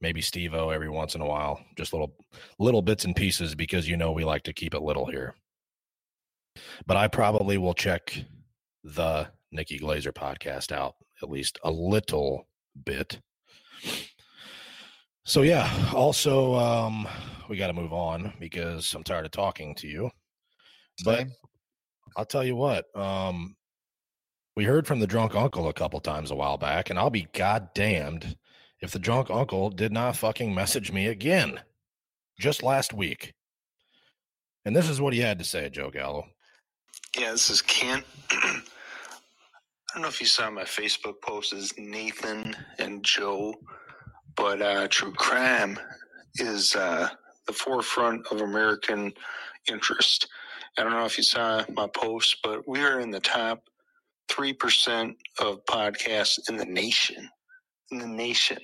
maybe 0.01 0.21
Steve 0.21 0.53
O 0.53 0.69
every 0.69 0.89
once 0.89 1.15
in 1.15 1.21
a 1.21 1.25
while. 1.25 1.59
Just 1.77 1.93
little 1.93 2.15
little 2.59 2.81
bits 2.81 3.05
and 3.05 3.15
pieces 3.15 3.55
because 3.55 3.87
you 3.87 3.97
know 3.97 4.11
we 4.11 4.23
like 4.23 4.43
to 4.43 4.53
keep 4.53 4.73
it 4.73 4.81
little 4.81 5.05
here. 5.05 5.35
But 6.85 6.97
I 6.97 7.07
probably 7.07 7.57
will 7.57 7.73
check 7.73 8.23
the 8.83 9.27
Nikki 9.51 9.79
Glazer 9.79 10.13
podcast 10.13 10.71
out 10.71 10.95
at 11.21 11.29
least 11.29 11.59
a 11.63 11.71
little 11.71 12.47
bit. 12.85 13.19
So 15.23 15.41
yeah, 15.41 15.91
also 15.93 16.55
um 16.55 17.07
we 17.49 17.57
got 17.57 17.67
to 17.67 17.73
move 17.73 17.93
on 17.93 18.33
because 18.39 18.93
I'm 18.93 19.03
tired 19.03 19.25
of 19.25 19.31
talking 19.31 19.75
to 19.75 19.87
you. 19.87 20.09
But 21.03 21.27
I'll 22.17 22.25
tell 22.25 22.43
you 22.43 22.55
what, 22.55 22.85
um 22.95 23.55
we 24.55 24.63
heard 24.63 24.87
from 24.87 24.99
the 24.99 25.07
drunk 25.07 25.35
uncle 25.35 25.67
a 25.67 25.73
couple 25.73 25.99
times 25.99 26.31
a 26.31 26.35
while 26.35 26.57
back 26.57 26.89
and 26.89 26.97
I'll 26.97 27.09
be 27.09 27.27
goddamned 27.33 28.37
if 28.82 28.91
the 28.91 28.99
drunk 28.99 29.30
uncle 29.30 29.69
did 29.69 29.91
not 29.91 30.15
fucking 30.15 30.53
message 30.53 30.91
me 30.91 31.07
again 31.07 31.59
just 32.39 32.63
last 32.63 32.93
week. 32.93 33.34
And 34.65 34.76
this 34.76 34.89
is 34.89 34.99
what 34.99 35.13
he 35.13 35.19
had 35.19 35.39
to 35.39 35.45
say, 35.45 35.69
Joe 35.69 35.89
Gallo. 35.89 36.28
Yeah, 37.17 37.32
this 37.32 37.49
is 37.49 37.61
Kent. 37.61 38.03
I 38.32 38.61
don't 39.93 40.01
know 40.01 40.07
if 40.09 40.19
you 40.19 40.28
saw 40.28 40.49
my 40.49 40.63
Facebook 40.63 41.21
post 41.21 41.53
is 41.53 41.73
Nathan 41.78 42.55
and 42.80 43.03
Joe, 43.03 43.53
but 44.36 44.61
uh, 44.61 44.88
true 44.89 45.13
crime 45.13 45.80
is 46.36 46.76
uh, 46.76 47.07
the 47.47 47.53
forefront 47.53 48.28
of 48.28 48.41
American 48.41 49.13
interest. 49.69 50.28
I 50.78 50.84
don't 50.84 50.91
know 50.91 51.05
if 51.05 51.17
you 51.17 51.23
saw 51.23 51.63
my 51.71 51.88
post, 51.88 52.38
but 52.43 52.67
we 52.67 52.82
are 52.82 52.99
in 52.99 53.11
the 53.11 53.21
top 53.21 53.63
3% 54.30 55.15
of 55.39 55.63
podcasts 55.65 56.49
in 56.49 56.57
the 56.57 56.65
nation. 56.65 57.30
In 57.91 57.99
the 57.99 58.07
nation. 58.07 58.59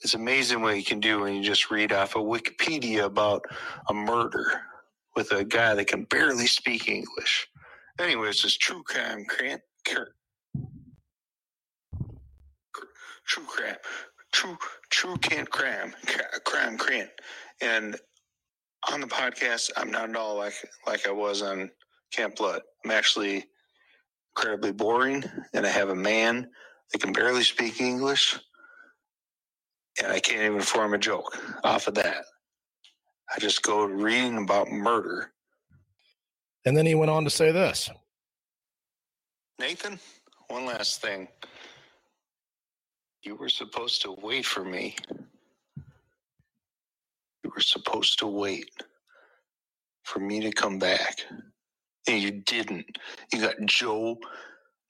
It's 0.00 0.14
amazing 0.14 0.62
what 0.62 0.76
you 0.76 0.84
can 0.84 1.00
do 1.00 1.20
when 1.20 1.34
you 1.34 1.42
just 1.42 1.70
read 1.70 1.92
off 1.92 2.16
of 2.16 2.22
Wikipedia 2.24 3.04
about 3.04 3.44
a 3.88 3.94
murder 3.94 4.62
with 5.14 5.32
a 5.32 5.44
guy 5.44 5.74
that 5.74 5.86
can 5.86 6.04
barely 6.04 6.46
speak 6.46 6.88
English. 6.88 7.48
Anyways, 7.98 8.44
it's 8.44 8.56
true 8.56 8.82
crime, 8.82 9.24
crant, 9.26 9.62
cur, 9.86 10.08
true 13.26 13.44
crime, 13.44 13.76
true 14.32 14.56
true 14.90 15.16
can't 15.18 15.50
crime, 15.50 15.94
cra- 16.06 16.40
crime 16.44 16.76
crant. 16.76 17.10
And 17.62 17.96
on 18.92 19.00
the 19.00 19.06
podcast, 19.06 19.70
I'm 19.76 19.90
not 19.90 20.10
at 20.10 20.16
all 20.16 20.36
like 20.36 20.54
like 20.86 21.08
I 21.08 21.12
was 21.12 21.42
on 21.42 21.70
Camp 22.12 22.36
Blood. 22.36 22.60
I'm 22.84 22.90
actually 22.90 23.46
incredibly 24.36 24.72
boring, 24.72 25.24
and 25.54 25.66
I 25.66 25.70
have 25.70 25.88
a 25.88 25.94
man 25.96 26.48
that 26.92 27.00
can 27.00 27.12
barely 27.12 27.42
speak 27.42 27.80
English, 27.80 28.38
and 30.02 30.12
I 30.12 30.20
can't 30.20 30.42
even 30.42 30.60
form 30.60 30.94
a 30.94 30.98
joke 30.98 31.36
off 31.64 31.88
of 31.88 31.94
that. 31.94 32.24
I 33.34 33.40
just 33.40 33.62
go 33.62 33.84
reading 33.84 34.38
about 34.38 34.70
murder. 34.70 35.32
And 36.64 36.76
then 36.76 36.86
he 36.86 36.94
went 36.94 37.10
on 37.10 37.24
to 37.24 37.30
say 37.30 37.52
this. 37.52 37.90
Nathan, 39.58 39.98
one 40.48 40.66
last 40.66 41.00
thing. 41.00 41.28
You 43.22 43.36
were 43.36 43.48
supposed 43.48 44.02
to 44.02 44.12
wait 44.22 44.44
for 44.46 44.64
me. 44.64 44.96
You 47.42 47.50
were 47.54 47.62
supposed 47.62 48.18
to 48.20 48.26
wait 48.26 48.70
for 50.04 50.20
me 50.20 50.40
to 50.40 50.52
come 50.52 50.78
back. 50.78 51.18
And 52.08 52.22
you 52.22 52.42
didn't. 52.42 52.98
You 53.32 53.40
got 53.40 53.54
Joe 53.64 54.18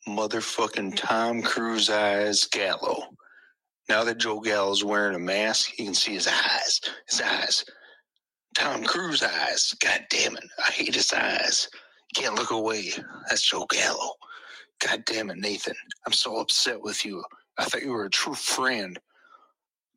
motherfucking 0.08 0.96
Tom 0.96 1.42
Cruise 1.42 1.90
eyes 1.90 2.44
Gallo. 2.44 3.04
Now 3.88 4.04
that 4.04 4.18
Joe 4.18 4.40
Gallo's 4.40 4.84
wearing 4.84 5.14
a 5.14 5.20
mask, 5.20 5.78
you 5.78 5.84
can 5.84 5.94
see 5.94 6.14
his 6.14 6.28
eyes. 6.28 6.80
His 7.08 7.20
eyes. 7.20 7.64
Tom 8.56 8.84
Cruise 8.84 9.22
eyes. 9.22 9.74
God 9.80 10.06
damn 10.10 10.36
it. 10.36 10.44
I 10.66 10.70
hate 10.70 10.94
his 10.94 11.12
eyes. 11.12 11.68
Can't 12.14 12.34
look 12.34 12.50
away. 12.50 12.90
That's 13.28 13.48
Joe 13.48 13.66
Gallo. 13.70 14.12
God 14.80 15.04
damn 15.06 15.30
it, 15.30 15.38
Nathan. 15.38 15.74
I'm 16.06 16.12
so 16.12 16.38
upset 16.38 16.80
with 16.80 17.04
you. 17.04 17.22
I 17.58 17.64
thought 17.64 17.82
you 17.82 17.92
were 17.92 18.06
a 18.06 18.10
true 18.10 18.34
friend. 18.34 18.98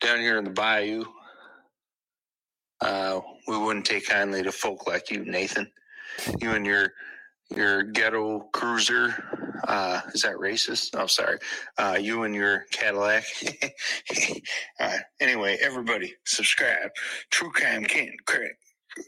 Down 0.01 0.19
here 0.19 0.37
in 0.37 0.45
the 0.45 0.51
bayou, 0.51 1.03
uh, 2.81 3.19
we 3.47 3.57
wouldn't 3.57 3.85
take 3.85 4.07
kindly 4.07 4.43
to 4.43 4.51
folk 4.51 4.87
like 4.87 5.11
you, 5.11 5.25
Nathan. 5.25 5.69
You 6.39 6.51
and 6.51 6.65
your 6.65 6.93
your 7.55 7.83
ghetto 7.83 8.49
cruiser. 8.53 9.13
Uh, 9.67 10.01
is 10.13 10.21
that 10.21 10.35
racist? 10.35 10.89
Oh, 10.93 11.07
sorry. 11.07 11.37
Uh, 11.77 11.97
you 11.99 12.23
and 12.23 12.33
your 12.33 12.65
Cadillac. 12.71 13.25
uh, 14.79 14.97
anyway, 15.19 15.57
everybody, 15.61 16.13
subscribe. 16.25 16.91
True 17.29 17.51
crime 17.51 17.83
can't 17.83 18.13
crime. 18.25 18.49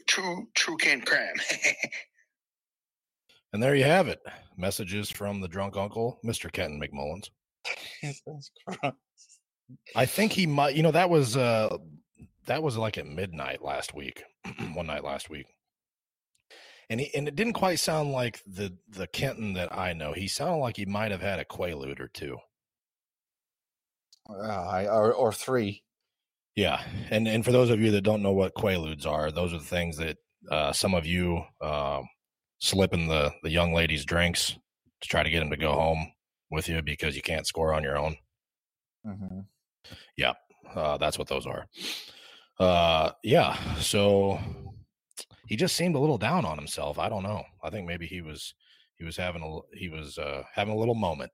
True 0.06 0.46
true 0.54 0.76
can't 0.76 1.04
crime. 1.04 1.34
And 3.52 3.62
there 3.62 3.74
you 3.74 3.84
have 3.84 4.08
it. 4.08 4.20
Messages 4.56 5.10
from 5.10 5.40
the 5.40 5.48
drunk 5.48 5.76
uncle, 5.76 6.18
Mr. 6.24 6.50
Kenton 6.50 6.80
McMullins. 6.80 7.28
Jesus 8.00 8.50
Christ. 8.66 8.96
I 9.94 10.06
think 10.06 10.32
he 10.32 10.46
might 10.46 10.74
you 10.74 10.82
know, 10.82 10.90
that 10.90 11.10
was 11.10 11.36
uh 11.36 11.76
that 12.46 12.62
was 12.62 12.76
like 12.76 12.98
at 12.98 13.06
midnight 13.06 13.62
last 13.62 13.94
week. 13.94 14.22
one 14.74 14.86
night 14.86 15.04
last 15.04 15.30
week. 15.30 15.46
And 16.92 17.00
he 17.00 17.14
and 17.14 17.26
it 17.26 17.36
didn't 17.36 17.54
quite 17.54 17.78
sound 17.78 18.12
like 18.12 18.42
the 18.46 18.76
the 18.86 19.06
Kenton 19.06 19.54
that 19.54 19.74
I 19.74 19.94
know. 19.94 20.12
He 20.12 20.28
sounded 20.28 20.58
like 20.58 20.76
he 20.76 20.84
might 20.84 21.10
have 21.10 21.22
had 21.22 21.38
a 21.38 21.44
Quaalude 21.46 21.98
or 22.00 22.08
two. 22.08 22.36
Uh, 24.28 24.42
I, 24.42 24.86
or, 24.88 25.10
or 25.14 25.32
three. 25.32 25.84
Yeah, 26.54 26.82
and 27.08 27.26
and 27.26 27.46
for 27.46 27.50
those 27.50 27.70
of 27.70 27.80
you 27.80 27.92
that 27.92 28.02
don't 28.02 28.22
know 28.22 28.32
what 28.32 28.54
Quaaludes 28.54 29.06
are, 29.06 29.30
those 29.30 29.54
are 29.54 29.58
the 29.58 29.64
things 29.64 29.96
that 29.96 30.18
uh, 30.50 30.74
some 30.74 30.92
of 30.92 31.06
you 31.06 31.42
um, 31.62 32.06
slip 32.58 32.92
in 32.92 33.08
the 33.08 33.32
the 33.42 33.48
young 33.48 33.72
ladies' 33.72 34.04
drinks 34.04 34.58
to 35.00 35.08
try 35.08 35.22
to 35.22 35.30
get 35.30 35.40
them 35.40 35.48
to 35.48 35.56
go 35.56 35.72
home 35.72 36.12
with 36.50 36.68
you 36.68 36.82
because 36.82 37.16
you 37.16 37.22
can't 37.22 37.46
score 37.46 37.72
on 37.72 37.82
your 37.82 37.96
own. 37.96 38.16
hmm 39.02 39.40
Uh, 40.76 40.98
that's 40.98 41.18
what 41.18 41.28
those 41.28 41.46
are. 41.46 41.66
Uh, 42.58 43.12
yeah. 43.24 43.56
So 43.76 44.38
he 45.52 45.56
just 45.56 45.76
seemed 45.76 45.94
a 45.96 45.98
little 45.98 46.16
down 46.16 46.46
on 46.46 46.56
himself. 46.56 46.98
I 46.98 47.10
don't 47.10 47.22
know. 47.22 47.44
I 47.62 47.68
think 47.68 47.86
maybe 47.86 48.06
he 48.06 48.22
was 48.22 48.54
he 48.96 49.04
was 49.04 49.18
having 49.18 49.42
a 49.42 49.76
he 49.76 49.90
was 49.90 50.16
uh, 50.16 50.44
having 50.50 50.72
a 50.72 50.76
little 50.78 50.94
moment. 50.94 51.30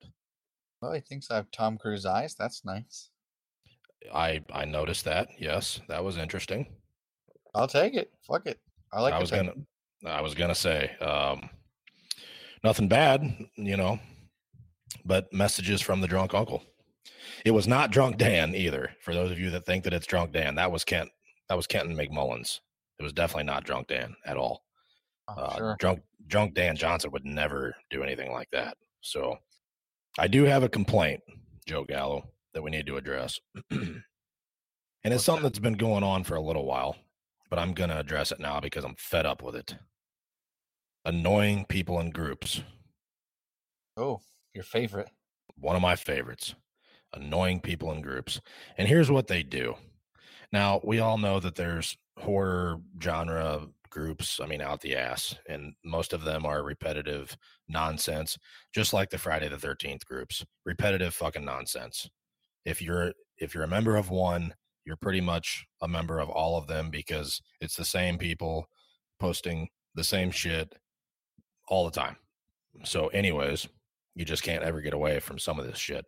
Well, 0.83 0.93
he 0.93 0.99
thinks 0.99 1.31
I 1.31 1.37
have 1.37 1.49
Tom 1.53 1.79
Cruise 1.79 2.05
eyes. 2.05 2.35
That's 2.35 2.65
nice. 2.65 3.11
I 4.13 4.41
I 4.53 4.65
noticed 4.65 5.05
that. 5.05 5.29
Yes, 5.39 5.81
that 5.87 6.03
was 6.03 6.17
interesting. 6.17 6.67
I'll 7.55 7.69
take 7.69 7.95
it. 7.95 8.11
Fuck 8.27 8.47
it. 8.47 8.59
I 8.93 9.03
like 9.03 9.15
I 9.15 9.21
was 9.21 9.31
gonna. 9.31 9.53
I 10.05 10.21
was 10.21 10.35
gonna 10.35 10.53
say 10.53 10.97
um, 10.97 11.49
nothing 12.65 12.89
bad, 12.89 13.23
you 13.55 13.77
know, 13.77 14.01
but 15.05 15.33
messages 15.33 15.81
from 15.81 16.01
the 16.01 16.09
drunk 16.09 16.35
uncle. 16.35 16.65
It 17.45 17.53
was 17.53 17.69
not 17.69 17.93
Drunk 17.93 18.17
Dan 18.17 18.57
either. 18.57 18.91
For 19.01 19.15
those 19.15 19.31
of 19.31 19.39
you 19.39 19.51
that 19.51 19.65
think 19.65 19.85
that 19.85 19.93
it's 19.93 20.09
Drunk 20.09 20.33
Dan, 20.33 20.57
that 20.57 20.73
was 20.73 20.83
Kent. 20.83 21.11
That 21.49 21.57
was 21.57 21.69
Kenton 21.69 21.97
McMullins. 21.97 22.59
It 22.99 23.03
was 23.03 23.13
definitely 23.13 23.45
not 23.45 23.65
Drunk 23.65 23.89
Dan 23.89 24.15
at 24.25 24.37
all. 24.37 24.65
Oh, 25.29 25.33
Uh, 25.35 25.57
sure. 25.57 25.77
Drunk 25.79 26.01
Drunk 26.27 26.55
Dan 26.55 26.77
Johnson 26.77 27.11
would 27.13 27.25
never 27.25 27.75
do 27.91 28.03
anything 28.03 28.33
like 28.33 28.51
that. 28.51 28.77
So, 29.01 29.39
I 30.19 30.27
do 30.29 30.45
have 30.45 30.63
a 30.63 30.69
complaint, 30.69 31.21
Joe 31.67 31.85
Gallo, 31.85 32.31
that 32.55 32.63
we 32.63 32.71
need 32.71 32.87
to 32.87 32.97
address, 32.97 33.39
and 33.71 34.03
it's 35.05 35.25
something 35.25 35.43
that's 35.45 35.59
been 35.59 35.75
going 35.75 36.03
on 36.03 36.25
for 36.25 36.35
a 36.35 36.41
little 36.41 36.67
while, 36.67 36.97
but 37.51 37.59
I'm 37.59 37.73
gonna 37.73 37.99
address 37.99 38.33
it 38.33 38.41
now 38.41 38.61
because 38.61 38.85
I'm 38.85 38.97
fed 38.99 39.27
up 39.27 39.43
with 39.43 39.55
it. 39.57 39.77
Annoying 41.05 41.65
people 41.69 42.01
in 42.01 42.11
groups. 42.11 42.63
Oh, 43.97 44.21
your 44.55 44.65
favorite. 44.65 45.09
one 45.57 45.77
of 45.77 45.83
my 45.83 45.97
favorites 45.97 46.55
annoying 47.15 47.59
people 47.61 47.91
in 47.93 48.03
groups 48.03 48.39
and 48.77 48.87
here's 48.87 49.11
what 49.11 49.27
they 49.29 49.43
do 49.43 49.75
now 50.53 50.79
we 50.85 50.99
all 51.01 51.17
know 51.17 51.41
that 51.41 51.55
there's 51.55 51.97
horror 52.19 52.79
genre 53.03 53.67
groups 53.91 54.39
i 54.41 54.47
mean 54.47 54.61
out 54.61 54.81
the 54.83 54.95
ass 54.95 55.35
and 55.49 55.73
most 55.85 56.13
of 56.13 56.23
them 56.23 56.45
are 56.45 56.63
repetitive 56.63 57.37
nonsense 57.69 58.37
just 58.75 58.93
like 58.93 59.09
the 59.09 59.19
friday 59.19 59.49
the 59.49 59.57
13th 59.57 60.05
groups 60.05 60.45
repetitive 60.67 61.15
fucking 61.15 61.45
nonsense 61.45 62.09
if 62.65 62.83
you're 62.83 63.13
if 63.39 63.55
you're 63.55 63.65
a 63.65 63.69
member 63.69 63.97
of 63.97 64.11
one 64.11 64.55
you're 64.85 64.97
pretty 64.97 65.21
much 65.21 65.67
a 65.81 65.89
member 65.89 66.19
of 66.19 66.29
all 66.29 66.59
of 66.59 66.67
them 66.67 66.91
because 66.91 67.41
it's 67.61 67.77
the 67.77 67.85
same 67.85 68.19
people 68.19 68.67
posting 69.19 69.69
the 69.95 70.05
same 70.05 70.31
shit 70.31 70.75
all 71.69 71.87
the 71.87 71.91
time 71.91 72.17
so 72.85 73.09
anyways 73.09 73.67
you 74.19 74.25
just 74.25 74.43
can't 74.43 74.65
ever 74.65 74.81
get 74.81 74.95
away 74.95 75.21
from 75.21 75.39
some 75.39 75.61
of 75.61 75.67
this 75.67 75.79
shit. 75.79 76.05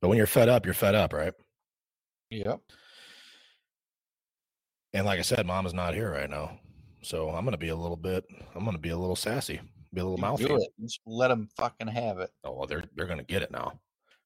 But 0.00 0.08
when 0.08 0.18
you're 0.18 0.26
fed 0.26 0.48
up, 0.48 0.64
you're 0.64 0.74
fed 0.74 0.96
up, 0.96 1.12
right? 1.12 1.32
Yep. 2.30 2.60
And 4.92 5.06
like 5.06 5.18
I 5.18 5.22
said, 5.22 5.46
mom 5.46 5.66
is 5.66 5.74
not 5.74 5.94
here 5.94 6.10
right 6.10 6.28
now. 6.28 6.58
So 7.02 7.30
I'm 7.30 7.44
gonna 7.44 7.56
be 7.58 7.70
a 7.70 7.76
little 7.76 7.96
bit 7.96 8.24
I'm 8.54 8.64
gonna 8.64 8.78
be 8.78 8.90
a 8.90 8.98
little 8.98 9.16
sassy, 9.16 9.60
be 9.92 10.00
a 10.00 10.04
little 10.04 10.18
mouthy. 10.18 10.44
do 10.44 10.56
it. 10.56 10.68
Just 10.80 11.00
let 11.06 11.28
them 11.28 11.48
fucking 11.56 11.88
have 11.88 12.18
it. 12.18 12.30
Oh 12.44 12.52
well, 12.52 12.66
they're 12.66 12.84
they're 12.94 13.06
gonna 13.06 13.24
get 13.24 13.42
it 13.42 13.50
now. 13.50 13.80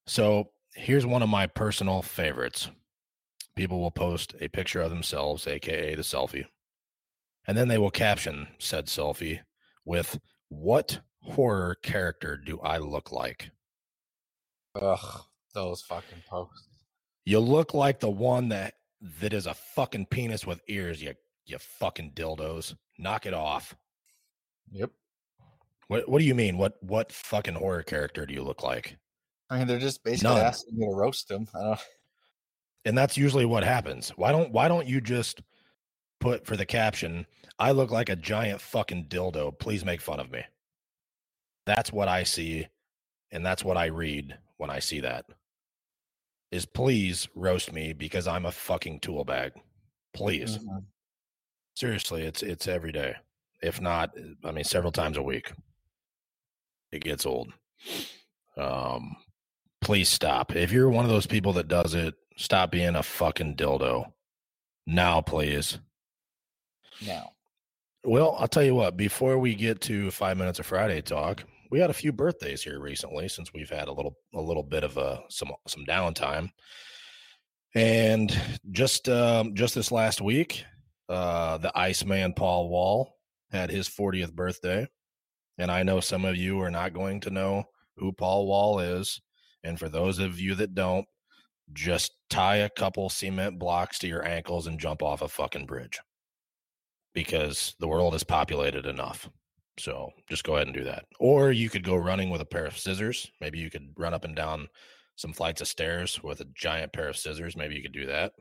So 0.05 0.51
here's 0.75 1.05
one 1.05 1.23
of 1.23 1.29
my 1.29 1.47
personal 1.47 2.01
favorites. 2.01 2.69
People 3.55 3.79
will 3.79 3.91
post 3.91 4.35
a 4.39 4.47
picture 4.47 4.81
of 4.81 4.91
themselves, 4.91 5.47
aka 5.47 5.95
the 5.95 6.03
selfie, 6.03 6.45
and 7.47 7.57
then 7.57 7.67
they 7.67 7.79
will 7.79 7.89
caption 7.89 8.47
said 8.59 8.85
selfie 8.85 9.39
with 9.85 10.19
what 10.49 10.99
horror 11.23 11.75
character 11.81 12.37
do 12.37 12.59
I 12.59 12.77
look 12.77 13.11
like? 13.11 13.49
Ugh, 14.79 15.21
those 15.53 15.81
fucking 15.81 16.23
posts. 16.29 16.67
You 17.25 17.39
look 17.39 17.73
like 17.73 17.99
the 17.99 18.09
one 18.09 18.49
that 18.49 18.75
that 19.21 19.33
is 19.33 19.47
a 19.47 19.53
fucking 19.53 20.07
penis 20.07 20.45
with 20.45 20.61
ears, 20.67 21.01
you 21.01 21.13
you 21.45 21.57
fucking 21.59 22.11
dildos. 22.11 22.75
Knock 22.97 23.25
it 23.25 23.33
off. 23.33 23.75
Yep. 24.71 24.91
What 25.87 26.09
what 26.09 26.19
do 26.19 26.25
you 26.25 26.35
mean? 26.35 26.57
What 26.57 26.81
what 26.81 27.11
fucking 27.11 27.55
horror 27.55 27.83
character 27.83 28.25
do 28.25 28.33
you 28.33 28.43
look 28.43 28.63
like? 28.63 28.97
I 29.49 29.59
mean, 29.59 29.67
they're 29.67 29.79
just 29.79 30.03
basically 30.03 30.35
None. 30.35 30.45
asking 30.45 30.75
you 30.77 30.89
to 30.89 30.95
roast 30.95 31.27
them. 31.29 31.47
I 31.55 31.63
don't. 31.63 31.79
And 32.85 32.97
that's 32.97 33.17
usually 33.17 33.45
what 33.45 33.63
happens. 33.63 34.09
Why 34.09 34.31
don't 34.31 34.51
why 34.51 34.67
don't 34.67 34.87
you 34.87 35.01
just 35.01 35.41
put 36.19 36.45
for 36.45 36.57
the 36.57 36.65
caption, 36.65 37.25
I 37.59 37.71
look 37.71 37.91
like 37.91 38.09
a 38.09 38.15
giant 38.15 38.59
fucking 38.59 39.05
dildo. 39.05 39.57
Please 39.57 39.85
make 39.85 40.01
fun 40.01 40.19
of 40.19 40.31
me. 40.31 40.43
That's 41.65 41.91
what 41.91 42.07
I 42.07 42.23
see 42.23 42.67
and 43.31 43.45
that's 43.45 43.63
what 43.63 43.77
I 43.77 43.85
read 43.85 44.37
when 44.57 44.69
I 44.69 44.79
see 44.79 45.01
that. 45.01 45.25
Is 46.51 46.65
please 46.65 47.27
roast 47.35 47.73
me 47.73 47.93
because 47.93 48.27
I'm 48.27 48.45
a 48.45 48.51
fucking 48.51 49.01
tool 49.01 49.25
bag. 49.25 49.51
Please. 50.13 50.57
Mhm. 50.57 50.85
Seriously, 51.75 52.23
it's 52.23 52.41
it's 52.41 52.67
every 52.67 52.91
day. 52.91 53.15
If 53.61 53.81
not, 53.81 54.11
I 54.43 54.51
mean 54.51 54.63
several 54.63 54.91
times 54.91 55.17
a 55.17 55.21
week. 55.21 55.51
It 56.91 57.03
gets 57.03 57.25
old. 57.25 57.51
Um 58.55 59.17
please 59.81 60.09
stop. 60.09 60.55
If 60.55 60.71
you're 60.71 60.89
one 60.89 61.05
of 61.05 61.11
those 61.11 61.27
people 61.27 61.53
that 61.53 61.67
does 61.67 61.93
it, 61.93 62.15
stop 62.37 62.71
being 62.71 62.95
a 62.95 63.03
fucking 63.03 63.55
dildo. 63.55 64.11
Now, 64.85 65.21
please. 65.21 65.79
Now, 67.05 67.33
Well, 68.03 68.35
I'll 68.39 68.47
tell 68.47 68.63
you 68.63 68.73
what, 68.73 68.95
before 68.97 69.37
we 69.37 69.53
get 69.53 69.81
to 69.81 70.09
5 70.11 70.37
minutes 70.37 70.59
of 70.59 70.65
Friday 70.65 71.01
talk, 71.01 71.43
we 71.71 71.79
had 71.79 71.89
a 71.89 71.93
few 71.93 72.11
birthdays 72.11 72.63
here 72.63 72.79
recently 72.79 73.27
since 73.27 73.53
we've 73.53 73.69
had 73.69 73.87
a 73.87 73.93
little 73.93 74.15
a 74.33 74.41
little 74.41 74.63
bit 74.63 74.83
of 74.83 74.97
a 74.97 75.21
some 75.29 75.51
some 75.67 75.85
downtime. 75.85 76.49
And 77.75 78.35
just 78.71 79.09
um 79.09 79.55
just 79.55 79.75
this 79.75 79.91
last 79.91 80.21
week, 80.21 80.63
uh 81.09 81.57
the 81.57 81.77
Iceman 81.77 82.33
Paul 82.33 82.69
Wall 82.69 83.15
had 83.51 83.69
his 83.69 83.87
40th 83.87 84.33
birthday. 84.33 84.87
And 85.57 85.71
I 85.71 85.83
know 85.83 85.99
some 85.99 86.25
of 86.25 86.35
you 86.35 86.61
are 86.61 86.71
not 86.71 86.93
going 86.93 87.21
to 87.21 87.29
know 87.29 87.63
who 87.97 88.11
Paul 88.11 88.47
Wall 88.47 88.79
is. 88.79 89.19
And 89.63 89.79
for 89.79 89.89
those 89.89 90.19
of 90.19 90.39
you 90.39 90.55
that 90.55 90.75
don't, 90.75 91.05
just 91.73 92.13
tie 92.29 92.57
a 92.57 92.69
couple 92.69 93.09
cement 93.09 93.59
blocks 93.59 93.99
to 93.99 94.07
your 94.07 94.25
ankles 94.25 94.67
and 94.67 94.79
jump 94.79 95.01
off 95.01 95.21
a 95.21 95.27
fucking 95.27 95.65
bridge 95.65 95.99
because 97.13 97.75
the 97.79 97.87
world 97.87 98.13
is 98.13 98.23
populated 98.23 98.85
enough. 98.85 99.29
So 99.79 100.11
just 100.29 100.43
go 100.43 100.55
ahead 100.55 100.67
and 100.67 100.75
do 100.75 100.83
that. 100.83 101.05
Or 101.19 101.51
you 101.51 101.69
could 101.69 101.83
go 101.83 101.95
running 101.95 102.29
with 102.29 102.41
a 102.41 102.45
pair 102.45 102.65
of 102.65 102.77
scissors. 102.77 103.29
Maybe 103.39 103.59
you 103.59 103.69
could 103.69 103.93
run 103.97 104.13
up 104.13 104.25
and 104.25 104.35
down 104.35 104.67
some 105.15 105.33
flights 105.33 105.61
of 105.61 105.67
stairs 105.67 106.21
with 106.23 106.41
a 106.41 106.47
giant 106.55 106.93
pair 106.93 107.07
of 107.07 107.17
scissors. 107.17 107.55
Maybe 107.55 107.75
you 107.75 107.81
could 107.81 107.93
do 107.93 108.07
that. 108.07 108.33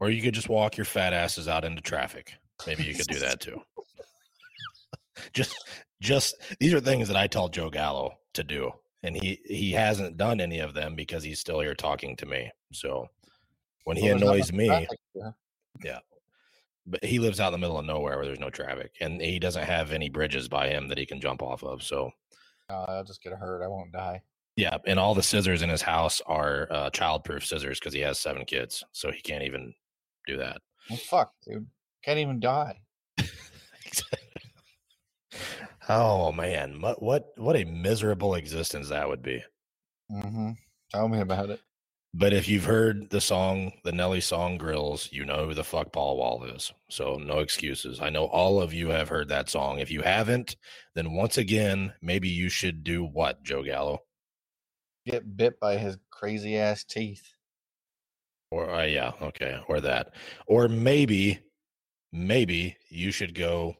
Or 0.00 0.10
you 0.10 0.22
could 0.22 0.34
just 0.34 0.48
walk 0.48 0.76
your 0.76 0.84
fat 0.84 1.12
asses 1.12 1.46
out 1.46 1.64
into 1.64 1.80
traffic. 1.80 2.34
Maybe 2.66 2.84
you 2.84 2.94
could 2.94 3.06
do 3.06 3.20
that 3.20 3.40
too. 3.40 3.60
just 5.32 5.56
just 6.00 6.34
these 6.58 6.74
are 6.74 6.80
things 6.80 7.08
that 7.08 7.16
I 7.16 7.26
tell 7.26 7.48
Joe 7.48 7.70
Gallo 7.70 8.18
to 8.34 8.42
do. 8.44 8.72
And 9.04 9.16
he 9.16 9.40
he 9.44 9.72
hasn't 9.72 10.16
done 10.16 10.40
any 10.40 10.58
of 10.58 10.74
them 10.74 10.94
because 10.94 11.22
he's 11.22 11.40
still 11.40 11.60
here 11.60 11.74
talking 11.74 12.16
to 12.16 12.26
me. 12.26 12.50
So 12.72 13.06
when 13.84 13.96
he 13.96 14.08
well, 14.08 14.16
annoys 14.16 14.52
me, 14.52 14.66
traffic 14.66 14.98
here. 15.12 15.34
But 16.86 17.04
he 17.04 17.18
lives 17.18 17.38
out 17.40 17.48
in 17.48 17.52
the 17.52 17.58
middle 17.58 17.78
of 17.78 17.84
nowhere 17.86 18.16
where 18.16 18.26
there's 18.26 18.40
no 18.40 18.50
traffic 18.50 18.92
and 19.00 19.20
he 19.20 19.38
doesn't 19.38 19.64
have 19.64 19.92
any 19.92 20.08
bridges 20.08 20.48
by 20.48 20.68
him 20.68 20.88
that 20.88 20.98
he 20.98 21.06
can 21.06 21.20
jump 21.20 21.42
off 21.42 21.62
of 21.64 21.82
so 21.82 22.10
Uh, 22.70 22.84
I'll 22.88 23.04
just 23.04 23.22
get 23.22 23.32
hurt. 23.34 23.62
I 23.64 23.68
won't 23.68 23.92
die. 23.92 24.22
yeah 24.56 24.76
and 24.86 24.98
all 24.98 25.14
the 25.14 25.22
scissors 25.22 25.62
in 25.62 25.68
his 25.70 25.82
house 25.82 26.20
are 26.26 26.66
uh, 26.70 26.90
childproof 26.90 27.44
scissors 27.44 27.78
because 27.78 27.94
he 27.94 28.00
has 28.00 28.18
seven 28.18 28.44
kids 28.44 28.82
so 28.92 29.10
he 29.12 29.20
can't 29.22 29.44
even 29.44 29.72
do 30.26 30.36
that 30.38 30.60
Well, 30.90 30.98
fuck, 30.98 31.32
dude. 31.46 31.66
Can't 32.04 32.18
even 32.18 32.40
die. 32.40 32.80
oh 35.88 36.30
man 36.32 36.80
what 36.80 37.02
what 37.02 37.28
what 37.36 37.56
a 37.56 37.64
miserable 37.64 38.34
existence 38.34 38.88
that 38.88 39.08
would 39.08 39.22
be 39.22 39.42
Mm-hmm. 40.10 40.50
Tell 40.90 41.08
me 41.08 41.20
about 41.20 41.48
it. 41.48 41.60
But 42.14 42.32
if 42.32 42.48
you've 42.48 42.64
heard 42.64 43.08
the 43.10 43.20
song 43.20 43.72
the 43.84 43.92
nelly 43.92 44.20
song 44.20 44.58
grills 44.58 45.08
you 45.12 45.24
know 45.24 45.46
who 45.46 45.54
the 45.54 45.64
fuck 45.64 45.92
paul 45.92 46.16
wall 46.16 46.44
is. 46.44 46.72
So 46.90 47.16
no 47.16 47.38
excuses. 47.38 48.00
I 48.00 48.10
know 48.10 48.26
all 48.26 48.60
of 48.60 48.74
you 48.74 48.88
have 48.88 49.08
heard 49.08 49.28
that 49.28 49.48
song. 49.48 49.78
If 49.78 49.90
you 49.90 50.02
haven't 50.02 50.56
then 50.94 51.12
once 51.12 51.38
again 51.38 51.92
maybe 52.02 52.28
you 52.28 52.48
should 52.48 52.84
do 52.84 53.04
what 53.04 53.42
joe 53.42 53.62
gallo? 53.62 54.00
Get 55.06 55.36
bit 55.36 55.58
by 55.58 55.78
his 55.78 55.96
crazy 56.10 56.56
ass 56.56 56.84
teeth. 56.84 57.32
Or 58.50 58.70
uh, 58.70 58.84
yeah, 58.84 59.12
okay, 59.22 59.60
or 59.66 59.80
that, 59.80 60.12
or 60.46 60.68
maybe, 60.68 61.40
maybe 62.12 62.76
you 62.90 63.10
should 63.10 63.34
go 63.34 63.76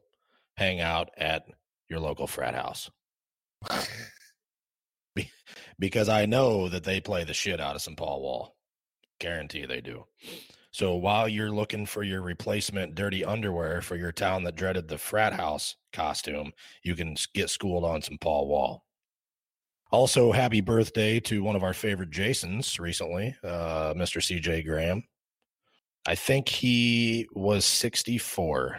hang 0.57 0.81
out 0.81 1.11
at 1.19 1.45
your 1.91 2.01
local 2.01 2.27
frat 2.27 2.55
house 2.55 2.91
because 5.83 6.09
I 6.09 6.27
know 6.27 6.69
that 6.69 6.85
they 6.85 7.01
play 7.01 7.25
the 7.25 7.35
shit 7.35 7.61
out 7.61 7.75
of 7.75 7.83
some 7.83 7.97
Paul 7.97 8.23
Wall. 8.23 8.57
Guarantee 9.19 9.67
they 9.67 9.81
do. 9.81 10.05
So 10.71 10.95
while 10.95 11.29
you're 11.29 11.51
looking 11.51 11.87
for 11.87 12.05
your 12.05 12.23
replacement 12.23 12.95
dirty 12.95 13.25
underwear 13.25 13.83
for 13.83 13.97
your 13.97 14.13
town 14.13 14.45
that 14.45 14.55
dreaded 14.55 14.87
the 14.87 14.97
frat 14.97 15.33
house 15.33 15.75
costume, 15.93 16.53
you 16.85 16.95
can 16.95 17.17
get 17.35 17.51
schooled 17.51 17.85
on 17.85 18.01
some 18.01 18.17
Paul 18.17 18.47
Wall. 18.47 18.85
Also, 19.91 20.31
happy 20.31 20.61
birthday 20.61 21.19
to 21.19 21.43
one 21.43 21.57
of 21.57 21.65
our 21.65 21.75
favorite 21.75 22.11
Jasons 22.11 22.79
recently, 22.79 23.35
uh, 23.43 23.93
Mr. 23.95 24.23
CJ 24.23 24.65
Graham. 24.65 25.03
I 26.07 26.15
think 26.15 26.49
he 26.49 27.27
was 27.33 27.65
64, 27.65 28.79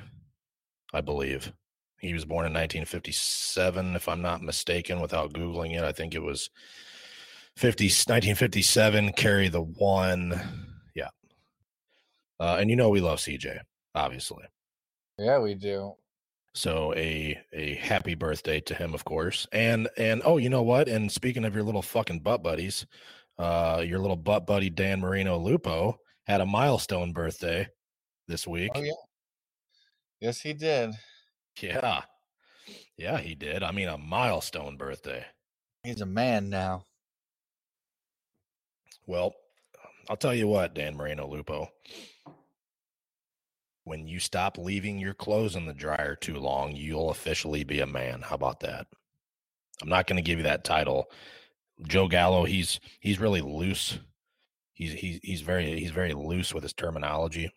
I 0.94 1.02
believe. 1.02 1.52
He 2.00 2.14
was 2.14 2.24
born 2.24 2.46
in 2.46 2.54
1957, 2.54 3.98
if 3.98 4.08
I'm 4.08 4.22
not 4.22 4.42
mistaken, 4.42 5.02
without 5.02 5.34
Googling 5.34 5.78
it. 5.78 5.84
I 5.84 5.92
think 5.92 6.16
it 6.16 6.22
was 6.22 6.50
50, 7.58 7.86
1957, 7.86 9.14
carry 9.14 9.50
the 9.50 9.62
one. 9.62 10.40
Yeah. 10.96 11.10
Uh, 12.40 12.58
and 12.60 12.70
you 12.70 12.76
know, 12.76 12.90
we 12.90 13.02
love 13.02 13.20
CJ, 13.20 13.60
obviously. 13.96 14.44
Yeah, 15.18 15.40
we 15.40 15.54
do. 15.54 15.94
So 16.56 16.94
a 16.96 17.40
a 17.52 17.76
happy 17.76 18.14
birthday 18.14 18.60
to 18.62 18.76
him, 18.76 18.94
of 18.94 19.04
course. 19.06 19.48
And 19.52 19.90
and 19.98 20.22
oh, 20.24 20.38
you 20.38 20.50
know 20.50 20.62
what? 20.62 20.88
And 20.88 21.12
speaking 21.12 21.46
of 21.46 21.56
your 21.56 21.64
little 21.64 21.82
fucking 21.82 22.20
butt 22.20 22.44
buddies, 22.44 22.86
uh, 23.40 23.84
your 23.86 24.00
little 24.00 24.16
butt 24.16 24.46
buddy 24.46 24.70
Dan 24.70 25.00
Marino 25.00 25.38
Lupo 25.38 25.98
had 26.26 26.42
a 26.42 26.46
milestone 26.46 27.12
birthday 27.12 27.68
this 28.28 28.48
week. 28.48 28.72
Oh 28.76 28.82
yeah. 28.82 28.92
Yes, 30.22 30.40
he 30.40 30.54
did. 30.54 30.92
Yeah. 31.60 32.02
Yeah, 32.98 33.18
he 33.18 33.36
did. 33.36 33.64
I 33.64 33.72
mean, 33.72 33.88
a 33.88 33.98
milestone 33.98 34.78
birthday. 34.78 35.26
He's 35.84 36.02
a 36.02 36.06
man 36.06 36.50
now. 36.50 36.86
Well, 39.06 39.34
I'll 40.10 40.18
tell 40.18 40.34
you 40.34 40.48
what, 40.48 40.74
Dan 40.74 40.96
Marino 40.96 41.28
Lupo. 41.28 41.70
When 43.84 44.08
you 44.08 44.20
stop 44.20 44.58
leaving 44.58 45.00
your 45.00 45.14
clothes 45.14 45.56
in 45.56 45.66
the 45.66 45.74
dryer 45.74 46.16
too 46.16 46.38
long, 46.38 46.76
you'll 46.76 47.10
officially 47.10 47.64
be 47.64 47.82
a 47.82 47.86
man. 47.86 48.22
How 48.22 48.36
about 48.36 48.62
that? 48.62 48.88
I'm 49.82 49.90
not 49.90 50.08
going 50.08 50.18
to 50.18 50.28
give 50.28 50.38
you 50.38 50.44
that 50.44 50.64
title. 50.64 51.12
Joe 51.88 52.08
Gallo, 52.08 52.46
he's 52.46 52.80
he's 53.02 53.20
really 53.20 53.42
loose. 53.42 54.00
He's 54.74 54.94
he's 54.94 55.20
he's 55.22 55.42
very 55.42 55.80
he's 55.80 55.92
very 55.92 56.14
loose 56.14 56.54
with 56.54 56.64
his 56.64 56.74
terminology, 56.74 57.52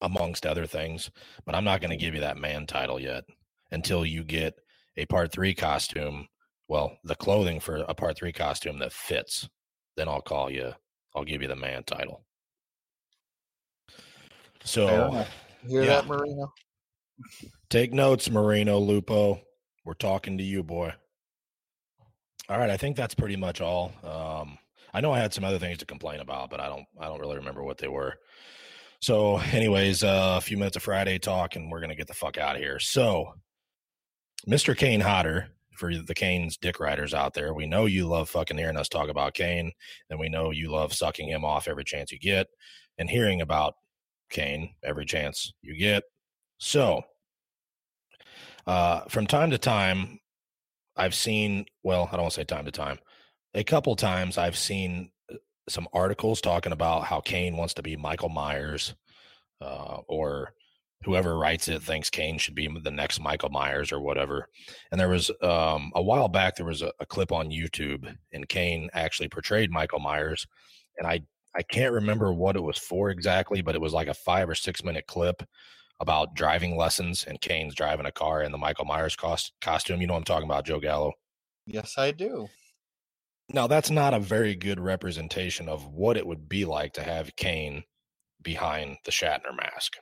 amongst 0.00 0.46
other 0.46 0.66
things. 0.66 1.10
But 1.44 1.54
I'm 1.54 1.64
not 1.64 1.80
going 1.80 1.90
to 1.90 2.02
give 2.02 2.14
you 2.14 2.20
that 2.20 2.38
man 2.38 2.66
title 2.66 3.00
yet 3.00 3.24
until 3.70 4.06
you 4.06 4.24
get 4.24 4.54
a 4.96 5.06
part 5.06 5.32
three 5.32 5.54
costume. 5.54 6.28
Well, 6.68 6.98
the 7.04 7.14
clothing 7.16 7.60
for 7.60 7.76
a 7.76 7.94
part 7.94 8.16
three 8.16 8.32
costume 8.32 8.78
that 8.78 8.92
fits. 8.92 9.48
Then 9.98 10.08
I'll 10.08 10.22
call 10.22 10.48
you. 10.48 10.72
I'll 11.16 11.24
give 11.24 11.42
you 11.42 11.48
the 11.48 11.56
man 11.56 11.82
title. 11.82 12.24
So. 14.62 15.24
Hear 15.66 15.82
yeah. 15.82 15.88
that, 15.88 16.06
Marino? 16.06 16.52
Take 17.68 17.92
notes, 17.92 18.30
Marino 18.30 18.78
Lupo. 18.78 19.40
We're 19.84 19.94
talking 19.94 20.38
to 20.38 20.44
you, 20.44 20.62
boy. 20.62 20.94
All 22.48 22.58
right, 22.60 22.70
I 22.70 22.76
think 22.76 22.96
that's 22.96 23.16
pretty 23.16 23.34
much 23.34 23.60
all. 23.60 23.92
Um, 24.04 24.56
I 24.94 25.00
know 25.00 25.12
I 25.12 25.18
had 25.18 25.34
some 25.34 25.42
other 25.42 25.58
things 25.58 25.78
to 25.78 25.84
complain 25.84 26.20
about, 26.20 26.48
but 26.48 26.60
I 26.60 26.68
don't 26.68 26.86
I 27.00 27.06
don't 27.06 27.18
really 27.18 27.36
remember 27.36 27.64
what 27.64 27.78
they 27.78 27.88
were. 27.88 28.14
So, 29.00 29.38
anyways, 29.52 30.04
uh, 30.04 30.36
a 30.38 30.40
few 30.40 30.56
minutes 30.56 30.76
of 30.76 30.84
Friday 30.84 31.18
talk, 31.18 31.56
and 31.56 31.72
we're 31.72 31.80
gonna 31.80 31.96
get 31.96 32.06
the 32.06 32.14
fuck 32.14 32.38
out 32.38 32.54
of 32.54 32.62
here. 32.62 32.78
So, 32.78 33.34
Mr. 34.48 34.76
Kane 34.76 35.00
Hodder, 35.00 35.48
for 35.78 35.94
the 35.94 36.14
Kane's 36.14 36.56
dick 36.56 36.80
riders 36.80 37.14
out 37.14 37.34
there, 37.34 37.54
we 37.54 37.66
know 37.66 37.86
you 37.86 38.06
love 38.06 38.28
fucking 38.28 38.58
hearing 38.58 38.76
us 38.76 38.88
talk 38.88 39.08
about 39.08 39.34
Kane, 39.34 39.72
and 40.10 40.18
we 40.18 40.28
know 40.28 40.50
you 40.50 40.70
love 40.70 40.92
sucking 40.92 41.28
him 41.28 41.44
off 41.44 41.68
every 41.68 41.84
chance 41.84 42.10
you 42.10 42.18
get, 42.18 42.48
and 42.98 43.08
hearing 43.08 43.40
about 43.40 43.74
Kane 44.28 44.74
every 44.82 45.06
chance 45.06 45.52
you 45.62 45.76
get. 45.76 46.02
So, 46.58 47.02
uh, 48.66 49.02
from 49.08 49.26
time 49.26 49.50
to 49.52 49.58
time, 49.58 50.18
I've 50.96 51.14
seen, 51.14 51.66
well, 51.84 52.08
I 52.10 52.16
don't 52.16 52.22
want 52.22 52.34
to 52.34 52.40
say 52.40 52.44
time 52.44 52.64
to 52.64 52.72
time, 52.72 52.98
a 53.54 53.62
couple 53.62 53.94
times 53.94 54.36
I've 54.36 54.58
seen 54.58 55.10
uh, 55.32 55.36
some 55.68 55.88
articles 55.92 56.40
talking 56.40 56.72
about 56.72 57.04
how 57.04 57.20
Kane 57.20 57.56
wants 57.56 57.74
to 57.74 57.82
be 57.82 57.96
Michael 57.96 58.28
Myers, 58.28 58.94
uh, 59.60 60.00
or 60.08 60.52
whoever 61.04 61.38
writes 61.38 61.68
it 61.68 61.82
thinks 61.82 62.10
Kane 62.10 62.38
should 62.38 62.54
be 62.54 62.68
the 62.82 62.90
next 62.90 63.20
Michael 63.20 63.50
Myers 63.50 63.92
or 63.92 64.00
whatever. 64.00 64.46
And 64.90 65.00
there 65.00 65.08
was 65.08 65.30
um, 65.42 65.92
a 65.94 66.02
while 66.02 66.28
back, 66.28 66.56
there 66.56 66.66
was 66.66 66.82
a, 66.82 66.92
a 67.00 67.06
clip 67.06 67.32
on 67.32 67.50
YouTube, 67.50 68.12
and 68.32 68.48
Kane 68.48 68.90
actually 68.92 69.28
portrayed 69.28 69.70
Michael 69.70 70.00
Myers, 70.00 70.46
and 70.98 71.06
I 71.06 71.22
I 71.56 71.62
can't 71.62 71.94
remember 71.94 72.32
what 72.32 72.56
it 72.56 72.62
was 72.62 72.78
for 72.78 73.10
exactly, 73.10 73.62
but 73.62 73.74
it 73.74 73.80
was 73.80 73.92
like 73.92 74.08
a 74.08 74.14
five 74.14 74.48
or 74.48 74.54
six 74.54 74.84
minute 74.84 75.06
clip 75.06 75.42
about 76.00 76.34
driving 76.34 76.76
lessons 76.76 77.24
and 77.24 77.40
Kane's 77.40 77.74
driving 77.74 78.06
a 78.06 78.12
car 78.12 78.42
in 78.42 78.52
the 78.52 78.58
Michael 78.58 78.84
Myers 78.84 79.16
cost, 79.16 79.52
costume. 79.60 80.00
You 80.00 80.06
know 80.06 80.12
what 80.12 80.20
I'm 80.20 80.24
talking 80.24 80.48
about, 80.48 80.66
Joe 80.66 80.78
Gallo. 80.78 81.12
Yes, 81.66 81.94
I 81.98 82.12
do. 82.12 82.48
Now, 83.50 83.66
that's 83.66 83.90
not 83.90 84.14
a 84.14 84.20
very 84.20 84.54
good 84.54 84.78
representation 84.78 85.68
of 85.68 85.86
what 85.86 86.16
it 86.16 86.26
would 86.26 86.48
be 86.48 86.64
like 86.64 86.92
to 86.94 87.02
have 87.02 87.34
Kane 87.36 87.82
behind 88.42 88.98
the 89.04 89.10
Shatner 89.10 89.56
mask, 89.56 89.96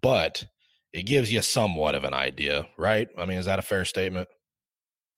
but 0.00 0.44
it 0.92 1.04
gives 1.04 1.32
you 1.32 1.42
somewhat 1.42 1.94
of 1.94 2.04
an 2.04 2.14
idea, 2.14 2.66
right? 2.76 3.08
I 3.18 3.26
mean, 3.26 3.38
is 3.38 3.46
that 3.46 3.58
a 3.58 3.62
fair 3.62 3.84
statement? 3.84 4.28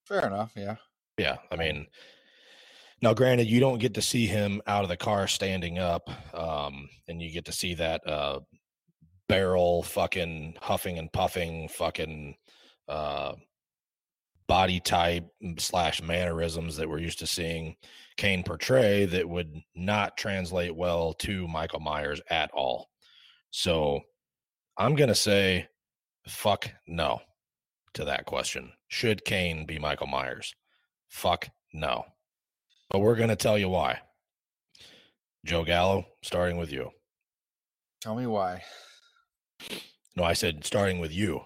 Fair 0.05 0.25
enough. 0.27 0.51
Yeah. 0.55 0.75
Yeah. 1.17 1.37
I 1.51 1.55
mean, 1.55 1.87
now, 3.01 3.13
granted, 3.13 3.47
you 3.47 3.59
don't 3.59 3.79
get 3.79 3.93
to 3.95 4.01
see 4.01 4.25
him 4.25 4.61
out 4.67 4.83
of 4.83 4.89
the 4.89 4.97
car 4.97 5.27
standing 5.27 5.79
up, 5.79 6.09
um, 6.33 6.87
and 7.07 7.21
you 7.21 7.31
get 7.31 7.45
to 7.45 7.51
see 7.51 7.73
that 7.75 8.07
uh, 8.07 8.39
barrel 9.27 9.83
fucking 9.83 10.55
huffing 10.61 10.97
and 10.97 11.11
puffing 11.11 11.67
fucking 11.67 12.35
uh, 12.87 13.33
body 14.47 14.79
type 14.79 15.27
slash 15.57 16.01
mannerisms 16.01 16.77
that 16.77 16.87
we're 16.87 16.99
used 16.99 17.19
to 17.19 17.27
seeing 17.27 17.75
Kane 18.17 18.43
portray 18.43 19.05
that 19.05 19.27
would 19.27 19.53
not 19.75 20.17
translate 20.17 20.75
well 20.75 21.13
to 21.15 21.47
Michael 21.47 21.81
Myers 21.81 22.21
at 22.29 22.49
all. 22.53 22.89
So 23.51 24.01
I'm 24.77 24.95
going 24.95 25.07
to 25.09 25.15
say 25.15 25.67
fuck 26.27 26.69
no 26.87 27.21
to 27.93 28.05
that 28.05 28.25
question. 28.25 28.73
Should 28.87 29.25
Kane 29.25 29.65
be 29.65 29.79
Michael 29.79 30.07
Myers? 30.07 30.53
Fuck 31.07 31.49
no. 31.73 32.05
But 32.89 32.99
we're 32.99 33.15
going 33.15 33.29
to 33.29 33.35
tell 33.35 33.57
you 33.57 33.69
why. 33.69 33.99
Joe 35.45 35.63
Gallo, 35.63 36.05
starting 36.23 36.57
with 36.57 36.71
you. 36.71 36.91
Tell 38.01 38.15
me 38.15 38.27
why. 38.27 38.63
No, 40.15 40.23
I 40.23 40.33
said 40.33 40.65
starting 40.65 40.99
with 40.99 41.13
you. 41.13 41.41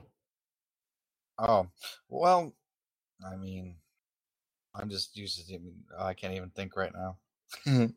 Oh, 1.38 1.68
well, 2.08 2.54
I 3.26 3.36
mean, 3.36 3.76
I'm 4.76 4.90
just 4.90 5.16
used 5.16 5.48
to. 5.48 5.60
I 5.98 6.14
can't 6.14 6.34
even 6.34 6.50
think 6.50 6.76
right 6.76 6.92
now. 6.94 7.18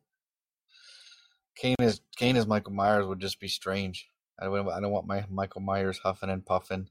Kane 1.56 1.76
is 1.80 2.00
Kane 2.16 2.36
is 2.36 2.46
Michael 2.46 2.72
Myers 2.72 3.06
would 3.06 3.20
just 3.20 3.40
be 3.40 3.48
strange. 3.48 4.08
I 4.42 4.44
don't. 4.46 4.68
I 4.68 4.80
don't 4.80 4.90
want 4.90 5.06
my 5.06 5.24
Michael 5.30 5.60
Myers 5.60 5.98
huffing 6.02 6.30
and 6.30 6.44
puffing, 6.44 6.88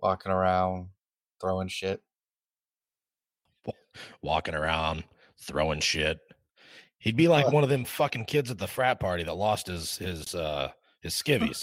walking 0.00 0.32
around, 0.32 0.88
throwing 1.40 1.68
shit. 1.68 2.02
walking 4.22 4.54
around 4.54 5.04
throwing 5.38 5.80
shit. 5.80 6.18
He'd 6.98 7.16
be 7.16 7.28
like 7.28 7.46
Uh. 7.46 7.50
one 7.56 7.62
of 7.64 7.68
them 7.68 7.84
fucking 7.84 8.24
kids 8.24 8.50
at 8.50 8.58
the 8.58 8.66
frat 8.66 8.98
party 9.00 9.22
that 9.24 9.34
lost 9.34 9.66
his 9.66 9.96
his 9.98 10.34
uh 10.34 10.70
his 11.02 11.14
skivvies. 11.14 11.62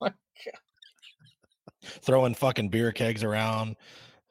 Throwing 1.84 2.34
fucking 2.34 2.68
beer 2.68 2.92
kegs 2.92 3.24
around. 3.24 3.76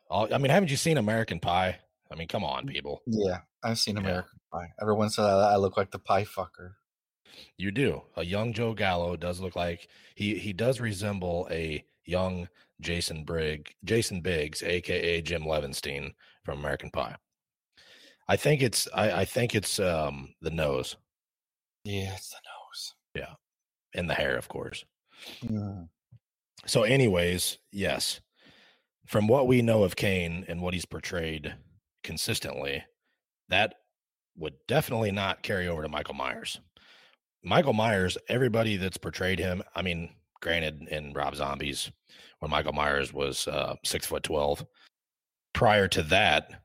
I 0.10 0.38
mean, 0.38 0.50
haven't 0.52 0.72
you 0.72 0.78
seen 0.78 0.98
American 0.98 1.40
Pie? 1.40 1.80
I 2.12 2.16
mean, 2.16 2.28
come 2.28 2.44
on, 2.44 2.66
people. 2.68 3.02
Yeah, 3.06 3.40
I've 3.64 3.78
seen 3.80 3.96
Yeah. 3.96 4.02
American 4.04 4.40
Pie. 4.52 4.72
Everyone 4.82 5.10
said 5.10 5.26
I, 5.26 5.54
I 5.54 5.56
look 5.58 5.76
like 5.78 5.92
the 5.92 6.00
pie 6.00 6.24
fucker. 6.26 6.74
You 7.58 7.72
do. 7.72 8.04
A 8.16 8.26
young 8.26 8.54
Joe 8.54 8.74
Gallo 8.74 9.16
does 9.16 9.40
look 9.40 9.56
like 9.56 9.88
he 10.16 10.38
he 10.38 10.54
does 10.54 10.80
resemble 10.80 11.48
a 11.52 11.84
young 12.06 12.48
Jason 12.82 13.24
Brigg, 13.24 13.74
Jason 13.84 14.22
Biggs, 14.22 14.64
aka 14.64 15.22
Jim 15.22 15.44
Levenstein 15.44 16.14
from 16.44 16.60
American 16.60 16.90
Pie. 16.92 17.16
I 18.28 18.36
think 18.38 18.62
it's 18.62 18.88
I, 18.94 19.22
I 19.22 19.26
think 19.26 19.56
it's 19.56 19.80
um 19.80 20.34
the 20.42 20.52
nose 20.52 20.96
Yeah, 21.84 22.14
it's 22.16 22.30
the 22.30 22.38
nose. 22.38 22.96
Yeah. 23.16 23.36
And 23.94 24.10
the 24.10 24.14
hair, 24.14 24.38
of 24.38 24.48
course. 24.48 24.86
Mm. 25.44 25.90
So, 26.66 26.84
anyways, 26.84 27.58
yes, 27.72 28.22
from 29.08 29.28
what 29.28 29.48
we 29.48 29.62
know 29.62 29.84
of 29.84 29.96
Kane 29.96 30.46
and 30.48 30.62
what 30.62 30.74
he's 30.74 30.86
portrayed 30.86 31.56
consistently, 32.04 32.84
that 33.50 33.76
would 34.38 34.54
definitely 34.68 35.12
not 35.12 35.44
carry 35.44 35.68
over 35.68 35.82
to 35.82 35.90
Michael 35.90 36.14
Myers. 36.14 36.60
Michael 37.44 37.74
Myers, 37.74 38.18
everybody 38.30 38.78
that's 38.78 38.98
portrayed 38.98 39.40
him, 39.40 39.64
I 39.76 39.82
mean, 39.82 40.14
granted, 40.42 40.88
in 40.90 41.14
Rob 41.14 41.36
Zombies, 41.36 41.92
when 42.40 42.52
Michael 42.52 42.74
Myers 42.74 43.14
was 43.14 43.48
uh, 43.48 43.76
six 43.84 44.06
foot 44.06 44.24
12, 44.24 44.66
prior 45.54 45.88
to 45.88 46.04
that, 46.04 46.62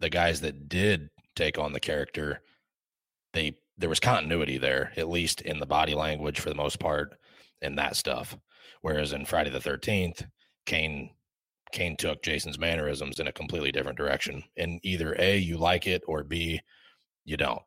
the 0.00 0.10
guys 0.10 0.40
that 0.42 0.68
did 0.68 1.10
take 1.34 1.58
on 1.58 1.72
the 1.72 1.80
character, 1.80 2.42
they 3.32 3.58
there 3.78 3.90
was 3.90 4.00
continuity 4.00 4.56
there, 4.56 4.92
at 4.96 5.08
least 5.08 5.42
in 5.42 5.58
the 5.58 5.66
body 5.66 5.94
language 5.94 6.40
for 6.40 6.48
the 6.48 6.54
most 6.54 6.80
part, 6.80 7.14
and 7.60 7.78
that 7.78 7.94
stuff. 7.96 8.36
Whereas 8.80 9.12
in 9.12 9.26
Friday 9.26 9.50
the 9.50 9.60
Thirteenth, 9.60 10.24
Kane 10.64 11.10
Kane 11.72 11.96
took 11.96 12.22
Jason's 12.22 12.58
mannerisms 12.58 13.20
in 13.20 13.26
a 13.26 13.32
completely 13.32 13.72
different 13.72 13.98
direction. 13.98 14.42
And 14.56 14.80
either 14.82 15.14
A, 15.18 15.36
you 15.36 15.58
like 15.58 15.86
it, 15.86 16.02
or 16.06 16.24
B, 16.24 16.60
you 17.24 17.36
don't. 17.36 17.62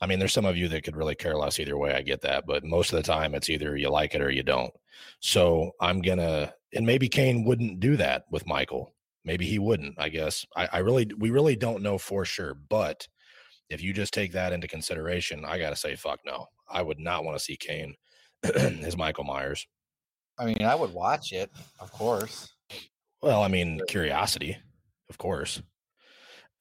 I 0.00 0.06
mean, 0.06 0.18
there's 0.18 0.32
some 0.32 0.44
of 0.44 0.56
you 0.56 0.68
that 0.68 0.84
could 0.84 0.96
really 0.96 1.14
care 1.14 1.36
less 1.36 1.58
either 1.58 1.76
way. 1.78 1.94
I 1.94 2.02
get 2.02 2.20
that. 2.22 2.46
But 2.46 2.64
most 2.64 2.92
of 2.92 2.96
the 2.96 3.02
time, 3.02 3.34
it's 3.34 3.48
either 3.48 3.76
you 3.76 3.90
like 3.90 4.14
it 4.14 4.22
or 4.22 4.30
you 4.30 4.42
don't. 4.42 4.72
So 5.20 5.72
I'm 5.80 6.02
going 6.02 6.18
to, 6.18 6.52
and 6.74 6.86
maybe 6.86 7.08
Kane 7.08 7.44
wouldn't 7.44 7.80
do 7.80 7.96
that 7.96 8.24
with 8.30 8.46
Michael. 8.46 8.94
Maybe 9.24 9.46
he 9.46 9.58
wouldn't, 9.58 9.94
I 9.98 10.08
guess. 10.08 10.46
I, 10.56 10.68
I 10.72 10.78
really, 10.78 11.08
we 11.18 11.30
really 11.30 11.56
don't 11.56 11.82
know 11.82 11.98
for 11.98 12.24
sure. 12.24 12.54
But 12.54 13.06
if 13.70 13.82
you 13.82 13.92
just 13.92 14.14
take 14.14 14.32
that 14.32 14.52
into 14.52 14.68
consideration, 14.68 15.44
I 15.44 15.58
got 15.58 15.70
to 15.70 15.76
say, 15.76 15.94
fuck 15.96 16.20
no. 16.24 16.46
I 16.70 16.82
would 16.82 16.98
not 16.98 17.24
want 17.24 17.38
to 17.38 17.44
see 17.44 17.56
Kane 17.56 17.94
as 18.42 18.96
Michael 18.96 19.24
Myers. 19.24 19.66
I 20.38 20.46
mean, 20.46 20.62
I 20.62 20.74
would 20.74 20.92
watch 20.92 21.32
it, 21.32 21.50
of 21.80 21.90
course. 21.92 22.48
Well, 23.22 23.42
I 23.42 23.48
mean, 23.48 23.80
curiosity, 23.88 24.56
of 25.10 25.18
course. 25.18 25.60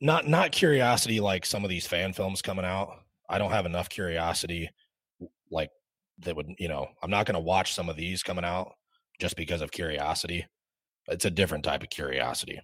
not 0.02 0.28
not 0.28 0.52
curiosity 0.52 1.20
like 1.20 1.46
some 1.46 1.64
of 1.64 1.70
these 1.70 1.88
fan 1.88 2.14
films 2.14 2.42
coming 2.42 2.66
out. 2.66 2.90
I 3.30 3.38
don't 3.38 3.52
have 3.52 3.66
enough 3.66 3.90
curiosity 3.90 4.70
like 5.52 5.72
that 6.20 6.36
would 6.36 6.48
you 6.58 6.68
know 6.68 6.88
I'm 7.02 7.12
not 7.12 7.26
going 7.26 7.36
to 7.36 7.40
watch 7.40 7.74
some 7.74 7.90
of 7.90 7.96
these 7.96 8.24
coming 8.24 8.46
out 8.46 8.74
just 9.20 9.36
because 9.36 9.62
of 9.62 9.72
curiosity. 9.72 10.46
It's 11.08 11.26
a 11.26 11.32
different 11.32 11.64
type 11.64 11.84
of 11.84 11.90
curiosity. 11.90 12.60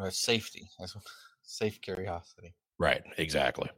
Uh, 0.00 0.10
safety. 0.10 0.68
That's 0.78 0.96
safe 1.42 1.80
curiosity. 1.80 2.54
Right, 2.78 3.02
exactly. 3.18 3.68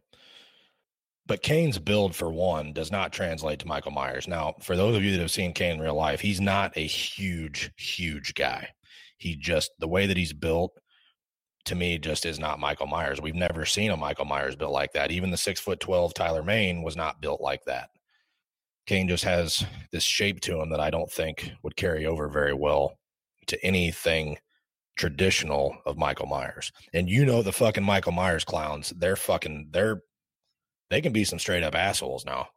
But 1.26 1.42
Kane's 1.42 1.78
build, 1.78 2.14
for 2.14 2.30
one, 2.30 2.74
does 2.74 2.92
not 2.92 3.12
translate 3.12 3.58
to 3.60 3.66
Michael 3.66 3.92
Myers. 3.92 4.28
Now, 4.28 4.54
for 4.60 4.76
those 4.76 4.94
of 4.94 5.02
you 5.02 5.12
that 5.12 5.20
have 5.20 5.30
seen 5.30 5.54
Kane 5.54 5.76
in 5.76 5.80
real 5.80 5.94
life, 5.94 6.20
he's 6.20 6.40
not 6.40 6.76
a 6.76 6.86
huge, 6.86 7.72
huge 7.76 8.34
guy. 8.34 8.68
He 9.16 9.34
just, 9.34 9.70
the 9.78 9.88
way 9.88 10.06
that 10.06 10.18
he's 10.18 10.34
built, 10.34 10.78
to 11.66 11.74
me, 11.74 11.98
just 11.98 12.26
is 12.26 12.38
not 12.38 12.58
Michael 12.60 12.86
Myers. 12.86 13.20
We've 13.20 13.34
never 13.34 13.64
seen 13.64 13.90
a 13.90 13.96
Michael 13.96 14.24
Myers 14.26 14.56
built 14.56 14.72
like 14.72 14.92
that. 14.92 15.10
Even 15.10 15.30
the 15.30 15.36
six 15.36 15.60
foot 15.60 15.80
12 15.80 16.14
Tyler 16.14 16.42
Mane 16.42 16.82
was 16.82 16.96
not 16.96 17.20
built 17.20 17.40
like 17.40 17.64
that. 17.64 17.90
Kane 18.86 19.08
just 19.08 19.24
has 19.24 19.64
this 19.92 20.02
shape 20.02 20.40
to 20.42 20.60
him 20.60 20.70
that 20.70 20.80
I 20.80 20.90
don't 20.90 21.10
think 21.10 21.52
would 21.62 21.76
carry 21.76 22.04
over 22.04 22.28
very 22.28 22.52
well 22.52 22.98
to 23.46 23.64
anything 23.64 24.36
traditional 24.96 25.76
of 25.86 25.96
Michael 25.96 26.26
Myers. 26.26 26.70
And 26.92 27.08
you 27.08 27.24
know 27.24 27.42
the 27.42 27.52
fucking 27.52 27.82
Michael 27.84 28.12
Myers 28.12 28.44
clowns, 28.44 28.90
they're 28.90 29.16
fucking 29.16 29.68
they're 29.70 30.02
they 30.90 31.00
can 31.00 31.12
be 31.12 31.24
some 31.24 31.38
straight 31.38 31.62
up 31.62 31.74
assholes 31.74 32.26
now. 32.26 32.48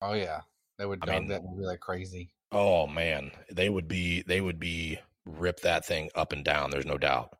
Oh 0.00 0.14
yeah, 0.14 0.42
they 0.78 0.86
would 0.86 1.00
I 1.02 1.06
dog 1.06 1.20
mean- 1.22 1.28
that 1.28 1.42
movie 1.44 1.64
like 1.66 1.80
crazy. 1.80 2.30
Oh 2.52 2.86
man, 2.86 3.32
they 3.50 3.68
would 3.68 3.88
be 3.88 4.22
they 4.22 4.40
would 4.40 4.60
be 4.60 4.98
rip 5.26 5.60
that 5.60 5.84
thing 5.84 6.10
up 6.14 6.32
and 6.32 6.44
down. 6.44 6.70
There's 6.70 6.86
no 6.86 6.96
doubt 6.96 7.34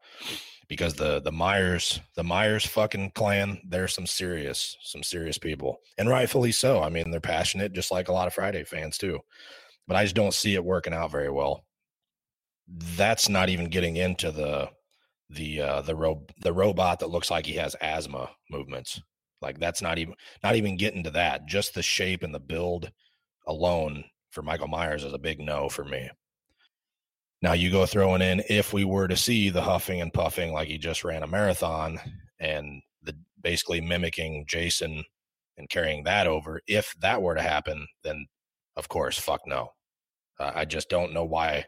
because 0.68 0.94
the 0.94 1.20
the 1.20 1.32
Myers 1.32 2.00
the 2.16 2.24
Myers 2.24 2.66
fucking 2.66 3.12
clan 3.14 3.60
they're 3.68 3.88
some 3.88 4.06
serious 4.06 4.76
some 4.82 5.02
serious 5.02 5.38
people 5.38 5.78
and 5.98 6.08
rightfully 6.08 6.52
so. 6.52 6.82
I 6.82 6.90
mean 6.90 7.10
they're 7.10 7.20
passionate 7.20 7.72
just 7.72 7.92
like 7.92 8.08
a 8.08 8.12
lot 8.12 8.26
of 8.26 8.34
Friday 8.34 8.64
fans 8.64 8.98
too, 8.98 9.20
but 9.88 9.96
I 9.96 10.04
just 10.04 10.16
don't 10.16 10.34
see 10.34 10.54
it 10.54 10.64
working 10.64 10.94
out 10.94 11.12
very 11.12 11.30
well. 11.30 11.64
That's 12.68 13.28
not 13.28 13.48
even 13.48 13.70
getting 13.70 13.96
into 13.96 14.30
the 14.32 14.70
the 15.30 15.60
uh, 15.60 15.82
the 15.82 15.96
ro- 15.96 16.26
the 16.40 16.52
robot 16.52 17.00
that 17.00 17.10
looks 17.10 17.30
like 17.30 17.46
he 17.46 17.54
has 17.54 17.76
asthma 17.80 18.30
movements. 18.50 19.00
Like 19.42 19.58
that's 19.58 19.82
not 19.82 19.98
even 19.98 20.14
not 20.42 20.56
even 20.56 20.76
getting 20.76 21.04
to 21.04 21.10
that. 21.10 21.46
Just 21.46 21.74
the 21.74 21.82
shape 21.82 22.22
and 22.22 22.34
the 22.34 22.40
build 22.40 22.90
alone 23.46 24.04
for 24.30 24.42
Michael 24.42 24.68
Myers 24.68 25.04
is 25.04 25.12
a 25.12 25.18
big 25.18 25.40
no 25.40 25.68
for 25.68 25.84
me. 25.84 26.10
Now 27.42 27.52
you 27.52 27.70
go 27.70 27.86
throwing 27.86 28.22
in 28.22 28.42
if 28.48 28.72
we 28.72 28.84
were 28.84 29.08
to 29.08 29.16
see 29.16 29.50
the 29.50 29.62
huffing 29.62 30.00
and 30.00 30.12
puffing 30.12 30.52
like 30.52 30.68
he 30.68 30.78
just 30.78 31.04
ran 31.04 31.22
a 31.22 31.26
marathon 31.26 32.00
and 32.40 32.82
the 33.02 33.14
basically 33.42 33.80
mimicking 33.80 34.44
Jason 34.48 35.04
and 35.58 35.68
carrying 35.68 36.04
that 36.04 36.26
over, 36.26 36.60
if 36.66 36.94
that 37.00 37.22
were 37.22 37.34
to 37.34 37.42
happen, 37.42 37.86
then 38.02 38.26
of 38.76 38.88
course, 38.88 39.18
fuck 39.18 39.40
no. 39.46 39.72
Uh, 40.38 40.52
I 40.54 40.64
just 40.64 40.88
don't 40.88 41.12
know 41.12 41.24
why. 41.24 41.64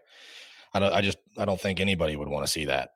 I 0.75 0.79
don't. 0.79 0.93
I 0.93 1.01
just. 1.01 1.19
I 1.39 1.45
don't 1.45 1.61
think 1.61 1.81
anybody 1.81 2.16
would 2.16 2.29
want 2.29 2.45
to 2.47 2.53
see 2.53 2.66
that. 2.66 2.91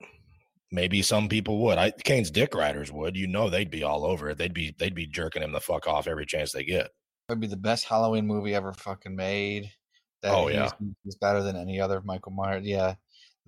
Maybe 0.70 1.02
some 1.02 1.28
people 1.28 1.62
would. 1.64 1.78
I 1.78 1.90
Kane's 2.04 2.30
dick 2.30 2.54
riders 2.54 2.92
would. 2.92 3.16
You 3.16 3.26
know, 3.26 3.48
they'd 3.48 3.70
be 3.70 3.82
all 3.82 4.04
over 4.04 4.30
it. 4.30 4.38
They'd 4.38 4.54
be. 4.54 4.74
They'd 4.78 4.94
be 4.94 5.06
jerking 5.06 5.42
him 5.42 5.52
the 5.52 5.60
fuck 5.60 5.86
off 5.86 6.06
every 6.06 6.26
chance 6.26 6.52
they 6.52 6.64
get. 6.64 6.90
That'd 7.28 7.40
be 7.40 7.46
the 7.46 7.56
best 7.56 7.86
Halloween 7.86 8.26
movie 8.26 8.54
ever 8.54 8.72
fucking 8.72 9.16
made. 9.16 9.70
That 10.22 10.34
Oh, 10.34 10.48
yeah. 10.48 10.70
he's 11.04 11.16
better 11.16 11.42
than 11.42 11.56
any 11.56 11.80
other 11.80 12.00
Michael 12.00 12.32
Myers. 12.32 12.64
Yeah, 12.64 12.94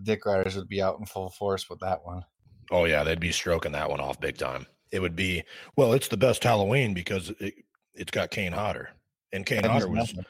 Dick 0.03 0.27
Riders 0.27 0.57
would 0.57 0.69
be 0.69 0.83
out 0.83 0.99
in 0.99 1.07
full 1.07 1.31
force 1.31 1.71
with 1.71 1.81
that 1.81 2.05
one. 2.05 2.25
Oh 2.71 2.85
yeah, 2.85 3.05
they'd 3.05 3.21
be 3.21 3.33
stroking 3.33 3.73
that 3.73 3.91
one 3.91 4.01
off 4.01 4.21
big 4.21 4.39
time. 4.39 4.67
It 4.91 5.01
would 5.01 5.17
be 5.17 5.45
well. 5.77 5.93
It's 5.93 6.09
the 6.09 6.17
best 6.17 6.43
Halloween 6.43 6.95
because 6.95 7.31
it, 7.39 7.55
it's 7.95 8.11
got 8.11 8.31
Kane 8.31 8.53
Hodder, 8.53 8.91
and 9.33 9.45
Kane 9.45 9.65
Hodder 9.65 9.89
was 9.89 10.15
nothing. 10.15 10.25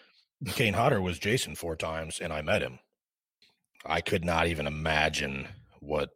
Kane 0.47 0.75
Hodder 0.75 1.01
was 1.01 1.19
Jason 1.19 1.55
four 1.55 1.77
times, 1.77 2.21
and 2.21 2.33
I 2.33 2.43
met 2.43 2.63
him. 2.63 2.79
I 3.87 4.01
could 4.01 4.25
not 4.25 4.47
even 4.47 4.67
imagine 4.67 5.49
what 5.81 6.11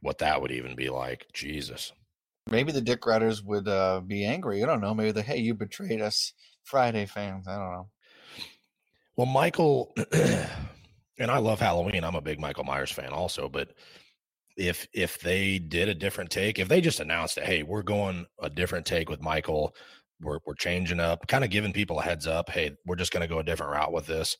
what 0.00 0.18
that 0.18 0.42
would 0.42 0.50
even 0.50 0.74
be 0.74 0.90
like. 0.90 1.26
Jesus. 1.32 1.92
Maybe 2.50 2.72
the 2.72 2.82
Dick 2.82 3.06
Riders 3.06 3.42
would 3.42 3.66
uh, 3.68 4.00
be 4.00 4.24
angry. 4.24 4.62
I 4.62 4.66
don't 4.66 4.82
know. 4.82 4.92
Maybe 4.94 5.12
the 5.12 5.22
hey, 5.22 5.38
you 5.38 5.54
betrayed 5.54 6.02
us, 6.02 6.34
Friday 6.64 7.06
fans. 7.06 7.48
I 7.48 7.56
don't 7.56 7.72
know. 7.72 7.88
Well, 9.16 9.26
Michael, 9.26 9.94
and 10.12 11.30
I 11.30 11.38
love 11.38 11.60
Halloween. 11.60 12.04
I'm 12.04 12.16
a 12.16 12.20
big 12.20 12.40
Michael 12.40 12.64
Myers 12.64 12.90
fan 12.90 13.10
also, 13.10 13.48
but 13.48 13.70
if 14.56 14.86
if 14.92 15.20
they 15.20 15.58
did 15.58 15.88
a 15.88 15.94
different 15.94 16.30
take, 16.30 16.58
if 16.58 16.68
they 16.68 16.80
just 16.80 17.00
announced 17.00 17.36
that, 17.36 17.46
hey, 17.46 17.62
we're 17.62 17.82
going 17.82 18.26
a 18.40 18.50
different 18.50 18.86
take 18.86 19.08
with 19.08 19.22
Michael, 19.22 19.74
we're 20.20 20.40
we're 20.46 20.54
changing 20.54 21.00
up, 21.00 21.26
kind 21.28 21.44
of 21.44 21.50
giving 21.50 21.72
people 21.72 22.00
a 22.00 22.02
heads 22.02 22.26
up, 22.26 22.50
hey, 22.50 22.72
we're 22.86 22.96
just 22.96 23.12
going 23.12 23.22
to 23.22 23.32
go 23.32 23.40
a 23.40 23.44
different 23.44 23.72
route 23.72 23.92
with 23.92 24.06
this. 24.06 24.36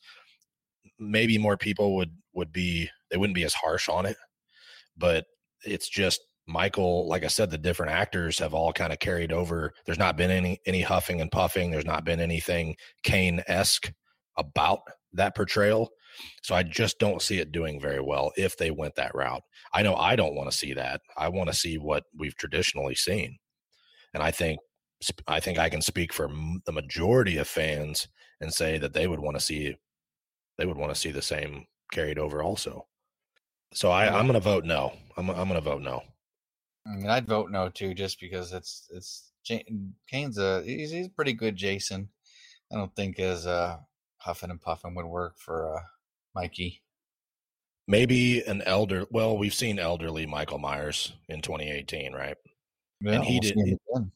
Maybe 0.99 1.37
more 1.37 1.57
people 1.57 1.95
would 1.95 2.11
would 2.33 2.51
be 2.51 2.89
they 3.11 3.17
wouldn't 3.17 3.35
be 3.35 3.45
as 3.45 3.53
harsh 3.53 3.89
on 3.89 4.05
it, 4.05 4.17
but 4.97 5.25
it's 5.65 5.89
just 5.89 6.21
Michael. 6.47 7.07
Like 7.07 7.23
I 7.23 7.27
said, 7.27 7.51
the 7.51 7.57
different 7.57 7.93
actors 7.93 8.39
have 8.39 8.53
all 8.53 8.73
kind 8.73 8.93
of 8.93 8.99
carried 8.99 9.31
over. 9.33 9.73
There's 9.85 9.99
not 9.99 10.17
been 10.17 10.31
any 10.31 10.59
any 10.65 10.81
huffing 10.81 11.21
and 11.21 11.31
puffing. 11.31 11.71
There's 11.71 11.85
not 11.85 12.05
been 12.05 12.19
anything 12.21 12.75
Kane 13.03 13.41
esque 13.47 13.91
about 14.37 14.79
that 15.13 15.35
portrayal. 15.35 15.89
So 16.43 16.55
I 16.55 16.63
just 16.63 16.99
don't 16.99 17.21
see 17.21 17.39
it 17.39 17.51
doing 17.51 17.79
very 17.79 17.99
well 17.99 18.31
if 18.37 18.57
they 18.57 18.71
went 18.71 18.95
that 18.95 19.15
route. 19.15 19.43
I 19.73 19.81
know 19.81 19.95
I 19.95 20.15
don't 20.15 20.35
want 20.35 20.49
to 20.49 20.57
see 20.57 20.73
that. 20.73 21.01
I 21.17 21.27
want 21.29 21.49
to 21.49 21.55
see 21.55 21.77
what 21.77 22.03
we've 22.17 22.35
traditionally 22.35 22.95
seen. 22.95 23.37
And 24.13 24.23
I 24.23 24.31
think 24.31 24.59
I 25.27 25.39
think 25.39 25.59
I 25.59 25.69
can 25.69 25.81
speak 25.81 26.13
for 26.13 26.29
the 26.65 26.71
majority 26.71 27.37
of 27.37 27.47
fans 27.47 28.07
and 28.39 28.53
say 28.53 28.77
that 28.77 28.93
they 28.93 29.07
would 29.07 29.19
want 29.19 29.37
to 29.37 29.43
see 29.43 29.75
they 30.57 30.65
would 30.65 30.77
want 30.77 30.93
to 30.93 30.99
see 30.99 31.11
the 31.11 31.21
same 31.21 31.65
carried 31.91 32.17
over 32.17 32.41
also. 32.41 32.87
So 33.73 33.91
I, 33.91 34.07
I'm 34.07 34.25
going 34.25 34.33
to 34.33 34.39
vote 34.39 34.63
no. 34.63 34.93
I'm 35.17 35.29
I'm 35.29 35.49
going 35.49 35.55
to 35.55 35.61
vote 35.61 35.81
no. 35.81 36.01
I 36.87 36.95
mean, 36.95 37.09
I'd 37.09 37.27
vote 37.27 37.51
no 37.51 37.69
too, 37.69 37.93
just 37.93 38.19
because 38.21 38.53
it's 38.53 38.87
it's 38.91 39.31
Kane's 40.09 40.37
a 40.37 40.63
he's, 40.63 40.91
he's 40.91 41.07
a 41.07 41.11
pretty 41.11 41.33
good 41.33 41.55
Jason. 41.55 42.09
I 42.71 42.77
don't 42.77 42.95
think 42.95 43.19
as 43.19 43.45
uh, 43.45 43.77
huffing 44.25 44.49
and 44.49 44.61
puffing 44.61 44.95
would 44.95 45.05
work 45.05 45.37
for 45.37 45.75
uh, 45.77 45.81
Mikey. 46.33 46.81
Maybe 47.87 48.41
an 48.41 48.63
elder. 48.63 49.05
Well, 49.11 49.37
we've 49.37 49.53
seen 49.53 49.77
elderly 49.77 50.25
Michael 50.25 50.57
Myers 50.57 51.13
in 51.29 51.41
2018, 51.41 52.13
right? 52.13 52.35
Yeah, 53.01 53.21
he 53.21 53.33
we'll 53.33 53.39
did- 53.41 53.55
him 53.57 53.77
again. 53.93 54.11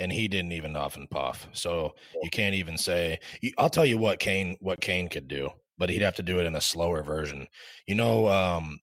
and 0.00 0.12
he 0.12 0.26
didn't 0.26 0.52
even 0.52 0.74
huff 0.74 0.96
and 0.96 1.08
puff. 1.08 1.46
So 1.52 1.94
you 2.22 2.30
can't 2.30 2.54
even 2.56 2.76
say. 2.76 3.20
I'll 3.58 3.70
tell 3.70 3.86
you 3.86 3.96
what 3.98 4.18
Kane 4.18 4.56
what 4.60 4.80
Kane 4.80 5.08
could 5.08 5.28
do, 5.28 5.50
but 5.78 5.88
he'd 5.88 6.02
have 6.02 6.16
to 6.16 6.22
do 6.24 6.40
it 6.40 6.46
in 6.46 6.56
a 6.56 6.60
slower 6.60 7.02
version. 7.04 7.46
You 7.86 7.94
know, 7.94 8.26
um, 8.28 8.80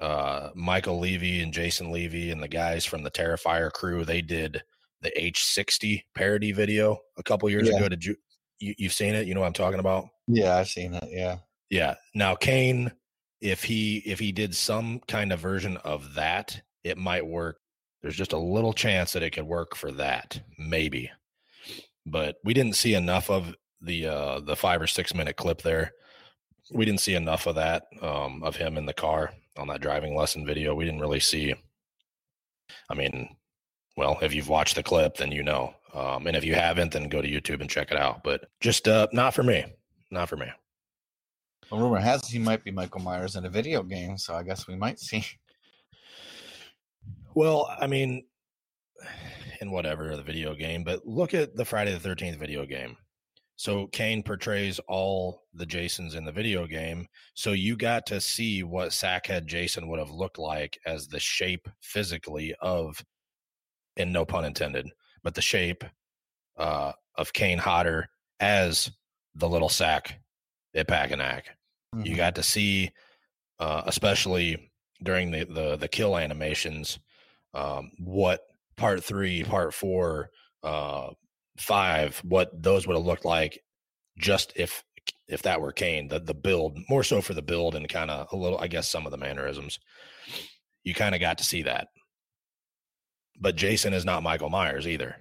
uh, 0.00 0.50
Michael 0.56 0.98
Levy 0.98 1.40
and 1.40 1.52
Jason 1.52 1.92
Levy 1.92 2.32
and 2.32 2.42
the 2.42 2.48
guys 2.48 2.84
from 2.84 3.04
the 3.04 3.10
Terrifier 3.12 3.70
crew. 3.72 4.04
They 4.04 4.20
did 4.20 4.60
the 5.02 5.12
H60 5.16 6.02
parody 6.16 6.50
video 6.50 6.98
a 7.18 7.22
couple 7.22 7.48
years 7.50 7.68
Yeah. 7.68 7.76
ago. 7.76 7.88
Did 7.90 8.04
you, 8.04 8.16
you 8.58 8.74
you've 8.78 8.92
seen 8.92 9.14
it? 9.14 9.26
You 9.26 9.34
know 9.34 9.40
what 9.40 9.46
I'm 9.46 9.52
talking 9.52 9.80
about? 9.80 10.08
Yeah, 10.26 10.56
I've 10.56 10.68
seen 10.68 10.94
it. 10.94 11.04
Yeah, 11.10 11.38
Yeah. 11.70 11.94
Now 12.14 12.34
Kane, 12.34 12.92
if 13.40 13.64
he 13.64 13.98
if 13.98 14.18
he 14.18 14.32
did 14.32 14.54
some 14.54 15.00
kind 15.08 15.32
of 15.32 15.40
version 15.40 15.76
of 15.78 16.14
that, 16.14 16.60
it 16.82 16.98
might 16.98 17.26
work. 17.26 17.58
There's 18.02 18.16
just 18.16 18.32
a 18.32 18.38
little 18.38 18.72
chance 18.72 19.12
that 19.12 19.22
it 19.22 19.30
could 19.30 19.46
work 19.46 19.74
for 19.76 19.90
that, 19.92 20.40
maybe. 20.58 21.10
But 22.06 22.36
we 22.44 22.52
didn't 22.52 22.76
see 22.76 22.94
enough 22.94 23.30
of 23.30 23.54
the 23.80 24.06
uh 24.06 24.40
the 24.40 24.56
five 24.56 24.80
or 24.80 24.86
six 24.86 25.14
minute 25.14 25.36
clip 25.36 25.62
there. 25.62 25.92
We 26.72 26.84
didn't 26.84 27.00
see 27.00 27.14
enough 27.14 27.46
of 27.46 27.56
that 27.56 27.84
um 28.02 28.42
of 28.42 28.56
him 28.56 28.76
in 28.76 28.86
the 28.86 28.94
car 28.94 29.32
on 29.56 29.68
that 29.68 29.80
driving 29.80 30.16
lesson 30.16 30.46
video. 30.46 30.74
We 30.74 30.84
didn't 30.84 31.00
really 31.00 31.20
see 31.20 31.54
I 32.88 32.94
mean, 32.94 33.36
well, 33.96 34.18
if 34.22 34.34
you've 34.34 34.48
watched 34.48 34.74
the 34.74 34.82
clip, 34.82 35.16
then 35.16 35.32
you 35.32 35.42
know. 35.42 35.74
Um, 35.94 36.26
and 36.26 36.36
if 36.36 36.44
you 36.44 36.54
haven't, 36.54 36.92
then 36.92 37.08
go 37.08 37.22
to 37.22 37.28
YouTube 37.28 37.60
and 37.60 37.70
check 37.70 37.90
it 37.90 37.96
out. 37.96 38.24
But 38.24 38.46
just 38.60 38.88
uh, 38.88 39.06
not 39.12 39.32
for 39.32 39.42
me. 39.42 39.64
Not 40.10 40.28
for 40.28 40.36
me. 40.36 40.46
well, 41.70 41.80
rumor 41.80 42.00
has 42.00 42.28
he 42.28 42.38
might 42.38 42.64
be 42.64 42.70
Michael 42.70 43.00
Myers 43.00 43.36
in 43.36 43.44
a 43.44 43.50
video 43.50 43.82
game, 43.82 44.18
so 44.18 44.34
I 44.34 44.42
guess 44.42 44.66
we 44.66 44.76
might 44.76 44.98
see. 44.98 45.24
Well, 47.34 47.68
I 47.80 47.86
mean, 47.86 48.24
in 49.60 49.70
whatever 49.70 50.14
the 50.16 50.22
video 50.22 50.54
game, 50.54 50.84
but 50.84 51.06
look 51.06 51.34
at 51.34 51.56
the 51.56 51.64
Friday 51.64 51.92
the 51.92 52.00
Thirteenth 52.00 52.38
video 52.38 52.64
game. 52.66 52.96
So 53.56 53.86
Kane 53.88 54.22
portrays 54.22 54.80
all 54.88 55.42
the 55.54 55.66
Jasons 55.66 56.16
in 56.16 56.24
the 56.24 56.32
video 56.32 56.66
game. 56.66 57.06
So 57.34 57.52
you 57.52 57.76
got 57.76 58.04
to 58.06 58.20
see 58.20 58.64
what 58.64 58.88
Sackhead 58.88 59.46
Jason 59.46 59.88
would 59.88 60.00
have 60.00 60.10
looked 60.10 60.38
like 60.38 60.78
as 60.86 61.06
the 61.06 61.20
shape 61.20 61.68
physically 61.80 62.54
of, 62.60 63.02
and 63.96 64.12
no 64.12 64.24
pun 64.24 64.44
intended, 64.44 64.90
but 65.24 65.34
the 65.34 65.42
shape 65.42 65.82
uh, 66.56 66.92
of 67.16 67.32
Kane 67.32 67.58
Hodder 67.58 68.08
as 68.38 68.92
the 69.34 69.48
little 69.48 69.68
sack 69.68 70.20
at 70.74 70.86
Packanack. 70.86 71.44
You 71.94 72.14
Mhm. 72.14 72.16
got 72.16 72.34
to 72.36 72.42
see, 72.42 72.92
uh, 73.58 73.82
especially 73.86 74.70
during 75.02 75.30
the, 75.32 75.44
the 75.44 75.76
the 75.76 75.88
kill 75.88 76.16
animations, 76.16 76.98
um, 77.54 77.90
what 77.98 78.46
part 78.76 79.02
three, 79.02 79.42
part 79.44 79.74
four, 79.74 80.30
uh, 80.62 81.10
five, 81.58 82.18
what 82.18 82.50
those 82.62 82.86
would 82.86 82.96
have 82.96 83.04
looked 83.06 83.24
like 83.24 83.64
just 84.18 84.52
if 84.56 84.84
if 85.28 85.42
that 85.42 85.60
were 85.60 85.72
Kane, 85.72 86.08
the 86.08 86.20
the 86.20 86.34
build, 86.34 86.78
more 86.88 87.02
so 87.04 87.20
for 87.22 87.34
the 87.34 87.42
build 87.42 87.74
and 87.74 87.88
kind 87.88 88.10
of 88.10 88.28
a 88.32 88.36
little, 88.36 88.58
I 88.58 88.68
guess, 88.68 88.88
some 88.88 89.06
of 89.06 89.10
the 89.12 89.18
mannerisms. 89.18 89.78
You 90.84 90.94
kind 90.94 91.14
of 91.14 91.20
got 91.20 91.38
to 91.38 91.44
see 91.44 91.62
that. 91.62 91.88
But 93.40 93.56
Jason 93.56 93.92
is 93.92 94.04
not 94.04 94.22
Michael 94.22 94.50
Myers 94.50 94.86
either. 94.86 95.16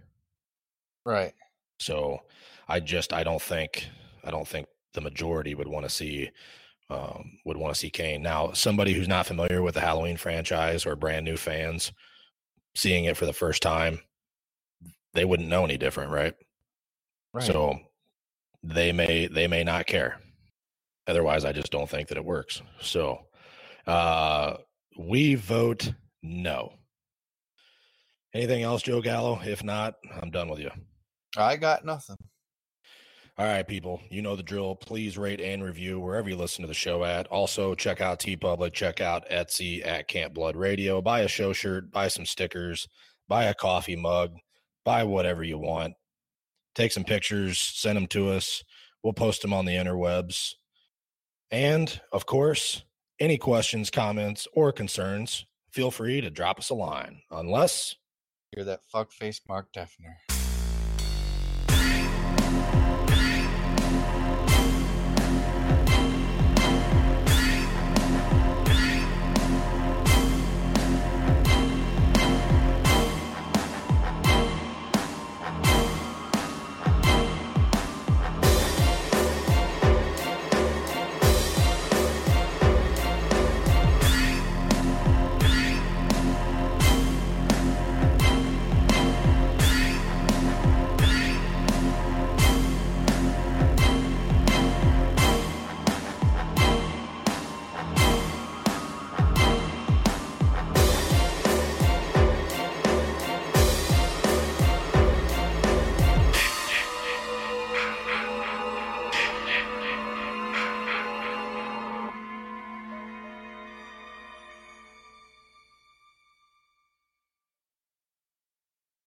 Right. 1.05 1.33
So 1.79 2.21
I 2.67 2.79
just 2.79 3.13
I 3.13 3.23
don't 3.23 3.41
think 3.41 3.87
I 4.23 4.31
don't 4.31 4.47
think 4.47 4.67
the 4.93 5.01
majority 5.01 5.55
would 5.55 5.67
want 5.67 5.85
to 5.85 5.89
see 5.89 6.29
um, 6.89 7.39
would 7.45 7.57
want 7.57 7.73
to 7.73 7.79
see 7.79 7.89
Kane. 7.89 8.21
Now, 8.21 8.51
somebody 8.53 8.93
who's 8.93 9.07
not 9.07 9.25
familiar 9.25 9.61
with 9.61 9.73
the 9.73 9.81
Halloween 9.81 10.17
franchise 10.17 10.85
or 10.85 10.95
brand 10.95 11.25
new 11.25 11.37
fans 11.37 11.91
seeing 12.75 13.05
it 13.05 13.17
for 13.17 13.25
the 13.25 13.33
first 13.33 13.61
time, 13.61 13.99
they 15.13 15.25
wouldn't 15.25 15.49
know 15.49 15.63
any 15.63 15.77
different, 15.77 16.11
right? 16.11 16.35
Right. 17.33 17.43
So 17.43 17.79
they 18.61 18.91
may 18.91 19.27
they 19.27 19.47
may 19.47 19.63
not 19.63 19.87
care. 19.87 20.19
Otherwise, 21.07 21.45
I 21.45 21.51
just 21.51 21.71
don't 21.71 21.89
think 21.89 22.09
that 22.09 22.17
it 22.17 22.25
works. 22.25 22.61
So 22.79 23.25
uh 23.87 24.57
we 24.97 25.35
vote 25.35 25.91
no. 26.21 26.73
Anything 28.33 28.63
else, 28.63 28.81
Joe 28.81 29.01
Gallo? 29.01 29.39
If 29.43 29.63
not, 29.63 29.95
I'm 30.21 30.31
done 30.31 30.49
with 30.49 30.59
you. 30.59 30.71
I 31.37 31.55
got 31.55 31.85
nothing. 31.85 32.17
All 33.35 33.47
right, 33.47 33.67
people, 33.67 33.99
you 34.11 34.21
know 34.21 34.35
the 34.35 34.43
drill. 34.43 34.75
Please 34.75 35.17
rate 35.17 35.41
and 35.41 35.63
review 35.63 35.99
wherever 35.99 36.29
you 36.29 36.35
listen 36.35 36.61
to 36.61 36.67
the 36.67 36.73
show 36.73 37.03
at. 37.03 37.25
Also, 37.27 37.73
check 37.73 37.99
out 37.99 38.19
TeePublic, 38.19 38.73
check 38.73 39.01
out 39.01 39.27
Etsy 39.29 39.85
at 39.85 40.07
Camp 40.07 40.35
Blood 40.35 40.55
Radio. 40.55 41.01
Buy 41.01 41.21
a 41.21 41.27
show 41.27 41.51
shirt, 41.51 41.91
buy 41.91 42.09
some 42.09 42.27
stickers, 42.27 42.87
buy 43.27 43.45
a 43.45 43.55
coffee 43.55 43.95
mug, 43.95 44.35
buy 44.85 45.03
whatever 45.03 45.43
you 45.43 45.57
want. 45.57 45.95
Take 46.75 46.91
some 46.91 47.03
pictures, 47.03 47.59
send 47.59 47.97
them 47.97 48.07
to 48.07 48.29
us. 48.29 48.63
We'll 49.03 49.13
post 49.13 49.41
them 49.41 49.53
on 49.53 49.65
the 49.65 49.75
interwebs. 49.75 50.53
And 51.49 52.01
of 52.11 52.27
course, 52.27 52.83
any 53.19 53.37
questions, 53.37 53.89
comments, 53.89 54.47
or 54.53 54.71
concerns, 54.71 55.45
feel 55.71 55.89
free 55.89 56.21
to 56.21 56.29
drop 56.29 56.59
us 56.59 56.69
a 56.69 56.75
line. 56.75 57.21
Unless 57.31 57.95
You're 58.55 58.65
that 58.65 58.81
fuckface 58.93 59.41
Mark 59.47 59.73
Defner. 59.73 60.32